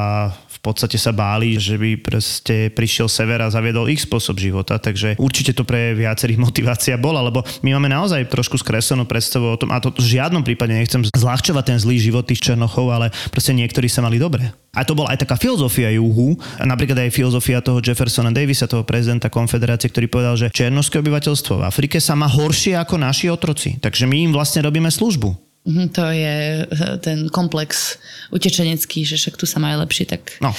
v 0.57 0.61
podstate 0.65 0.97
sa 0.97 1.13
báli, 1.13 1.61
že 1.61 1.77
by 1.77 2.01
proste 2.01 2.73
prišiel 2.73 3.13
sever 3.13 3.45
a 3.45 3.53
zaviedol 3.53 3.93
ich 3.93 4.01
spôsob 4.03 4.41
života, 4.41 4.81
takže 4.81 5.21
určite 5.21 5.53
to 5.53 5.69
pre 5.69 5.93
viacerých 5.93 6.41
motivácia 6.47 6.97
bola, 6.97 7.21
lebo 7.21 7.45
my 7.61 7.77
máme 7.77 7.93
naozaj 7.93 8.33
trošku 8.33 8.57
skreslenú 8.57 9.05
predstavu 9.05 9.53
o 9.53 9.61
tom, 9.61 9.71
a 9.71 9.79
to 9.79 9.93
v 9.93 10.17
žiadnom 10.17 10.41
prípade 10.41 10.73
nechcem 10.73 11.05
zľahčovať 11.13 11.65
ten 11.65 11.79
zlý 11.79 12.01
život 12.01 12.25
tých 12.25 12.41
Černochov, 12.41 12.89
ale 12.89 13.13
proste 13.29 13.53
niektorí 13.53 13.87
sa 13.87 14.01
mali 14.01 14.17
dobre. 14.17 14.49
A 14.77 14.85
to 14.85 14.93
bola 14.93 15.17
aj 15.17 15.25
taká 15.25 15.41
filozofia 15.41 15.89
juhu, 15.97 16.37
napríklad 16.61 17.09
aj 17.09 17.17
filozofia 17.17 17.65
toho 17.65 17.81
Jeffersona 17.81 18.29
Davisa, 18.29 18.69
toho 18.69 18.85
prezidenta 18.85 19.33
konfederácie, 19.33 19.89
ktorý 19.89 20.07
povedal, 20.13 20.37
že 20.37 20.53
černoské 20.53 21.01
obyvateľstvo 21.01 21.65
v 21.65 21.67
Afrike 21.67 21.97
sa 21.97 22.13
má 22.13 22.29
horšie 22.29 22.77
ako 22.77 23.01
naši 23.01 23.33
otroci. 23.33 23.81
Takže 23.81 24.05
my 24.05 24.29
im 24.29 24.33
vlastne 24.37 24.61
robíme 24.61 24.93
službu. 24.93 25.46
Mhm, 25.67 25.91
To 25.99 26.05
je 26.15 26.37
eh, 26.63 26.97
ten 27.03 27.27
komplex 27.29 27.99
utečenecký, 28.31 29.03
že 29.07 29.19
však 29.19 29.35
tu 29.39 29.47
sa 29.47 29.59
majú 29.59 29.83
lepšie, 29.83 30.07
tak 30.07 30.39
No. 30.43 30.51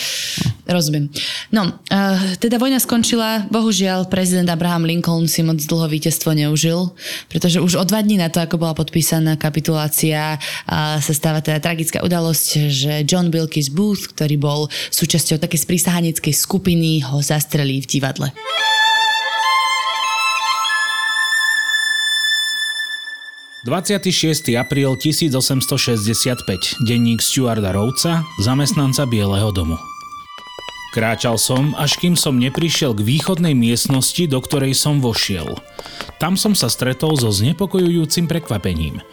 rozumiem. 0.68 1.12
No, 1.52 1.80
uh, 1.92 2.20
teda 2.40 2.56
vojna 2.60 2.80
skončila, 2.80 3.44
bohužiaľ 3.52 4.08
prezident 4.08 4.48
Abraham 4.48 4.88
Lincoln 4.88 5.28
si 5.28 5.44
moc 5.44 5.60
dlho 5.60 5.88
víťazstvo 5.92 6.32
neužil, 6.32 6.92
pretože 7.28 7.60
už 7.60 7.76
o 7.76 7.84
dva 7.84 8.00
dní 8.00 8.20
na 8.20 8.32
to, 8.32 8.40
ako 8.40 8.56
bola 8.60 8.72
podpísaná 8.76 9.36
kapitulácia, 9.36 10.40
uh, 10.40 11.00
sa 11.04 11.14
stáva 11.16 11.44
teda 11.44 11.60
tragická 11.60 12.00
udalosť, 12.04 12.48
že 12.72 12.94
John 13.04 13.32
Wilkes 13.32 13.68
Booth, 13.68 14.12
ktorý 14.16 14.40
bol 14.40 14.60
súčasťou 14.92 15.40
takej 15.40 15.60
sprísahaneckej 15.68 16.34
skupiny, 16.36 17.04
ho 17.04 17.20
zastrelí 17.20 17.84
v 17.84 17.88
divadle.– 18.00 18.32
26. 23.68 24.56
apríl 24.56 24.96
1865, 24.96 26.88
denník 26.88 27.20
Stuarda 27.20 27.76
Rowca, 27.76 28.24
zamestnanca 28.40 29.04
Bieleho 29.04 29.52
domu. 29.52 29.76
Kráčal 30.96 31.36
som, 31.36 31.76
až 31.76 32.00
kým 32.00 32.16
som 32.16 32.40
neprišiel 32.40 32.96
k 32.96 33.04
východnej 33.04 33.52
miestnosti, 33.52 34.24
do 34.24 34.40
ktorej 34.40 34.72
som 34.72 35.04
vošiel. 35.04 35.60
Tam 36.16 36.40
som 36.40 36.56
sa 36.56 36.72
stretol 36.72 37.20
so 37.20 37.28
znepokojujúcim 37.28 38.32
prekvapením. 38.32 39.04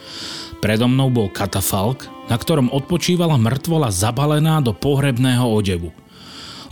Predo 0.63 0.87
mnou 0.87 1.11
bol 1.11 1.27
katafalk, 1.35 2.07
na 2.31 2.39
ktorom 2.39 2.71
odpočívala 2.71 3.35
mŕtvola 3.35 3.91
zabalená 3.91 4.63
do 4.63 4.71
pohrebného 4.71 5.51
odevu. 5.51 5.91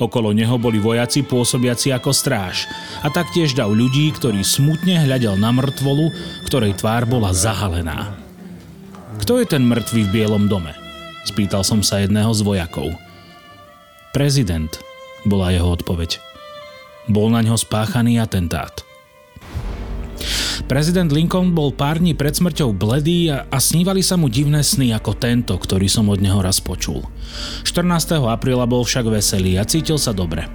Okolo 0.02 0.34
neho 0.34 0.58
boli 0.58 0.82
vojaci 0.82 1.22
pôsobiaci 1.22 1.94
ako 1.94 2.10
stráž 2.10 2.66
a 3.06 3.08
taktiež 3.14 3.54
dav 3.54 3.70
ľudí, 3.70 4.10
ktorý 4.10 4.42
smutne 4.42 4.98
hľadel 4.98 5.38
na 5.38 5.54
mŕtvolu, 5.54 6.10
ktorej 6.50 6.74
tvár 6.74 7.06
bola 7.06 7.30
zahalená. 7.30 8.18
Kto 9.22 9.38
je 9.38 9.46
ten 9.46 9.62
mŕtvý 9.62 10.10
v 10.10 10.10
bielom 10.10 10.50
dome? 10.50 10.74
Spýtal 11.22 11.62
som 11.62 11.86
sa 11.86 12.02
jedného 12.02 12.34
z 12.34 12.42
vojakov. 12.42 12.90
Prezident, 14.10 14.74
bola 15.22 15.54
jeho 15.54 15.70
odpoveď. 15.70 16.18
Bol 17.06 17.30
na 17.30 17.46
ňo 17.46 17.54
spáchaný 17.54 18.18
atentát. 18.18 18.82
Prezident 20.72 21.12
Lincoln 21.12 21.52
bol 21.52 21.68
pár 21.68 22.00
dní 22.00 22.16
pred 22.16 22.32
smrťou 22.32 22.72
bledý 22.72 23.28
a, 23.28 23.44
a 23.52 23.60
snívali 23.60 24.00
sa 24.00 24.16
mu 24.16 24.32
divné 24.32 24.64
sny 24.64 24.96
ako 24.96 25.12
tento, 25.20 25.52
ktorý 25.52 25.84
som 25.84 26.08
od 26.08 26.16
neho 26.16 26.40
raz 26.40 26.64
počul. 26.64 27.04
14. 27.68 28.16
apríla 28.24 28.64
bol 28.64 28.80
však 28.80 29.04
veselý 29.04 29.60
a 29.60 29.68
cítil 29.68 30.00
sa 30.00 30.16
dobre. 30.16 30.48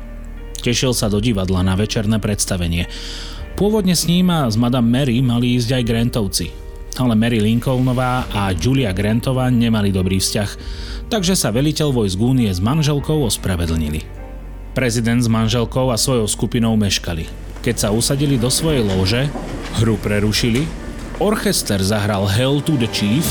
Tešil 0.57 0.97
sa 0.97 1.05
do 1.05 1.21
divadla 1.21 1.61
na 1.61 1.77
večerné 1.77 2.17
predstavenie. 2.17 2.89
Pôvodne 3.61 3.93
s 3.93 4.09
ním 4.09 4.33
a 4.33 4.49
s 4.49 4.57
Madame 4.57 4.89
Mary 4.89 5.21
mali 5.21 5.53
ísť 5.53 5.77
aj 5.77 5.83
Grantovci. 5.85 6.49
Ale 6.97 7.13
Mary 7.13 7.37
Lincolnová 7.37 8.25
a 8.33 8.49
Julia 8.57 8.97
Grantová 8.97 9.53
nemali 9.53 9.93
dobrý 9.93 10.17
vzťah, 10.17 10.49
takže 11.13 11.37
sa 11.37 11.53
veliteľ 11.53 11.93
vojsk 11.93 12.17
únie 12.17 12.49
s 12.49 12.57
manželkou 12.57 13.21
ospravedlnili. 13.21 14.01
Prezident 14.73 15.21
s 15.21 15.29
manželkou 15.29 15.93
a 15.93 15.97
svojou 16.01 16.25
skupinou 16.25 16.73
meškali. 16.73 17.46
Keď 17.67 17.75
sa 17.83 17.91
usadili 17.91 18.39
do 18.39 18.47
svojej 18.47 18.79
lóže, 18.79 19.27
hru 19.83 19.99
prerušili, 19.99 20.63
orchester 21.19 21.83
zahral 21.83 22.23
Hell 22.23 22.63
to 22.63 22.79
the 22.79 22.87
Chief 22.95 23.27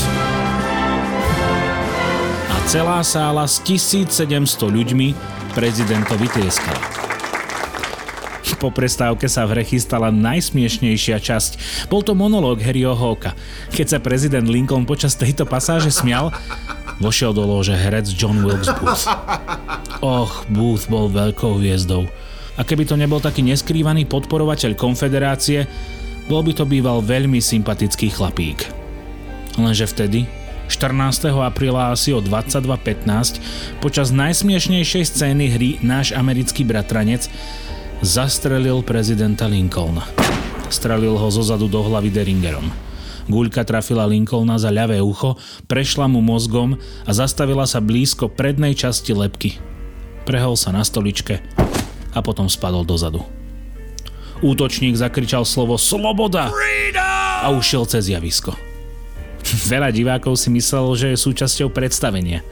a 2.45 2.57
celá 2.69 3.01
sála 3.01 3.49
s 3.49 3.57
1700 3.65 4.29
ľuďmi 4.61 5.17
prezidentovi 5.57 6.29
tlieskala. 6.29 6.77
Po 8.61 8.69
prestávke 8.69 9.25
sa 9.25 9.49
v 9.49 9.57
hre 9.57 9.63
chystala 9.65 10.13
najsmiešnejšia 10.13 11.17
časť. 11.17 11.51
Bol 11.89 12.05
to 12.05 12.13
monológ 12.13 12.61
Harryho 12.61 12.93
Hawka. 12.93 13.33
Keď 13.73 13.97
sa 13.97 13.97
prezident 13.97 14.45
Lincoln 14.45 14.85
počas 14.85 15.17
tejto 15.17 15.49
pasáže 15.49 15.89
smial, 15.89 16.29
vošiel 17.01 17.33
do 17.33 17.41
lože 17.41 17.73
herec 17.73 18.05
John 18.13 18.45
Wilkes 18.45 18.69
Booth. 18.77 19.09
Och, 20.05 20.45
Booth 20.53 20.85
bol 20.93 21.09
veľkou 21.09 21.57
hviezdou. 21.57 22.05
A 22.57 22.65
keby 22.65 22.89
to 22.89 22.97
nebol 22.97 23.21
taký 23.21 23.45
neskrývaný 23.45 24.09
podporovateľ 24.09 24.73
konfederácie, 24.73 25.69
bol 26.25 26.41
by 26.41 26.51
to 26.57 26.65
býval 26.65 26.99
veľmi 27.05 27.37
sympatický 27.37 28.11
chlapík. 28.11 28.67
Lenže 29.57 29.85
vtedy, 29.89 30.25
14. 30.67 31.31
apríla 31.31 31.95
asi 31.95 32.11
o 32.11 32.19
22.15, 32.19 33.79
počas 33.79 34.11
najsmiešnejšej 34.11 35.03
scény 35.07 35.45
hry 35.55 35.69
Náš 35.79 36.11
americký 36.11 36.67
bratranec 36.67 37.31
zastrelil 38.03 38.83
prezidenta 38.83 39.47
Lincolna. 39.47 40.03
Strelil 40.67 41.15
ho 41.15 41.29
zozadu 41.31 41.71
do 41.71 41.79
hlavy 41.79 42.11
Deringerom. 42.11 42.67
Guľka 43.31 43.63
trafila 43.63 44.07
Lincolna 44.07 44.59
za 44.59 44.71
ľavé 44.71 44.99
ucho, 44.99 45.39
prešla 45.67 46.11
mu 46.11 46.19
mozgom 46.19 46.75
a 47.07 47.11
zastavila 47.15 47.63
sa 47.63 47.79
blízko 47.79 48.27
prednej 48.27 48.75
časti 48.75 49.15
lepky. 49.15 49.59
Prehol 50.27 50.59
sa 50.59 50.75
na 50.75 50.83
stoličke 50.83 51.39
a 52.13 52.19
potom 52.23 52.47
spadol 52.47 52.87
dozadu. 52.87 53.23
Útočník 54.45 54.93
zakričal 54.93 55.47
slovo 55.49 55.81
Sloboda 55.81 56.53
a 57.41 57.47
ušiel 57.49 57.89
cez 57.89 58.13
javisko. 58.13 58.53
Veľa 59.71 59.89
divákov 59.89 60.37
si 60.37 60.53
myslelo, 60.53 60.93
že 60.93 61.13
je 61.13 61.17
súčasťou 61.17 61.73
predstavenia. 61.73 62.45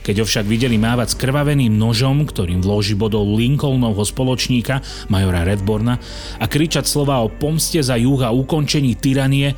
Keď 0.00 0.24
ho 0.24 0.26
však 0.26 0.48
videli 0.48 0.80
mávať 0.80 1.12
skrvaveným 1.12 1.76
nožom, 1.76 2.24
ktorým 2.24 2.64
v 2.64 2.68
loži 2.72 2.96
bodol 2.96 3.36
Lincolnovho 3.36 4.00
spoločníka, 4.00 4.80
majora 5.12 5.44
Redborna, 5.44 6.00
a 6.40 6.44
kričať 6.48 6.88
slova 6.88 7.20
o 7.20 7.28
pomste 7.28 7.84
za 7.84 8.00
juh 8.00 8.20
a 8.24 8.32
ukončení 8.32 8.96
tyranie, 8.96 9.52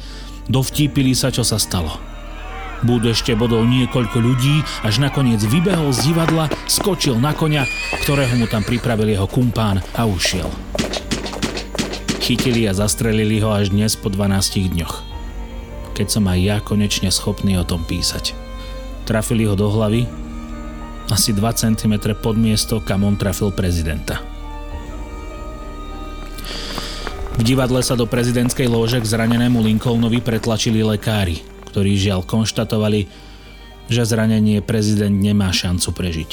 dovtípili 0.51 1.14
sa, 1.14 1.31
čo 1.31 1.47
sa 1.47 1.62
stalo. 1.62 2.11
Bud 2.83 3.07
ešte 3.07 3.39
bodol 3.39 3.62
niekoľko 3.70 4.18
ľudí, 4.18 4.66
až 4.83 4.99
nakoniec 4.99 5.39
vybehol 5.39 5.95
z 5.95 6.11
divadla, 6.11 6.51
skočil 6.66 7.14
na 7.14 7.30
konia, 7.30 7.62
ktorého 8.03 8.35
mu 8.35 8.51
tam 8.51 8.66
pripravil 8.66 9.14
jeho 9.14 9.30
kumpán 9.30 9.78
a 9.95 10.03
ušiel. 10.03 10.51
Chytili 12.18 12.66
a 12.66 12.74
zastrelili 12.74 13.39
ho 13.39 13.55
až 13.55 13.70
dnes 13.70 13.95
po 13.95 14.11
12 14.11 14.74
dňoch. 14.74 14.95
Keď 15.95 16.07
som 16.11 16.26
aj 16.26 16.39
ja 16.43 16.57
konečne 16.59 17.14
schopný 17.14 17.55
o 17.55 17.62
tom 17.66 17.87
písať. 17.87 18.35
Trafili 19.07 19.47
ho 19.47 19.55
do 19.55 19.70
hlavy, 19.70 20.07
asi 21.07 21.30
2 21.30 21.43
cm 21.55 22.18
pod 22.18 22.35
miesto, 22.35 22.83
kam 22.83 23.07
on 23.07 23.14
trafil 23.14 23.55
prezidenta. 23.55 24.18
V 27.39 27.43
divadle 27.47 27.83
sa 27.83 27.95
do 27.95 28.11
prezidentskej 28.11 28.66
lóže 28.66 28.99
k 28.99 29.07
zranenému 29.07 29.62
Lincolnovi 29.62 30.22
pretlačili 30.22 30.85
lekári, 30.85 31.51
ktorí 31.73 31.97
žiaľ 31.97 32.29
konštatovali, 32.29 33.09
že 33.89 34.05
zranenie 34.05 34.61
prezident 34.61 35.16
nemá 35.16 35.49
šancu 35.49 35.89
prežiť. 35.97 36.33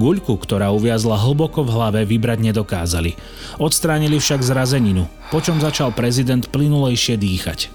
Guľku, 0.00 0.38
ktorá 0.38 0.72
uviazla 0.72 1.18
hlboko 1.18 1.66
v 1.66 1.74
hlave, 1.76 2.00
vybrať 2.08 2.40
nedokázali. 2.40 3.18
Odstránili 3.60 4.16
však 4.16 4.40
zrazeninu, 4.40 5.04
počom 5.28 5.60
začal 5.60 5.92
prezident 5.92 6.46
plynulejšie 6.48 7.18
dýchať. 7.20 7.68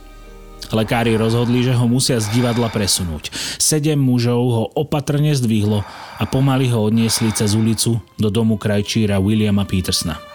Lekári 0.73 1.13
rozhodli, 1.13 1.61
že 1.61 1.77
ho 1.77 1.85
musia 1.85 2.17
z 2.17 2.25
divadla 2.33 2.73
presunúť. 2.73 3.29
Sedem 3.61 4.01
mužov 4.01 4.41
ho 4.49 4.63
opatrne 4.73 5.35
zdvihlo 5.37 5.85
a 6.17 6.23
pomaly 6.25 6.73
ho 6.73 6.81
odniesli 6.89 7.29
cez 7.35 7.53
ulicu 7.53 8.01
do 8.17 8.33
domu 8.33 8.57
krajčíra 8.57 9.21
Williama 9.21 9.67
Petersna. 9.69 10.34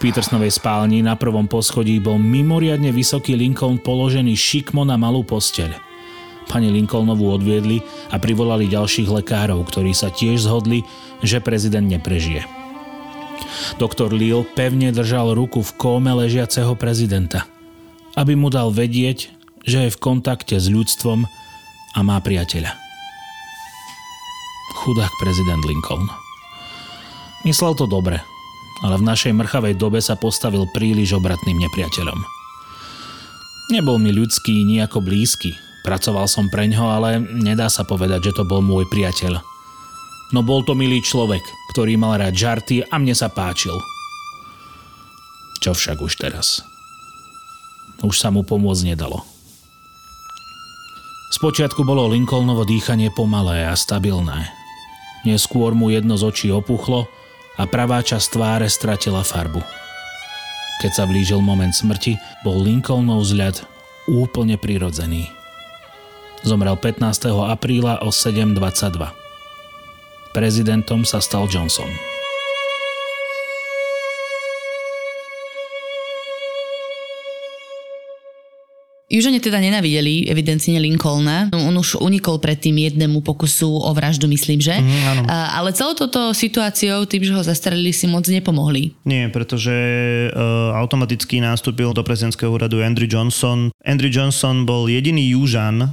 V 0.00 0.08
Petersnovej 0.08 0.56
spálni 0.56 1.04
na 1.04 1.12
prvom 1.12 1.44
poschodí 1.44 2.00
bol 2.00 2.16
mimoriadne 2.16 2.88
vysoký 2.88 3.36
Lincoln 3.36 3.76
položený 3.76 4.32
šikmo 4.32 4.80
na 4.88 4.96
malú 4.96 5.20
posteľ. 5.20 5.76
Pani 6.48 6.72
Lincolnovú 6.72 7.28
odviedli 7.36 7.84
a 8.08 8.16
privolali 8.16 8.64
ďalších 8.64 9.12
lekárov, 9.12 9.60
ktorí 9.68 9.92
sa 9.92 10.08
tiež 10.08 10.48
zhodli, 10.48 10.88
že 11.20 11.44
prezident 11.44 11.84
neprežije. 11.84 12.48
Doktor 13.76 14.16
Lil 14.16 14.48
pevne 14.56 14.88
držal 14.88 15.36
ruku 15.36 15.60
v 15.60 15.76
kóme 15.76 16.16
ležiaceho 16.16 16.72
prezidenta– 16.80 17.44
aby 18.18 18.34
mu 18.34 18.50
dal 18.50 18.74
vedieť, 18.74 19.30
že 19.62 19.86
je 19.86 19.94
v 19.94 20.00
kontakte 20.00 20.58
s 20.58 20.66
ľudstvom 20.66 21.26
a 21.94 21.98
má 22.02 22.18
priateľa. 22.18 22.74
Chudák 24.80 25.12
prezident 25.20 25.60
Lincoln. 25.64 26.08
Myslel 27.44 27.76
to 27.76 27.84
dobre, 27.84 28.20
ale 28.80 28.96
v 28.96 29.06
našej 29.06 29.32
mrchavej 29.36 29.76
dobe 29.76 30.00
sa 30.00 30.16
postavil 30.16 30.64
príliš 30.72 31.16
obratným 31.16 31.60
nepriateľom. 31.68 32.18
Nebol 33.70 34.02
mi 34.02 34.10
ľudský, 34.10 34.66
nejako 34.66 35.04
blízky. 35.04 35.54
Pracoval 35.86 36.26
som 36.26 36.50
pre 36.50 36.66
ňo, 36.66 36.84
ale 36.90 37.22
nedá 37.22 37.70
sa 37.70 37.86
povedať, 37.86 38.32
že 38.32 38.42
to 38.42 38.44
bol 38.44 38.60
môj 38.60 38.88
priateľ. 38.90 39.38
No 40.34 40.40
bol 40.42 40.62
to 40.66 40.74
milý 40.74 41.02
človek, 41.02 41.42
ktorý 41.74 41.94
mal 41.98 42.18
rád 42.18 42.34
žarty 42.34 42.82
a 42.86 42.94
mne 42.98 43.14
sa 43.14 43.30
páčil. 43.30 43.74
Čo 45.60 45.76
však 45.76 46.00
už 46.00 46.16
teraz? 46.18 46.64
Už 48.00 48.16
sa 48.16 48.32
mu 48.32 48.40
pomôcť 48.40 48.96
nedalo. 48.96 49.22
Spočiatku 51.30 51.86
bolo 51.86 52.10
Lincolnovo 52.10 52.66
dýchanie 52.66 53.12
pomalé 53.14 53.68
a 53.68 53.78
stabilné. 53.78 54.50
Neskôr 55.22 55.76
mu 55.76 55.92
jedno 55.92 56.16
z 56.16 56.26
očí 56.26 56.48
opuchlo 56.48 57.06
a 57.60 57.68
pravá 57.68 58.00
časť 58.00 58.32
tváre 58.32 58.68
stratila 58.72 59.20
farbu. 59.20 59.60
Keď 60.80 60.92
sa 60.96 61.04
blížil 61.04 61.44
moment 61.44 61.76
smrti, 61.76 62.16
bol 62.40 62.64
Lincolnov 62.64 63.28
vzľad 63.28 63.60
úplne 64.08 64.56
prirodzený. 64.56 65.28
Zomrel 66.40 66.72
15. 66.80 67.04
apríla 67.36 68.00
o 68.00 68.08
7.22. 68.08 68.96
Prezidentom 70.32 71.04
sa 71.04 71.20
stal 71.20 71.44
Johnson. 71.52 71.92
Južane 79.10 79.42
teda 79.42 79.58
nenavideli 79.58 80.30
evidentne 80.30 80.78
Lincolna. 80.78 81.50
On 81.50 81.74
už 81.74 81.98
unikol 81.98 82.38
pred 82.38 82.62
tým 82.62 82.78
jednému 82.78 83.26
pokusu 83.26 83.66
o 83.66 83.90
vraždu, 83.90 84.30
myslím, 84.30 84.62
že. 84.62 84.78
Áno. 84.78 85.26
A, 85.26 85.58
ale 85.58 85.74
celou 85.74 85.98
toto 85.98 86.30
situáciou, 86.30 87.10
tým, 87.10 87.26
že 87.26 87.34
ho 87.34 87.42
zastrelili, 87.42 87.90
si 87.90 88.06
moc 88.06 88.22
nepomohli. 88.30 88.94
Nie, 89.02 89.26
pretože 89.26 89.74
uh, 90.30 90.78
automaticky 90.78 91.42
nastúpil 91.42 91.90
do 91.90 92.06
prezidentského 92.06 92.54
úradu 92.54 92.86
Andrew 92.86 93.10
Johnson. 93.10 93.74
Andrew 93.82 94.14
Johnson 94.14 94.62
bol 94.62 94.86
jediný 94.86 95.34
južan, 95.34 95.82
e, 95.82 95.88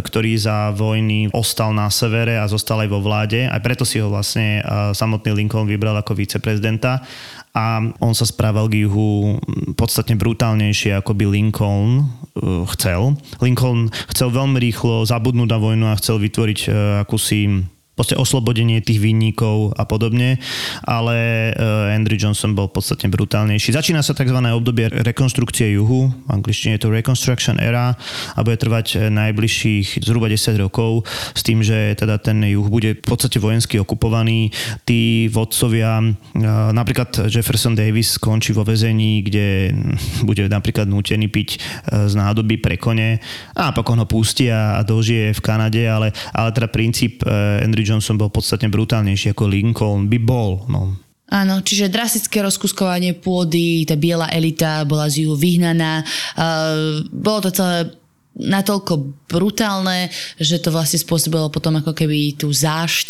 ktorý 0.00 0.32
za 0.40 0.72
vojny 0.72 1.28
ostal 1.36 1.76
na 1.76 1.92
severe 1.92 2.40
a 2.40 2.48
zostal 2.48 2.80
aj 2.80 2.88
vo 2.88 3.04
vláde. 3.04 3.52
Aj 3.52 3.60
preto 3.60 3.84
si 3.84 4.00
ho 4.00 4.08
vlastne 4.08 4.64
uh, 4.64 4.96
samotný 4.96 5.36
Lincoln 5.36 5.68
vybral 5.68 6.00
ako 6.00 6.16
viceprezidenta 6.16 7.04
a 7.52 7.84
on 8.00 8.16
sa 8.16 8.24
správal 8.24 8.68
k 8.72 8.88
juhu 8.88 9.36
podstatne 9.76 10.16
brutálnejšie, 10.16 10.96
ako 10.96 11.12
by 11.12 11.24
Lincoln 11.28 11.90
uh, 12.00 12.64
chcel. 12.76 13.16
Lincoln 13.44 13.92
chcel 14.08 14.32
veľmi 14.32 14.56
rýchlo 14.56 15.04
zabudnúť 15.04 15.48
na 15.48 15.58
vojnu 15.60 15.84
a 15.92 15.98
chcel 16.00 16.16
vytvoriť 16.16 16.60
uh, 16.68 16.74
akúsi 17.04 17.68
proste 17.92 18.16
oslobodenie 18.16 18.80
tých 18.80 19.04
vinníkov 19.04 19.76
a 19.76 19.84
podobne, 19.84 20.40
ale 20.80 21.52
uh, 21.52 21.92
Andrew 21.92 22.16
Johnson 22.16 22.56
bol 22.56 22.72
podstatne 22.72 23.12
brutálnejší. 23.12 23.76
Začína 23.76 24.00
sa 24.00 24.16
tzv. 24.16 24.40
obdobie 24.40 24.88
rekonstrukcie 24.88 25.76
juhu, 25.76 26.08
v 26.08 26.30
angličtine 26.32 26.80
je 26.80 26.88
to 26.88 26.92
Reconstruction 26.92 27.60
Era 27.60 27.92
a 28.32 28.40
bude 28.40 28.56
trvať 28.56 28.86
eh, 28.96 29.00
najbližších 29.12 30.08
zhruba 30.08 30.32
10 30.32 30.56
rokov 30.64 31.04
s 31.36 31.44
tým, 31.44 31.60
že 31.60 31.92
teda 31.92 32.16
ten 32.16 32.40
juh 32.48 32.64
bude 32.64 32.96
v 32.96 33.04
podstate 33.04 33.36
vojensky 33.36 33.76
okupovaný. 33.76 34.48
Tí 34.88 35.28
vodcovia, 35.28 36.00
uh, 36.00 36.72
napríklad 36.72 37.28
Jefferson 37.28 37.76
Davis 37.76 38.16
skončí 38.16 38.56
vo 38.56 38.64
väzení, 38.64 39.20
kde 39.20 39.76
bude 40.28 40.48
napríklad 40.48 40.88
nútený 40.88 41.28
piť 41.28 41.60
z 41.92 42.14
nádoby 42.16 42.56
pre 42.56 42.80
kone 42.80 43.20
a 43.52 43.60
napokon 43.68 44.00
ho 44.00 44.06
pustia 44.08 44.78
a 44.78 44.80
dožije 44.80 45.36
v 45.36 45.40
Kanade, 45.44 45.82
ale, 45.84 46.14
ale 46.32 46.48
teda 46.56 46.68
princíp 46.72 47.20
Andrew 47.82 47.98
Johnson 47.98 48.14
bol 48.14 48.30
podstatne 48.30 48.70
brutálnejší 48.70 49.34
ako 49.34 49.50
Lincoln 49.50 50.06
by 50.06 50.18
bol. 50.22 50.62
No. 50.70 50.94
Áno, 51.34 51.66
čiže 51.66 51.90
drastické 51.90 52.38
rozkuskovanie 52.38 53.18
pôdy, 53.18 53.82
tá 53.82 53.98
biela 53.98 54.30
elita 54.30 54.86
bola 54.86 55.10
z 55.10 55.26
juhu 55.26 55.34
vyhnaná. 55.34 56.06
Uh, 56.38 57.02
bolo 57.10 57.42
to 57.42 57.50
celé 57.50 57.90
natoľko 58.38 59.26
brutálne, 59.26 60.14
že 60.38 60.62
to 60.62 60.70
vlastne 60.70 61.02
spôsobilo 61.02 61.50
potom 61.50 61.82
ako 61.82 61.90
keby 61.90 62.38
tú 62.38 62.54
zášť 62.54 63.08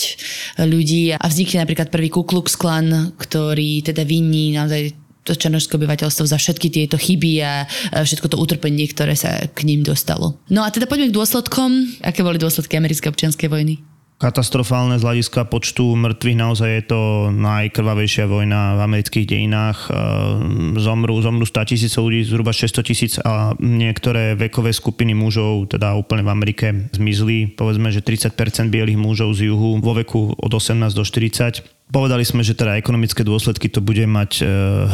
ľudí 0.65 1.13
a 1.13 1.21
vznikne 1.29 1.69
napríklad 1.69 1.93
prvý 1.93 2.09
Ku 2.09 2.25
Klux 2.25 2.57
Klan, 2.57 3.13
ktorý 3.21 3.85
teda 3.85 4.09
vinní 4.09 4.57
naozaj 4.57 4.97
to 5.23 5.37
černožské 5.37 5.79
obyvateľstvo 5.79 6.27
za 6.27 6.41
všetky 6.41 6.73
tieto 6.73 6.97
chyby 6.99 7.45
a 7.45 7.69
všetko 7.93 8.35
to 8.35 8.41
utrpenie, 8.41 8.89
ktoré 8.91 9.15
sa 9.15 9.47
k 9.53 9.69
ním 9.69 9.85
dostalo. 9.85 10.41
No 10.51 10.65
a 10.65 10.73
teda 10.73 10.89
poďme 10.89 11.13
k 11.13 11.19
dôsledkom. 11.21 12.03
Aké 12.03 12.25
boli 12.27 12.43
dôsledky 12.43 12.75
americkej 12.81 13.13
občianskej 13.15 13.47
vojny? 13.47 13.92
Katastrofálne 14.23 15.03
z 15.03 15.05
hľadiska 15.05 15.51
počtu 15.51 15.99
mŕtvych. 15.99 16.39
Naozaj 16.39 16.71
je 16.71 16.85
to 16.87 17.01
najkrvavejšia 17.35 18.31
vojna 18.31 18.79
v 18.79 18.81
amerických 18.87 19.27
dejinách. 19.27 19.91
Ehm, 19.91 20.79
zomru, 20.79 21.19
zomru 21.19 21.43
100 21.43 21.67
tisíc 21.75 21.99
ľudí, 21.99 22.23
zhruba 22.23 22.55
600 22.55 22.87
tisíc 22.87 23.19
a 23.19 23.59
niektoré 23.59 24.39
vekové 24.39 24.71
skupiny 24.71 25.11
mužov, 25.19 25.75
teda 25.75 25.99
úplne 25.99 26.23
v 26.23 26.31
Amerike, 26.31 26.67
zmizli. 26.95 27.51
Povedzme, 27.51 27.91
že 27.91 27.99
30% 27.99 28.71
bielých 28.71 28.97
mužov 28.97 29.35
z 29.35 29.51
juhu 29.51 29.83
vo 29.83 29.93
veku 29.99 30.39
od 30.39 30.53
18 30.55 30.95
do 30.95 31.03
40 31.03 31.82
Povedali 31.93 32.25
sme, 32.25 32.41
že 32.41 32.57
teda 32.57 32.81
ekonomické 32.81 33.21
dôsledky 33.21 33.69
to 33.69 33.85
bude 33.85 34.01
mať 34.09 34.41
e, 34.41 34.45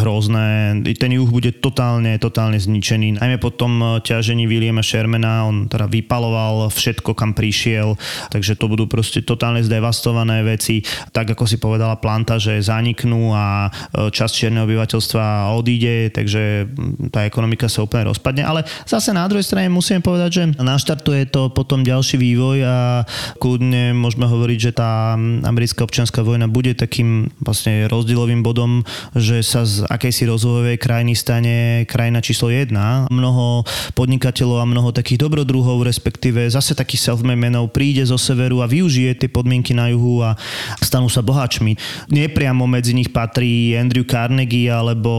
hrozné. 0.02 0.82
Ten 0.98 1.14
juh 1.14 1.30
bude 1.30 1.54
totálne, 1.54 2.18
totálne 2.18 2.58
zničený. 2.58 3.22
Najmä 3.22 3.38
po 3.38 3.54
tom 3.54 3.78
e, 3.78 4.02
ťažení 4.02 4.50
Williama 4.50 4.82
Shermana, 4.82 5.46
on 5.46 5.70
teda 5.70 5.86
vypaloval 5.86 6.66
všetko, 6.74 7.14
kam 7.14 7.38
prišiel, 7.38 7.94
takže 8.34 8.58
to 8.58 8.66
budú 8.66 8.90
proste 8.90 9.22
totálne 9.22 9.62
zdevastované 9.62 10.42
veci. 10.42 10.82
Tak 11.14 11.38
ako 11.38 11.46
si 11.46 11.62
povedala 11.62 12.02
Planta, 12.02 12.34
že 12.42 12.58
zaniknú 12.58 13.30
a 13.30 13.70
e, 13.94 14.10
časť 14.10 14.34
čierneho 14.34 14.66
obyvateľstva 14.66 15.54
odíde, 15.54 16.10
takže 16.10 16.66
tá 17.14 17.22
ekonomika 17.22 17.70
sa 17.70 17.86
úplne 17.86 18.10
rozpadne. 18.10 18.42
Ale 18.42 18.66
zase 18.90 19.14
na 19.14 19.22
druhej 19.30 19.46
strane 19.46 19.70
musím 19.70 20.02
povedať, 20.02 20.30
že 20.34 20.44
naštartuje 20.58 21.30
to 21.30 21.54
potom 21.54 21.86
ďalší 21.86 22.18
vývoj 22.18 22.58
a 22.66 23.06
kľudne 23.38 23.94
môžeme 23.94 24.26
hovoriť, 24.26 24.58
že 24.58 24.72
tá 24.74 25.14
americká 25.46 25.86
občianská 25.86 26.26
vojna 26.26 26.50
bude 26.50 26.74
tak 26.74 26.87
takým 26.88 27.28
vlastne 27.44 27.84
rozdielovým 27.92 28.40
bodom, 28.40 28.80
že 29.12 29.44
sa 29.44 29.68
z 29.68 29.84
akejsi 29.84 30.24
rozvojovej 30.24 30.80
krajiny 30.80 31.12
stane 31.12 31.84
krajina 31.84 32.24
číslo 32.24 32.48
jedna. 32.48 33.04
Mnoho 33.12 33.68
podnikateľov 33.92 34.64
a 34.64 34.70
mnoho 34.70 34.96
takých 34.96 35.28
dobrodruhov, 35.28 35.84
respektíve 35.84 36.48
zase 36.48 36.72
takých 36.72 37.12
self 37.12 37.20
menov 37.20 37.76
príde 37.76 38.00
zo 38.08 38.16
severu 38.16 38.64
a 38.64 38.70
využije 38.70 39.20
tie 39.20 39.28
podmienky 39.28 39.76
na 39.76 39.92
juhu 39.92 40.24
a 40.24 40.32
stanú 40.80 41.12
sa 41.12 41.20
boháčmi. 41.20 41.76
Nepriamo 42.08 42.64
medzi 42.64 42.96
nich 42.96 43.12
patrí 43.12 43.76
Andrew 43.76 44.08
Carnegie 44.08 44.72
alebo 44.72 45.12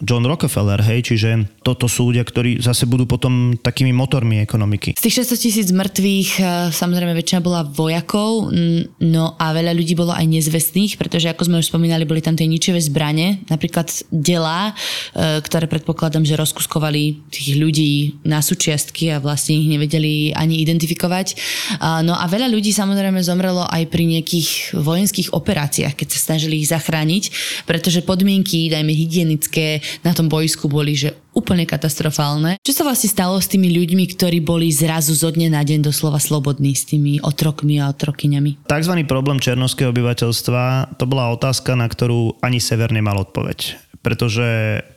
John 0.00 0.24
Rockefeller, 0.28 0.80
hej, 0.84 1.12
čiže 1.12 1.48
toto 1.64 1.88
sú 1.88 2.12
ľudia, 2.12 2.24
ktorí 2.24 2.60
zase 2.60 2.84
budú 2.84 3.08
potom 3.08 3.56
takými 3.56 3.92
motormi 3.96 4.40
ekonomiky. 4.44 4.96
Z 4.96 5.02
tých 5.02 5.24
600 5.24 5.44
tisíc 5.44 5.68
mŕtvych 5.72 6.30
e, 6.36 6.42
samozrejme 6.72 7.16
väčšina 7.16 7.40
bola 7.40 7.64
vojakov, 7.64 8.52
no 9.00 9.24
a 9.40 9.46
veľa 9.56 9.72
ľudí 9.72 9.96
bolo 9.96 10.12
aj 10.12 10.26
nezvestných, 10.28 11.00
pretože 11.00 11.32
ako 11.32 11.48
sme 11.48 11.60
už 11.60 11.70
spomínali, 11.72 12.04
boli 12.04 12.20
tam 12.20 12.36
tie 12.36 12.44
ničivé 12.48 12.78
zbranie, 12.80 13.44
napríklad 13.48 13.88
delá, 14.12 14.72
e, 15.16 15.40
ktoré 15.40 15.64
predpokladám, 15.70 16.28
že 16.28 16.36
rozkuskovali 16.36 17.32
tých 17.32 17.56
ľudí 17.56 18.20
na 18.28 18.44
súčiastky 18.44 19.16
a 19.16 19.22
vlastne 19.22 19.56
ich 19.56 19.68
nevedeli 19.68 20.36
ani 20.36 20.60
identifikovať. 20.62 21.38
No 22.04 22.14
a 22.14 22.24
veľa 22.26 22.50
ľudí 22.50 22.70
samozrejme 22.70 23.22
zomrelo 23.22 23.64
aj 23.66 23.88
pri 23.90 24.04
nejakých 24.06 24.76
vojenských 24.76 25.32
operáciách, 25.32 25.94
keď 25.94 26.08
sa 26.12 26.32
snažili 26.32 26.62
ich 26.62 26.70
zachrániť, 26.70 27.24
pretože 27.64 28.02
podmienky, 28.02 28.68
dajme 28.70 28.92
hygienické, 28.92 29.82
na 30.02 30.12
tom 30.12 30.30
boisku 30.30 30.66
boli, 30.70 30.96
že 30.96 31.14
úplne 31.36 31.68
katastrofálne. 31.68 32.56
Čo 32.64 32.72
sa 32.72 32.82
vlastne 32.88 33.12
stalo 33.12 33.36
s 33.36 33.50
tými 33.50 33.68
ľuďmi, 33.68 34.04
ktorí 34.16 34.40
boli 34.40 34.72
zrazu 34.72 35.12
zo 35.12 35.28
dne 35.28 35.52
na 35.52 35.60
deň 35.60 35.84
doslova 35.84 36.16
slobodní 36.16 36.72
s 36.72 36.88
tými 36.88 37.20
otrokmi 37.20 37.76
a 37.78 37.92
otrokyňami? 37.92 38.68
Takzvaný 38.68 39.04
problém 39.04 39.36
černovského 39.36 39.92
obyvateľstva, 39.92 40.96
to 40.96 41.04
bola 41.04 41.32
otázka, 41.36 41.76
na 41.76 41.86
ktorú 41.86 42.40
ani 42.40 42.58
Sever 42.58 42.90
nemal 42.90 43.20
odpoveď 43.20 43.86
pretože 44.06 44.46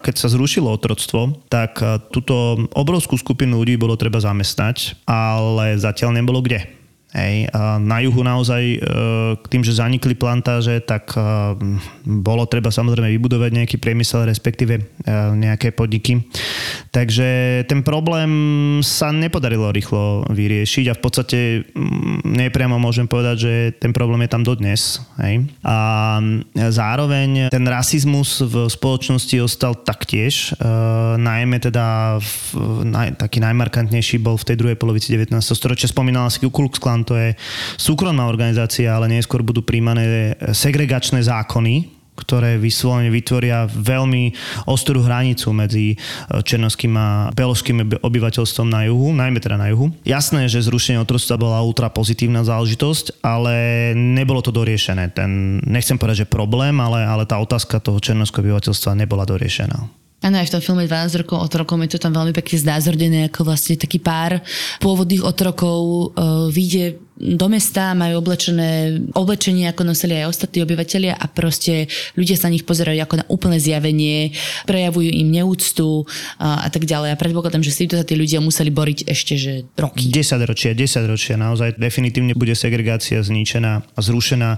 keď 0.05 0.15
sa 0.21 0.29
zrušilo 0.29 0.69
otroctvo, 0.69 1.41
tak 1.49 1.81
túto 2.13 2.69
obrovskú 2.77 3.17
skupinu 3.17 3.57
ľudí 3.57 3.73
bolo 3.73 3.97
treba 3.97 4.21
zamestnať, 4.21 5.01
ale 5.09 5.81
zatiaľ 5.81 6.21
nebolo 6.21 6.45
kde. 6.45 6.78
Hej, 7.10 7.49
a 7.57 7.82
na 7.82 8.05
juhu 8.05 8.22
naozaj 8.22 8.64
e, 8.70 8.78
k 9.41 9.45
tým, 9.49 9.66
že 9.66 9.82
zanikli 9.82 10.14
plantáže, 10.14 10.78
tak 10.86 11.10
e, 11.18 11.22
bolo 12.05 12.45
treba 12.45 12.70
samozrejme 12.70 13.10
vybudovať 13.18 13.49
nejaký 13.49 13.82
priemysel, 13.82 14.30
respektíve 14.30 14.78
e, 14.78 14.84
nejaké 15.34 15.74
podniky. 15.74 16.22
Takže 16.93 17.62
ten 17.66 17.82
problém 17.82 18.30
sa 18.86 19.10
nepodarilo 19.10 19.74
rýchlo 19.74 20.22
vyriešiť 20.30 20.86
a 20.93 20.97
v 20.97 21.01
podstate 21.01 21.38
mm, 21.74 22.30
nepriamo 22.30 22.78
môžem 22.78 23.10
povedať, 23.10 23.36
že 23.41 23.53
ten 23.82 23.89
problém 23.89 24.30
je 24.30 24.30
tam 24.30 24.45
dodnes. 24.45 25.01
Hej. 25.18 25.49
A 25.66 25.78
zároveň 26.53 27.49
ten 27.49 27.66
rasizmus 27.66 28.45
v 28.45 28.70
spoločnosti 28.70 29.34
ostal 29.41 29.74
taktiež, 29.74 30.53
najmä 31.18 31.57
teda 31.57 32.18
v, 32.22 32.30
naj, 32.86 33.18
taký 33.18 33.41
najmarkantnejší 33.41 34.22
bol 34.22 34.38
v 34.38 34.47
tej 34.53 34.55
druhej 34.62 34.78
polovici 34.78 35.10
19. 35.10 35.34
storočia. 35.41 35.89
Spomínala 35.89 36.30
si 36.30 36.38
Ku 36.38 36.53
Klux 36.53 36.78
Klan, 36.78 36.99
to 37.04 37.14
je 37.18 37.36
súkromná 37.76 38.26
organizácia, 38.28 38.91
ale 38.91 39.12
neskôr 39.12 39.43
budú 39.43 39.62
príjmané 39.62 40.36
segregačné 40.52 41.24
zákony, 41.26 42.00
ktoré 42.20 42.60
vyslovene 42.60 43.08
vytvoria 43.08 43.64
veľmi 43.64 44.36
ostrú 44.68 45.00
hranicu 45.00 45.56
medzi 45.56 45.95
e, 45.95 45.97
černovským 46.43 46.93
a 47.00 47.32
beložským 47.32 48.04
obyvateľstvom 48.04 48.68
na 48.68 48.91
juhu, 48.91 49.16
najmä 49.16 49.39
teda 49.39 49.56
na 49.56 49.72
juhu. 49.72 49.95
Jasné, 50.04 50.52
že 50.52 50.68
zrušenie 50.68 51.00
otroctva 51.00 51.39
bola 51.39 51.64
ultra 51.64 51.88
pozitívna 51.88 52.43
záležitosť, 52.43 53.24
ale 53.24 53.56
nebolo 53.95 54.43
to 54.43 54.52
doriešené. 54.52 55.16
Ten, 55.16 55.64
nechcem 55.64 55.95
povedať, 55.95 56.28
že 56.28 56.34
problém, 56.34 56.76
ale, 56.84 57.08
ale 57.08 57.24
tá 57.24 57.39
otázka 57.39 57.80
toho 57.80 58.04
černovského 58.04 58.43
obyvateľstva 58.43 59.00
nebola 59.00 59.24
doriešená. 59.24 59.99
Áno, 60.20 60.36
aj 60.36 60.51
v 60.51 60.53
tom 60.59 60.63
filme 60.63 60.84
12 60.84 61.24
rokov 61.24 61.39
otrokom 61.39 61.80
je 61.88 61.95
to 61.95 62.03
tam 62.03 62.11
veľmi 62.11 62.36
pekne 62.36 62.59
znázornené, 62.59 63.20
ako 63.32 63.47
vlastne 63.47 63.80
taký 63.80 64.03
pár 64.03 64.43
pôvodných 64.84 65.24
otrokov 65.24 66.11
uh, 66.11 66.51
vyjde 66.51 66.99
do 67.20 67.47
mesta, 67.51 67.91
majú 67.91 68.24
oblečené 68.24 69.03
oblečenie, 69.11 69.67
ako 69.67 69.84
nosili 69.84 70.15
aj 70.24 70.32
ostatní 70.32 70.63
obyvateľia 70.63 71.20
a 71.20 71.26
proste 71.28 71.91
ľudia 72.15 72.39
sa 72.39 72.47
na 72.47 72.55
nich 72.55 72.63
pozerajú 72.63 72.95
ako 73.03 73.15
na 73.20 73.26
úplné 73.28 73.59
zjavenie, 73.59 74.32
prejavujú 74.63 75.11
im 75.11 75.28
neúctu 75.28 76.07
a, 76.39 76.63
a 76.63 76.67
tak 76.72 76.88
ďalej. 76.88 77.13
A 77.13 77.20
predpokladám, 77.20 77.59
že 77.59 77.76
si 77.76 77.91
to 77.91 77.99
sa 77.99 78.07
tí 78.07 78.15
ľudia 78.15 78.39
museli 78.39 78.72
boriť 78.72 79.11
ešte 79.11 79.34
že 79.36 79.53
roky. 79.76 80.07
10 80.07 80.39
ročia, 80.47 80.72
10 80.72 81.11
ročia, 81.11 81.36
naozaj 81.36 81.76
definitívne 81.76 82.32
bude 82.39 82.55
segregácia 82.55 83.20
zničená 83.20 83.84
a 83.84 83.99
zrušená 83.99 84.49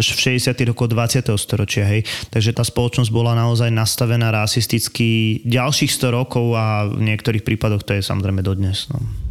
až 0.00 0.06
v 0.16 0.40
60. 0.40 0.56
rokoch 0.72 0.88
20. 0.88 1.28
storočia, 1.36 1.84
hej. 1.84 2.08
Takže 2.32 2.56
tá 2.56 2.64
spoločnosť 2.64 3.12
bola 3.12 3.36
naozaj 3.36 3.68
nastavená 3.68 4.32
rasisticky 4.32 5.40
ďalších 5.44 5.92
100 5.92 6.16
rokov 6.16 6.56
a 6.56 6.88
v 6.88 7.12
niektorých 7.12 7.44
prípadoch 7.44 7.84
to 7.84 7.92
je 7.92 8.02
samozrejme 8.02 8.40
dodnes. 8.40 8.88
No. 8.88 9.25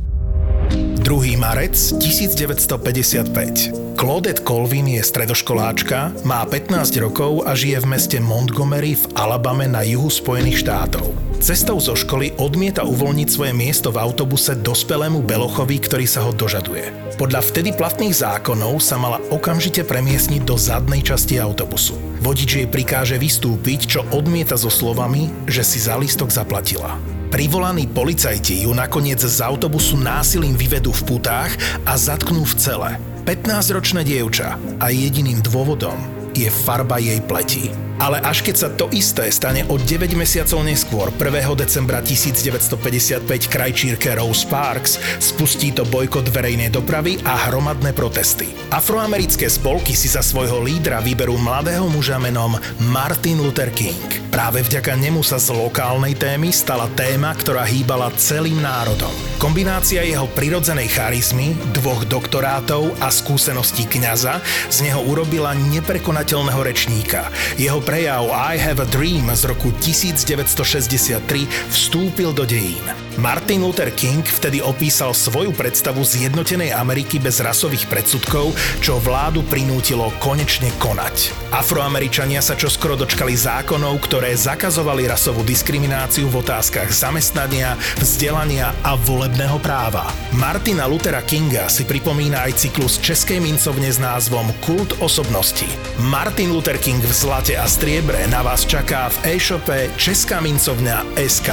2. 1.05 1.37
marec 1.37 1.77
1955. 2.01 3.93
Claudette 3.93 4.41
Colvin 4.41 4.89
je 4.89 5.05
stredoškoláčka, 5.05 6.25
má 6.25 6.41
15 6.49 6.97
rokov 6.97 7.45
a 7.45 7.53
žije 7.53 7.77
v 7.85 7.93
meste 7.93 8.17
Montgomery 8.17 8.97
v 8.97 9.13
Alabame 9.13 9.69
na 9.69 9.85
juhu 9.85 10.09
Spojených 10.09 10.65
štátov. 10.65 11.13
Cestou 11.37 11.77
zo 11.77 11.93
školy 11.93 12.33
odmieta 12.41 12.81
uvoľniť 12.89 13.29
svoje 13.29 13.53
miesto 13.53 13.93
v 13.93 14.01
autobuse 14.01 14.57
dospelému 14.57 15.21
Belochovi, 15.21 15.77
ktorý 15.77 16.09
sa 16.09 16.25
ho 16.25 16.33
dožaduje. 16.33 16.89
Podľa 17.21 17.53
vtedy 17.53 17.77
platných 17.77 18.25
zákonov 18.25 18.81
sa 18.81 18.97
mala 18.97 19.21
okamžite 19.29 19.85
premiesniť 19.85 20.41
do 20.41 20.57
zadnej 20.57 21.05
časti 21.05 21.37
autobusu. 21.37 21.93
Vodič 22.25 22.65
jej 22.65 22.65
prikáže 22.65 23.21
vystúpiť, 23.21 23.93
čo 23.93 24.01
odmieta 24.09 24.57
so 24.57 24.73
slovami, 24.73 25.29
že 25.45 25.61
si 25.61 25.77
za 25.77 26.01
lístok 26.01 26.33
zaplatila. 26.33 26.97
Privolaní 27.29 27.89
policajti 27.89 28.63
ju 28.63 28.71
nakoniec 28.73 29.21
z 29.21 29.41
autobusu 29.41 29.97
násilím 29.97 30.53
vyvedú 30.53 30.93
v 30.93 31.15
putách 31.15 31.51
a 31.85 31.97
zatknú 31.97 32.45
v 32.45 32.53
cele. 32.57 32.89
15-ročné 33.25 34.05
dievča 34.05 34.61
a 34.77 34.93
jediným 34.93 35.41
dôvodom 35.41 35.97
je 36.37 36.45
farba 36.51 37.01
jej 37.01 37.17
pleti. 37.25 37.84
Ale 37.95 38.19
až 38.19 38.43
keď 38.43 38.55
sa 38.55 38.69
to 38.73 38.91
isté 38.91 39.31
stane 39.31 39.63
o 39.71 39.79
9 39.79 40.11
mesiacov 40.19 40.59
neskôr, 40.67 41.07
1. 41.15 41.55
decembra 41.55 42.03
1955 42.03 43.23
krajčírke 43.47 44.11
Rose 44.19 44.43
Parks, 44.43 44.99
spustí 45.23 45.71
to 45.71 45.87
bojkot 45.87 46.27
verejnej 46.27 46.67
dopravy 46.69 47.15
a 47.23 47.47
hromadné 47.47 47.95
protesty. 47.95 48.51
Afroamerické 48.67 49.47
spolky 49.47 49.95
si 49.95 50.11
za 50.11 50.19
svojho 50.19 50.59
lídra 50.59 50.99
vyberú 50.99 51.39
mladého 51.39 51.87
muža 51.87 52.19
menom 52.19 52.59
Martin 52.91 53.39
Luther 53.39 53.71
King. 53.71 54.27
Práve 54.35 54.67
vďaka 54.67 54.99
nemu 54.99 55.23
sa 55.23 55.39
z 55.39 55.55
lokálnej 55.55 56.11
témy 56.19 56.51
stala 56.51 56.91
téma, 56.99 57.31
ktorá 57.31 57.63
hýbala 57.63 58.11
celým 58.19 58.59
národom. 58.59 59.11
Kombinácia 59.39 60.03
jeho 60.03 60.27
prirodzenej 60.35 60.91
charizmy, 60.91 61.55
dvoch 61.71 62.03
doktorátov 62.03 62.99
a 62.99 63.07
skúseností 63.07 63.87
kňaza 63.87 64.43
z 64.67 64.77
neho 64.83 65.07
urobila 65.07 65.55
neprekonateľného 65.55 66.61
rečníka. 66.67 67.31
Jeho 67.55 67.79
prejav 67.85 68.25
I 68.33 68.57
Have 68.57 68.81
a 68.81 68.89
Dream 68.89 69.29
z 69.37 69.45
roku 69.45 69.69
1963 69.69 71.69
vstúpil 71.69 72.33
do 72.33 72.41
dejín. 72.41 73.04
Martin 73.15 73.63
Luther 73.63 73.95
King 73.95 74.27
vtedy 74.27 74.59
opísal 74.59 75.15
svoju 75.15 75.55
predstavu 75.55 76.03
zjednotenej 76.03 76.75
Ameriky 76.75 77.15
bez 77.15 77.39
rasových 77.39 77.87
predsudkov, 77.87 78.51
čo 78.83 78.99
vládu 78.99 79.39
prinútilo 79.47 80.11
konečne 80.19 80.67
konať. 80.83 81.31
Afroameričania 81.55 82.43
sa 82.43 82.59
čoskoro 82.59 82.99
dočkali 82.99 83.31
zákonov, 83.31 84.03
ktoré 84.03 84.35
zakazovali 84.35 85.07
rasovú 85.07 85.47
diskrimináciu 85.47 86.27
v 86.27 86.43
otázkach 86.43 86.91
zamestnania, 86.91 87.79
vzdelania 88.03 88.75
a 88.83 88.99
volebného 88.99 89.63
práva. 89.63 90.11
Martina 90.35 90.83
Luthera 90.83 91.23
Kinga 91.23 91.71
si 91.71 91.87
pripomína 91.87 92.43
aj 92.43 92.67
cyklus 92.67 92.99
Českej 92.99 93.39
mincovne 93.39 93.87
s 93.87 93.95
názvom 93.95 94.51
Kult 94.59 94.99
osobnosti. 94.99 95.67
Martin 96.11 96.51
Luther 96.51 96.75
King 96.75 96.99
v 96.99 97.13
zlate 97.15 97.55
a 97.55 97.63
striebre 97.63 98.27
na 98.27 98.43
vás 98.43 98.67
čaká 98.67 99.07
v 99.07 99.39
e-shope 99.39 99.87
Česká 99.95 100.43
mincovňa 100.43 101.07
SK. 101.15 101.49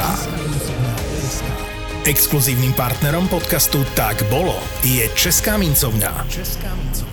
Exkluzívnym 2.03 2.75
partnerom 2.75 3.31
podcastu 3.31 3.87
Tak 3.95 4.27
bolo 4.27 4.59
je 4.83 5.07
Česká 5.15 5.55
mincovňa. 5.55 6.27
Česká 6.27 6.75
mincovňa. 6.75 7.12